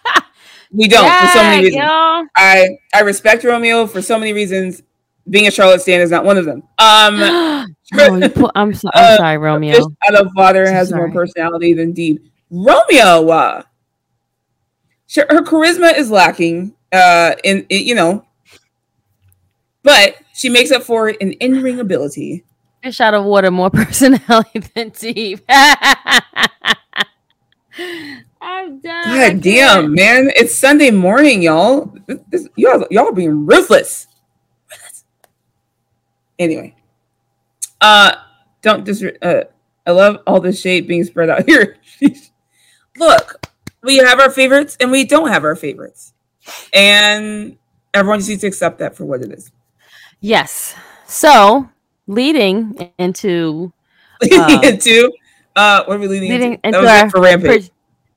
[0.72, 1.82] we don't yeah, for so many reasons.
[1.82, 2.26] Yo.
[2.36, 4.82] I I respect Romeo for so many reasons.
[5.28, 6.62] Being a Charlotte stand is not one of them.
[6.78, 9.78] Um, oh, I'm, so, I'm uh, sorry, Romeo.
[10.06, 12.18] Out of water has more personality than Deeb.
[12.50, 13.62] Romeo, uh,
[15.16, 16.74] her charisma is lacking.
[16.92, 18.24] Uh, in, in you know,
[19.82, 22.44] but she makes up for it in in-ring ability.
[22.82, 25.40] Fish out of water, more personality than Deeb.
[28.40, 29.04] I'm done.
[29.04, 30.30] God damn, man!
[30.34, 31.94] It's Sunday morning, y'all.
[32.28, 34.06] This, y'all, y'all being ruthless.
[36.38, 36.74] Anyway,
[37.80, 38.12] uh,
[38.62, 39.04] don't dis.
[39.22, 39.44] Uh,
[39.86, 41.78] I love all the shade being spread out here.
[42.96, 43.46] Look,
[43.82, 46.12] we have our favorites and we don't have our favorites,
[46.72, 47.56] and
[47.94, 49.50] everyone just needs to accept that for what it is.
[50.20, 50.74] Yes.
[51.06, 51.68] So
[52.06, 53.72] leading into
[54.22, 55.12] leading uh, into
[55.56, 56.68] uh, what are we leading, leading into?
[56.68, 56.80] into?
[56.80, 57.70] That was our, for Rampage.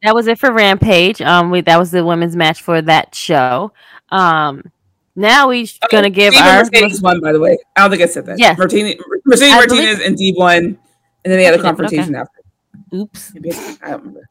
[0.03, 1.21] that was it for Rampage.
[1.21, 3.71] Um, we that was the women's match for that show.
[4.09, 4.71] Um,
[5.15, 7.19] now we're gonna give our Mercedes one.
[7.21, 8.39] By the way, I don't think I said that.
[8.39, 10.77] Yeah, Martinez, Mercedes Martinez and Deeb one, and
[11.23, 12.21] then they had a confrontation okay.
[12.21, 12.41] after.
[12.93, 13.33] Oops,
[13.83, 14.29] I don't remember.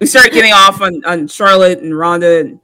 [0.00, 2.60] we started getting off on on Charlotte and Ronda and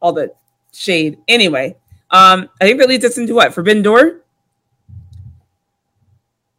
[0.00, 0.32] all the
[0.72, 1.18] shade.
[1.28, 1.76] Anyway,
[2.10, 4.22] um, I think that leads us into what Forbidden Door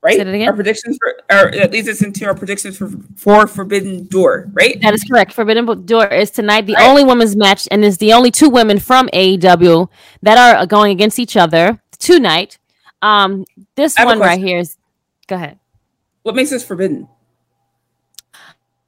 [0.02, 0.48] right?
[0.48, 4.82] Our predictions for, or at least it's into our predictions for for Forbidden Door, right?
[4.82, 5.34] That is correct.
[5.34, 6.88] Forbidden Door is tonight the right.
[6.88, 9.90] only women's match, and is the only two women from AEW
[10.24, 12.58] that are going against each other tonight.
[13.02, 13.46] Um,
[13.76, 14.78] this one right here is.
[15.28, 15.60] Go ahead.
[16.24, 17.08] What makes this forbidden?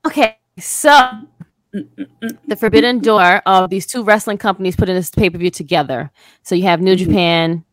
[0.06, 1.28] Okay, so
[1.72, 6.12] the Forbidden Door of these two wrestling companies putting this pay per view together.
[6.44, 7.06] So you have New mm-hmm.
[7.06, 7.66] Japan,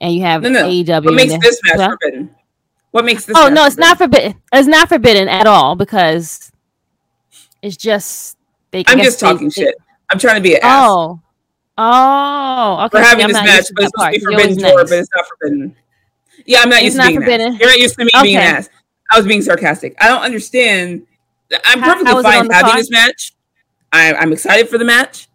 [0.00, 0.64] and you have no, no.
[0.64, 1.04] AEW.
[1.04, 2.34] What makes this match well, forbidden?
[2.96, 3.36] What makes this?
[3.36, 4.40] Oh no, it's not forbidden.
[4.54, 6.50] It's not forbidden at all because
[7.60, 8.38] it's just
[8.70, 8.84] they.
[8.86, 9.74] I'm just talking they, shit.
[10.08, 10.66] I'm trying to be an oh.
[10.66, 11.20] Ass.
[11.76, 12.98] Oh, oh okay.
[12.98, 14.88] We're having this match, but it's supposed to be forbidden door, nice.
[14.88, 15.76] but it's not forbidden.
[16.46, 17.56] Yeah, I'm not it's used to being forbidden.
[17.56, 18.22] You're not used to me okay.
[18.22, 18.70] being ass.
[19.12, 19.94] I was being sarcastic.
[20.00, 21.06] I don't understand.
[21.66, 23.34] I'm perfectly How, fine having this match.
[23.92, 25.28] I, I'm excited for the match.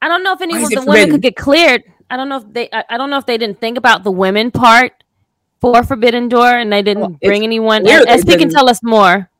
[0.00, 1.84] I don't know if any of the women could get cleared.
[2.08, 2.70] I don't know if they.
[2.72, 5.01] I, I, don't know if they didn't think about the women part
[5.62, 7.86] for Forbidden Door, and they didn't well, bring anyone.
[7.86, 9.30] SP can tell us more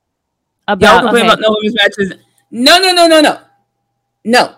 [0.69, 1.03] about.
[1.03, 1.27] Y'all Okay.
[1.27, 2.13] about no women's matches.
[2.51, 3.39] No, no, no, no, no,
[4.25, 4.55] no.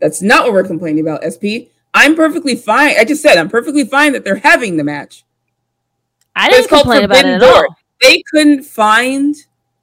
[0.00, 1.24] That's not what we're complaining about.
[1.26, 1.74] SP.
[1.92, 2.94] I'm perfectly fine.
[2.98, 5.24] I just said I'm perfectly fine that they're having the match.
[6.36, 7.66] I didn't complain about it at Door.
[7.66, 7.76] all.
[8.00, 9.34] They couldn't find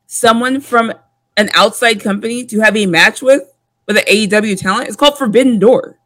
[0.08, 0.94] someone from
[1.38, 3.44] an outside company to have a match with
[3.86, 4.88] with an AEW talent.
[4.88, 5.98] It's called Forbidden Door.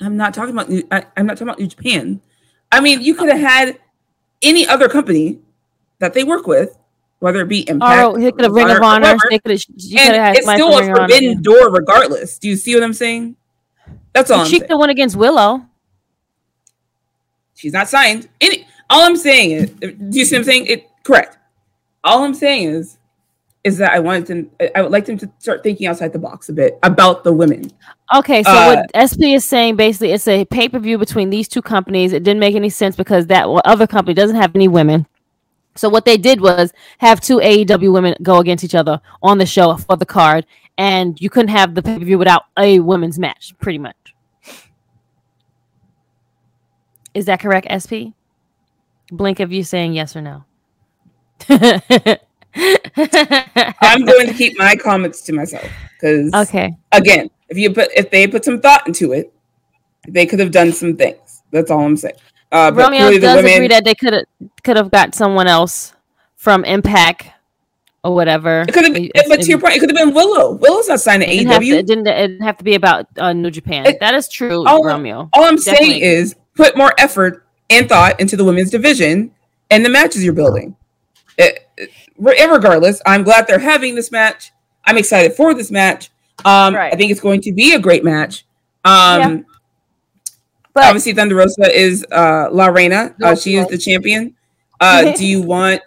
[0.00, 0.70] I'm not talking about.
[0.90, 2.20] I, am not talking about New Japan.
[2.72, 3.78] I mean, you could have had
[4.40, 5.38] any other company
[5.98, 6.76] that they work with,
[7.20, 9.60] whether it be Impact, oh, he could have Ring of Honor, they could have,
[9.96, 12.38] and it's still a forbidden door, regardless.
[12.38, 13.36] Do you see what I'm saying?
[14.12, 14.44] That's all.
[14.44, 15.64] She have won against Willow.
[17.54, 18.28] She's not signed.
[18.40, 20.66] Any, all I'm saying is, do you see what I'm saying?
[20.66, 21.38] It correct.
[22.02, 22.98] All I'm saying is
[23.64, 24.26] is that I wanted
[24.58, 27.32] to, I would like them to start thinking outside the box a bit about the
[27.32, 27.70] women.
[28.14, 31.48] Okay, so uh, what SP is saying basically, it's a pay per view between these
[31.48, 32.12] two companies.
[32.12, 35.06] It didn't make any sense because that other company doesn't have any women.
[35.76, 39.46] So what they did was have two AEW women go against each other on the
[39.46, 40.44] show for the card,
[40.76, 43.96] and you couldn't have the pay per view without a women's match, pretty much.
[47.14, 48.16] Is that correct, SP?
[49.10, 50.44] Blink of you saying yes or no.
[52.54, 55.68] I'm going to keep my comments to myself
[56.00, 56.76] because okay.
[56.92, 59.32] Again, if you put if they put some thought into it,
[60.08, 61.42] they could have done some things.
[61.50, 62.16] That's all I'm saying.
[62.50, 64.24] Uh, but Romeo does women, agree that they could have
[64.62, 65.94] could have got someone else
[66.36, 67.30] from Impact
[68.04, 68.62] or whatever.
[68.62, 70.52] It could have, been, but to your point, it could have been Willow.
[70.52, 71.60] Willow's not signed to AEW.
[71.60, 72.06] To, it didn't.
[72.06, 73.86] It didn't have to be about uh, New Japan.
[73.86, 75.30] It, that is true, all, Romeo.
[75.32, 75.86] All I'm Definitely.
[75.86, 79.32] saying is put more effort and thought into the women's division
[79.70, 80.76] and the matches you're building.
[81.38, 81.68] It,
[82.18, 84.52] regardless, I'm glad they're having this match.
[84.84, 86.10] I'm excited for this match.
[86.44, 86.92] Um, right.
[86.92, 88.44] I think it's going to be a great match.
[88.84, 89.36] Um, yeah.
[90.74, 93.14] But obviously, Thunder Rosa is uh, La Reina.
[93.22, 94.34] Uh, she is the champion.
[94.80, 95.82] Uh, do you want?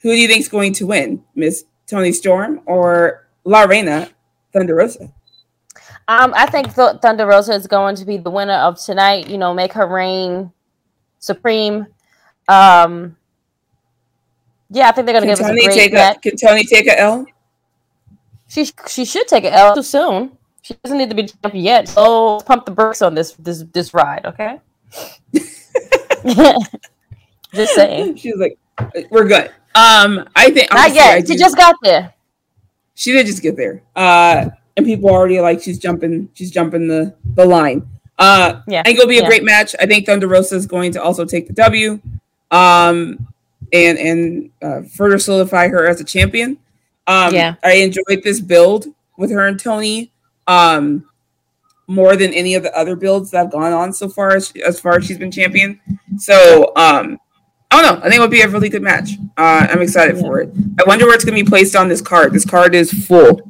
[0.00, 4.10] Who do you think is going to win, Miss Toni Storm or La Reina
[4.52, 5.12] Thunder Rosa?
[6.08, 9.28] Um, I think Th- Thunder Rosa is going to be the winner of tonight.
[9.28, 10.52] You know, make her reign
[11.18, 11.86] supreme.
[12.48, 13.16] Um,
[14.72, 16.64] yeah, I think they're gonna can give Toni us a great take A, can Toni
[16.64, 17.26] take a L?
[18.48, 20.36] She she should take an L too soon.
[20.62, 21.88] She doesn't need to be champion yet.
[21.88, 24.60] So pump the brakes on this this this ride, okay?
[27.54, 28.16] Just saying.
[28.16, 28.58] She's like,
[29.10, 29.50] we're good.
[29.74, 31.26] Um, I think not yet.
[31.26, 32.14] She just got there.
[32.94, 33.82] She did just get there.
[33.96, 36.28] Uh, and people already like she's jumping.
[36.34, 37.88] She's jumping the the line.
[38.18, 38.80] Uh, yeah.
[38.80, 39.28] I think it'll be a yeah.
[39.28, 39.74] great match.
[39.80, 42.00] I think Thunder Rosa is going to also take the W,
[42.50, 43.26] um,
[43.72, 46.58] and and uh, further solidify her as a champion.
[47.06, 48.86] Um, yeah, I enjoyed this build
[49.16, 50.12] with her and Toni
[50.46, 51.06] Um,
[51.86, 54.80] more than any of the other builds that have gone on so far as, as
[54.80, 55.80] far as she's been champion.
[56.18, 57.18] So um
[57.70, 58.00] I don't know.
[58.00, 59.12] I think it would be a really good match.
[59.38, 60.22] Uh, I'm excited yeah.
[60.22, 60.50] for it.
[60.78, 62.34] I wonder where it's going to be placed on this card.
[62.34, 63.40] This card is full.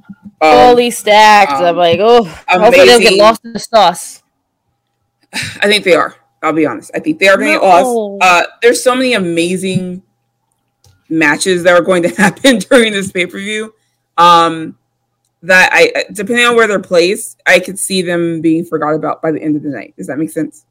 [0.40, 1.50] Um, Fully stacked.
[1.50, 2.60] Um, I'm like, oh, amazing.
[2.60, 4.22] hopefully they'll get lost in the sauce.
[5.32, 6.14] I think they are.
[6.40, 6.92] I'll be honest.
[6.94, 8.22] I think they are going to get lost.
[8.22, 10.04] Uh, there's so many amazing
[11.12, 13.74] matches that are going to happen during this pay per view.
[14.16, 14.78] Um,
[15.42, 19.32] that I, depending on where they're placed, I could see them being forgot about by
[19.32, 19.94] the end of the night.
[19.96, 20.64] Does that make sense?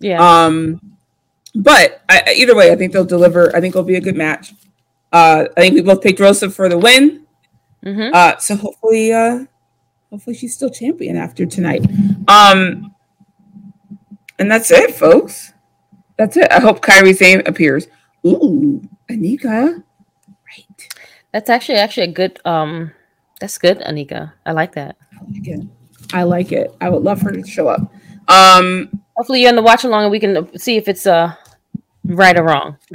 [0.00, 0.18] Yeah.
[0.20, 0.80] Um,
[1.54, 3.54] but I, either way, I think they'll deliver.
[3.54, 4.54] I think it'll be a good match.
[5.12, 7.26] Uh, I think we both picked Rosa for the win.
[7.84, 8.14] Mm-hmm.
[8.14, 9.44] Uh, so hopefully, uh,
[10.10, 11.84] hopefully she's still champion after tonight.
[12.26, 12.94] Um,
[14.38, 15.52] and that's it, folks.
[16.16, 16.50] That's it.
[16.50, 17.86] I hope Kairi Sane appears.
[18.26, 18.82] Ooh,
[19.14, 19.82] Anika.
[20.28, 20.88] Right.
[21.32, 22.92] That's actually actually a good um
[23.40, 24.32] that's good, Anika.
[24.46, 24.96] I like that.
[25.12, 25.66] I like it.
[26.12, 26.74] I like it.
[26.80, 27.80] I would love for her to show up.
[28.28, 31.34] Um hopefully you're in the watch along and we can see if it's uh
[32.04, 32.76] right or wrong.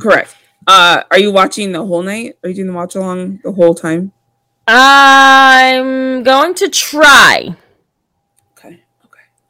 [0.00, 0.36] Correct.
[0.66, 2.38] Uh, are you watching the whole night?
[2.42, 4.12] Are you doing the watch along the whole time?
[4.66, 7.54] I'm going to try.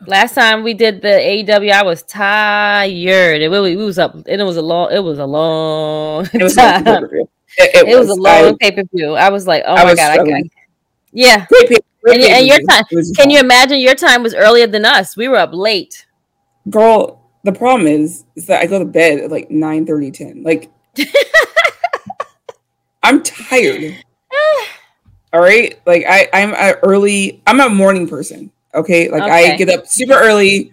[0.07, 3.41] Last time we did the AEW, I was tired.
[3.41, 4.15] It, really, it was up.
[4.15, 4.93] and It was a long.
[4.93, 6.29] It was a long.
[6.33, 6.87] It was, time.
[6.87, 7.29] It,
[7.59, 9.15] it, it was, was, a long pay per view.
[9.15, 10.35] I was like, oh I my god, struggling.
[10.35, 10.53] I can't.
[11.13, 11.47] Yeah.
[11.47, 12.85] Great, great, great and, and your time.
[13.17, 13.79] Can you imagine?
[13.79, 15.17] Your time was earlier than us.
[15.17, 16.07] We were up late.
[16.69, 20.43] Girl, the problem is is that I go to bed at like 9 30, 10.
[20.43, 20.71] Like
[23.03, 24.03] I'm tired.
[25.33, 25.81] All right.
[25.87, 28.51] Like I, I'm a early, I'm a morning person.
[28.75, 29.11] Okay.
[29.11, 29.53] Like okay.
[29.53, 30.73] I get up super early.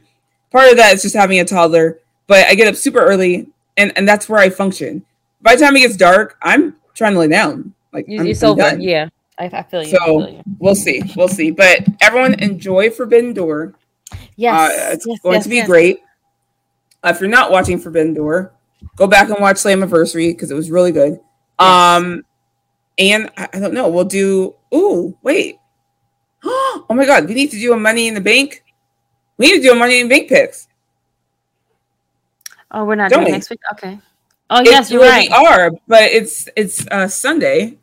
[0.51, 3.47] Part of that is just having a toddler, but I get up super early
[3.77, 5.05] and, and that's where I function.
[5.41, 7.73] By the time it gets dark, I'm trying to lay down.
[7.93, 9.09] Like you, I'm, so I'm yeah.
[9.39, 9.89] I, I, feel you.
[9.89, 10.43] So feel you.
[10.59, 11.01] we'll see.
[11.15, 11.51] We'll see.
[11.51, 13.73] But everyone enjoy Forbidden Door.
[14.35, 14.71] Yes.
[14.71, 15.67] Uh, it's yes, going yes, to be yes.
[15.67, 15.99] great.
[17.03, 18.53] Uh, if you're not watching Forbidden Door,
[18.95, 21.19] go back and watch Slammiversary because it was really good.
[21.57, 22.23] Um,
[22.97, 24.55] and I, I, don't know, we'll do.
[24.71, 25.57] Oh, wait.
[26.89, 28.63] Oh my God, we need to do a Money in the Bank.
[29.37, 30.67] We need to do a Money in the Bank picks.
[32.69, 33.37] Oh, we're not don't doing we?
[33.37, 33.59] next week.
[33.73, 33.99] Okay.
[34.49, 35.29] Oh yes, you're right.
[35.29, 37.77] We are, but it's it's uh Sunday.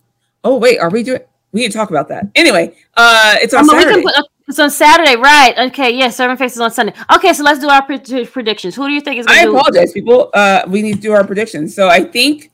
[0.44, 1.20] Oh wait, are we doing?
[1.52, 2.26] We need to talk about that.
[2.35, 4.02] Anyway, uh, it's on Saturday.
[4.02, 4.14] Put,
[4.48, 5.56] it's on Saturday, right?
[5.70, 5.98] Okay, yes.
[5.98, 6.93] Yeah, Seven Faces on Sunday.
[7.14, 8.74] Okay, so let's do our pre- predictions.
[8.74, 9.26] Who do you think is?
[9.28, 10.30] I apologize, people.
[10.35, 11.74] Uh, we need to do our predictions.
[11.74, 12.51] So I think,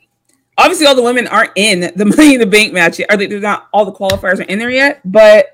[0.58, 3.10] obviously, all the women aren't in the Money in the Bank match yet.
[3.10, 3.26] Are they?
[3.26, 3.68] They're not.
[3.72, 5.53] All the qualifiers are in there yet, but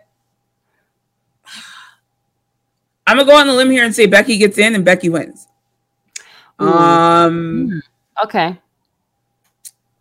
[3.10, 5.48] I'm gonna go on the limb here and say Becky gets in and Becky wins.
[6.62, 6.68] Ooh.
[6.68, 7.68] Um.
[7.68, 7.78] Hmm.
[8.24, 8.58] Okay.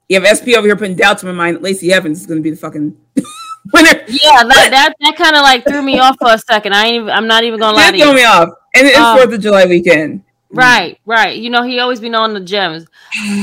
[0.07, 1.63] You have SP over here putting doubts in my mind.
[1.63, 2.95] Lacey Evans is to be the fucking
[3.73, 4.03] winner.
[4.07, 6.73] Yeah, that that, that kind of like threw me off for a second.
[6.73, 8.03] I ain't even, I'm not even gonna lie to you.
[8.03, 10.23] Threw me off, and it's um, Fourth of July weekend.
[10.51, 11.35] Right, right.
[11.35, 12.85] You know he always been on the gems.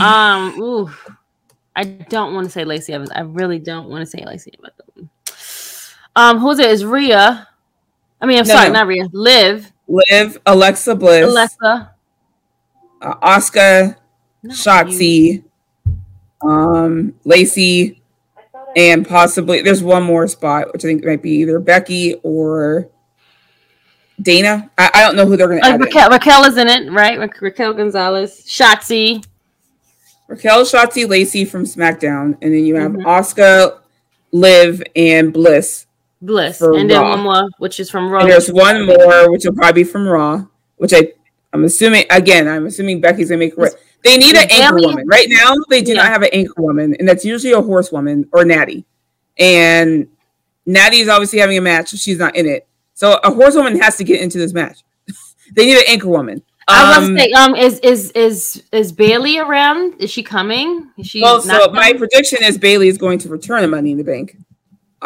[0.01, 0.91] Um, ooh,
[1.75, 3.11] I don't want to say Lacey Evans.
[3.11, 5.91] I really don't want to say Lacey Evans.
[6.15, 6.71] Um, who's it?
[6.71, 7.49] Is Rhea?
[8.27, 8.73] I mean, I'm no, sorry, no.
[8.73, 9.09] not Rhea.
[9.13, 9.73] Liv.
[9.87, 10.39] Liv.
[10.47, 11.29] Alexa Bliss.
[11.29, 11.95] Alexa.
[13.01, 13.97] Uh, Asuka.
[14.47, 15.45] Shotzi.
[16.43, 18.03] Um, Lacey
[18.77, 22.89] and possibly there's one more spot which I think might be either Becky or
[24.21, 24.71] Dana.
[24.77, 25.67] I, I don't know who they're going to.
[25.67, 27.19] Uh, Raquel, Raquel is in it, right?
[27.19, 29.25] Ra- Raquel Gonzalez, Shotzi,
[30.29, 33.07] Raquel, Shotzi, Lacey from SmackDown, and then you have mm-hmm.
[33.07, 33.81] Asuka,
[34.33, 35.86] Liv, and Bliss.
[36.27, 38.21] Bliss, and then one more, which is from Raw.
[38.21, 40.45] And there's one more, which will probably be from Raw,
[40.77, 41.13] which I
[41.53, 42.49] I'm assuming again.
[42.49, 43.55] I'm assuming Becky's gonna make.
[44.05, 45.55] They need an anchor woman right now.
[45.69, 46.03] They do yeah.
[46.03, 48.85] not have an anchor woman, and that's usually a horsewoman or Natty.
[49.39, 50.09] And
[50.67, 52.67] Natty is obviously having a match, so she's not in it.
[52.95, 54.85] So a horsewoman has to get into this match.
[55.55, 56.43] they need an anchor woman.
[56.69, 60.01] I was um, say, um, is is is is Bayley around?
[60.01, 60.91] Is she coming?
[60.99, 61.23] Is she?
[61.23, 64.37] Well, so my prediction is Bayley is going to return the Money in the Bank,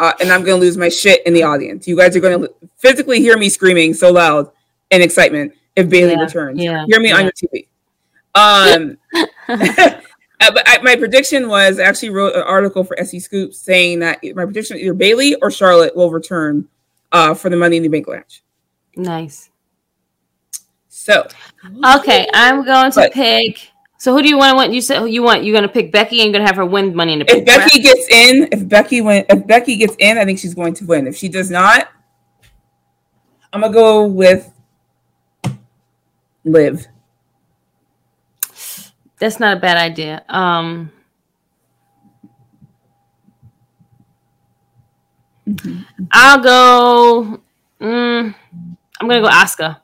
[0.01, 1.87] uh, and I'm going to lose my shit in the audience.
[1.87, 4.49] You guys are going to physically hear me screaming so loud
[4.89, 6.59] in excitement if Bayley yeah, returns.
[6.59, 7.17] Yeah, hear me yeah.
[7.17, 7.67] on your TV.
[8.33, 8.97] Um,
[9.47, 13.99] uh, but I, my prediction was I actually wrote an article for SE Scoop saying
[13.99, 16.67] that my prediction either Bayley or Charlotte will return
[17.11, 18.41] uh, for the Money in the Bank match.
[18.95, 19.51] Nice.
[20.89, 21.27] So,
[21.97, 23.70] okay, I'm going to but, pick
[24.01, 24.73] So who do you want to win?
[24.73, 27.13] You said you want you're gonna pick Becky and you're gonna have her win money
[27.13, 30.39] in the If Becky gets in, if Becky win if Becky gets in, I think
[30.39, 31.05] she's going to win.
[31.05, 31.87] If she does not,
[33.53, 34.51] I'm gonna go with
[36.43, 36.87] Liv.
[39.19, 40.25] That's not a bad idea.
[40.29, 40.91] Um
[45.47, 45.81] mm-hmm.
[46.11, 47.39] I'll go
[47.79, 48.35] mm,
[48.99, 49.77] I'm gonna go Asuka.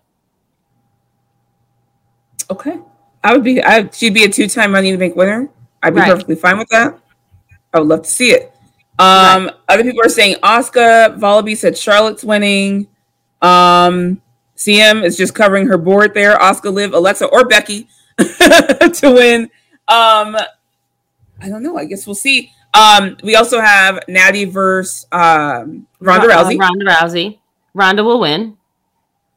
[2.49, 2.79] Okay.
[3.23, 3.61] I would be.
[3.61, 5.49] I, she'd be a two-time Money in the Bank winner.
[5.83, 6.11] I'd be right.
[6.11, 6.99] perfectly fine with that.
[7.73, 8.53] I would love to see it.
[8.99, 9.53] Um, right.
[9.69, 11.17] Other people are saying Asuka.
[11.19, 12.87] Volaby said Charlotte's winning.
[13.41, 14.21] Um,
[14.55, 16.37] CM is just covering her board there.
[16.37, 17.87] Asuka, Liv, Alexa, or Becky
[18.17, 19.43] to win.
[19.87, 20.35] Um,
[21.39, 21.77] I don't know.
[21.77, 22.51] I guess we'll see.
[22.73, 26.59] Um, we also have Natty versus um, Ronda uh, Rousey.
[26.59, 27.39] Ronda Rousey.
[27.73, 28.57] Ronda will win.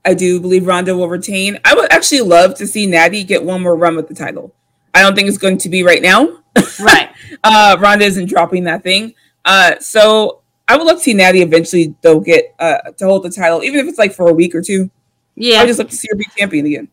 [0.05, 1.59] I do believe Ronda will retain.
[1.65, 4.55] I would actually love to see Natty get one more run with the title.
[4.94, 6.39] I don't think it's going to be right now.
[6.81, 7.10] Right.
[7.44, 9.12] uh, Ronda isn't dropping that thing.
[9.44, 13.28] Uh, so I would love to see Natty eventually, though, get uh, to hold the
[13.28, 14.90] title, even if it's like for a week or two.
[15.35, 15.60] Yeah.
[15.60, 16.89] I just love to see her be champion again.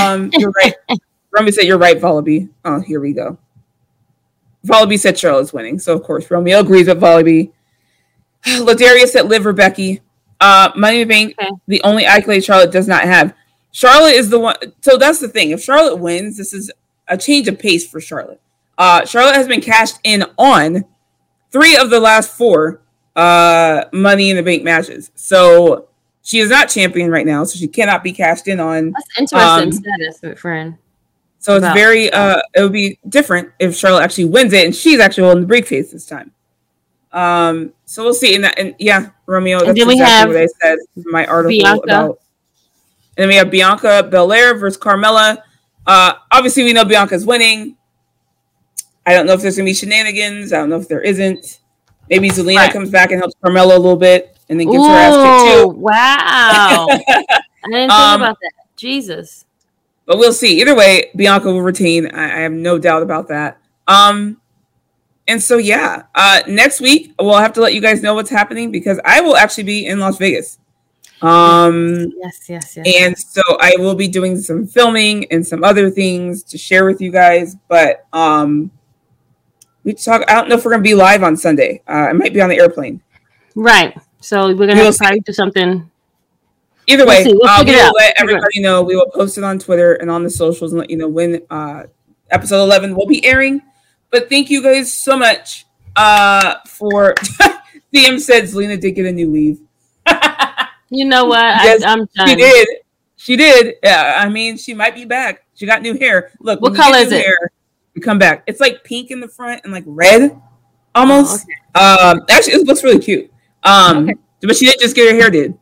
[0.00, 0.74] Um, you're right.
[1.30, 2.48] Romy said you're right, Volaby.
[2.64, 3.36] Oh, here we go.
[4.66, 7.52] Volaby said Charlotte's winning, so of course Romeo agrees with Volaby.
[8.46, 10.00] Ladarius said Liv or Becky.
[10.40, 11.50] Uh, Money Bank, okay.
[11.68, 13.34] the only accolade Charlotte does not have.
[13.76, 14.56] Charlotte is the one.
[14.80, 15.50] So that's the thing.
[15.50, 16.72] If Charlotte wins, this is
[17.08, 18.40] a change of pace for Charlotte.
[18.78, 20.86] Uh, Charlotte has been cashed in on
[21.50, 22.80] three of the last four
[23.16, 25.10] uh, Money in the Bank matches.
[25.14, 25.88] So
[26.22, 28.92] she is not champion right now, so she cannot be cashed in on.
[28.92, 30.78] That's interesting um, status, friend.
[31.38, 32.10] So it's very.
[32.10, 35.48] Uh, it would be different if Charlotte actually wins it, and she's actually holding the
[35.48, 36.32] briefcase this time.
[37.12, 38.34] Um, so we'll see.
[38.36, 41.82] And, that, and yeah, Romeo, that's exactly what I said in my article Bianca.
[41.84, 42.20] about.
[43.16, 45.38] And then we have Bianca Belair versus Carmella.
[45.86, 47.76] Uh, obviously, we know Bianca's winning.
[49.06, 50.52] I don't know if there's gonna be shenanigans.
[50.52, 51.60] I don't know if there isn't.
[52.10, 52.72] Maybe Zelina right.
[52.72, 55.62] comes back and helps Carmella a little bit, and then gets Ooh, her ass kicked
[55.62, 55.68] too.
[55.78, 56.86] Wow!
[56.90, 57.32] I
[57.64, 58.52] didn't think um, about that.
[58.76, 59.44] Jesus.
[60.04, 60.60] But we'll see.
[60.60, 62.06] Either way, Bianca will retain.
[62.14, 63.58] I, I have no doubt about that.
[63.88, 64.40] Um,
[65.28, 68.70] and so yeah, uh, next week we'll have to let you guys know what's happening
[68.70, 70.58] because I will actually be in Las Vegas.
[71.22, 72.86] Um, yes, yes, yes.
[73.00, 77.00] And so I will be doing some filming and some other things to share with
[77.00, 77.56] you guys.
[77.68, 78.70] But um,
[79.84, 80.22] we talk.
[80.28, 81.82] I don't know if we're gonna be live on Sunday.
[81.88, 83.02] Uh, I might be on the airplane.
[83.54, 83.96] Right.
[84.20, 85.90] So we're gonna we'll have to do something.
[86.88, 88.82] Either way, we'll, we'll, uh, we will let everybody know.
[88.82, 91.42] We will post it on Twitter and on the socials and let you know when
[91.50, 91.84] uh,
[92.30, 93.62] episode eleven will be airing.
[94.10, 95.66] But thank you guys so much
[95.96, 97.14] uh, for.
[97.94, 99.60] CM said Zelina did get a new weave.
[100.90, 101.42] You know what?
[101.64, 102.68] Yes, I, am She did.
[103.16, 103.74] She did.
[103.82, 105.44] Yeah, I mean, she might be back.
[105.54, 106.30] She got new hair.
[106.40, 107.24] Look, what color is it?
[107.24, 107.50] Hair,
[107.94, 108.44] you come back.
[108.46, 110.40] It's like pink in the front and like red,
[110.94, 111.46] almost.
[111.74, 112.18] Oh, okay.
[112.18, 113.32] Um, actually, it looks really cute.
[113.64, 114.14] Um, okay.
[114.42, 115.58] but she did just get her hair did.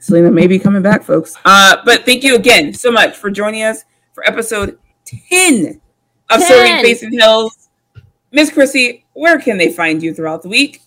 [0.00, 1.36] Zelina may be coming back, folks.
[1.44, 5.80] Uh, but thank you again so much for joining us for episode 10
[6.30, 6.48] of 10.
[6.48, 7.68] Serving and Hills.
[8.32, 10.80] Miss Chrissy, where can they find you throughout the week?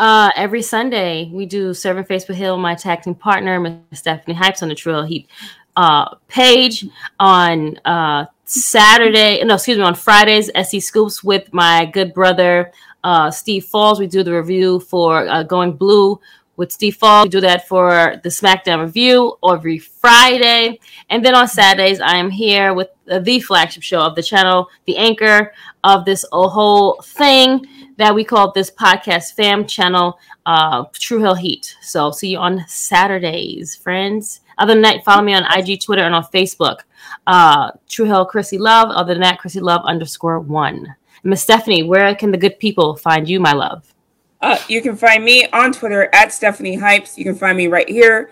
[0.00, 4.62] Uh, every Sunday we do Serving Face with Hill, my team partner, Miss Stephanie Hypes
[4.62, 5.28] on the Trail Heat
[5.76, 6.86] uh, page
[7.18, 9.44] on uh, Saturday.
[9.44, 12.72] No, excuse me, on Fridays, SE Scoops with my good brother
[13.04, 14.00] uh, Steve Falls.
[14.00, 16.18] We do the review for uh, Going Blue
[16.56, 17.24] with Steve Falls.
[17.24, 20.80] We do that for the SmackDown review every Friday.
[21.10, 24.96] And then on Saturdays, I am here with the flagship show of the channel, the
[24.96, 25.52] anchor
[25.84, 27.66] of this whole thing
[28.00, 31.76] that we call this podcast fam channel, uh, True Hill Heat.
[31.82, 34.40] So see you on Saturdays, friends.
[34.56, 36.78] Other than that, follow me on IG, Twitter, and on Facebook.
[37.26, 38.88] Uh, True Hill Chrissy Love.
[38.88, 40.96] Other than that, Chrissy Love underscore one.
[41.24, 43.94] Miss Stephanie, where can the good people find you, my love?
[44.40, 47.18] Uh, you can find me on Twitter at Stephanie Hypes.
[47.18, 48.30] You can find me right here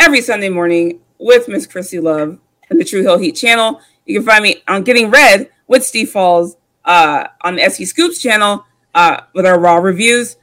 [0.00, 3.80] every Sunday morning with Miss Chrissy Love and the True Hill Heat channel.
[4.04, 8.20] You can find me on Getting Red with Steve Falls uh, on the SE Scoops
[8.20, 8.64] channel
[8.94, 10.36] uh, with our raw reviews.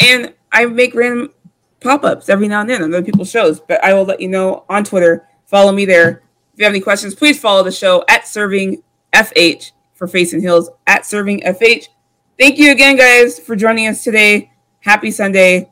[0.00, 1.32] And I make random
[1.80, 4.28] pop ups every now and then on other people's shows, but I will let you
[4.28, 5.26] know on Twitter.
[5.46, 6.22] Follow me there.
[6.52, 10.42] If you have any questions, please follow the show at Serving FH for Face and
[10.42, 11.88] Heels at Serving FH.
[12.38, 14.50] Thank you again, guys, for joining us today.
[14.80, 15.70] Happy Sunday.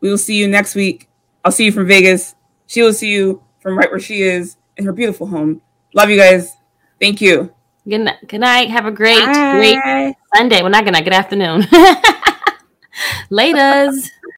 [0.00, 1.08] We will see you next week.
[1.44, 2.34] I'll see you from Vegas.
[2.66, 5.62] She will see you from right where she is in her beautiful home.
[5.94, 6.56] Love you guys.
[7.00, 7.54] Thank you.
[7.88, 8.16] Good night.
[8.26, 8.70] Good night.
[8.70, 9.52] Have a great, Bye.
[9.56, 10.62] great Sunday.
[10.62, 11.02] Well, not night.
[11.02, 11.62] Good afternoon.
[13.32, 14.08] Laters.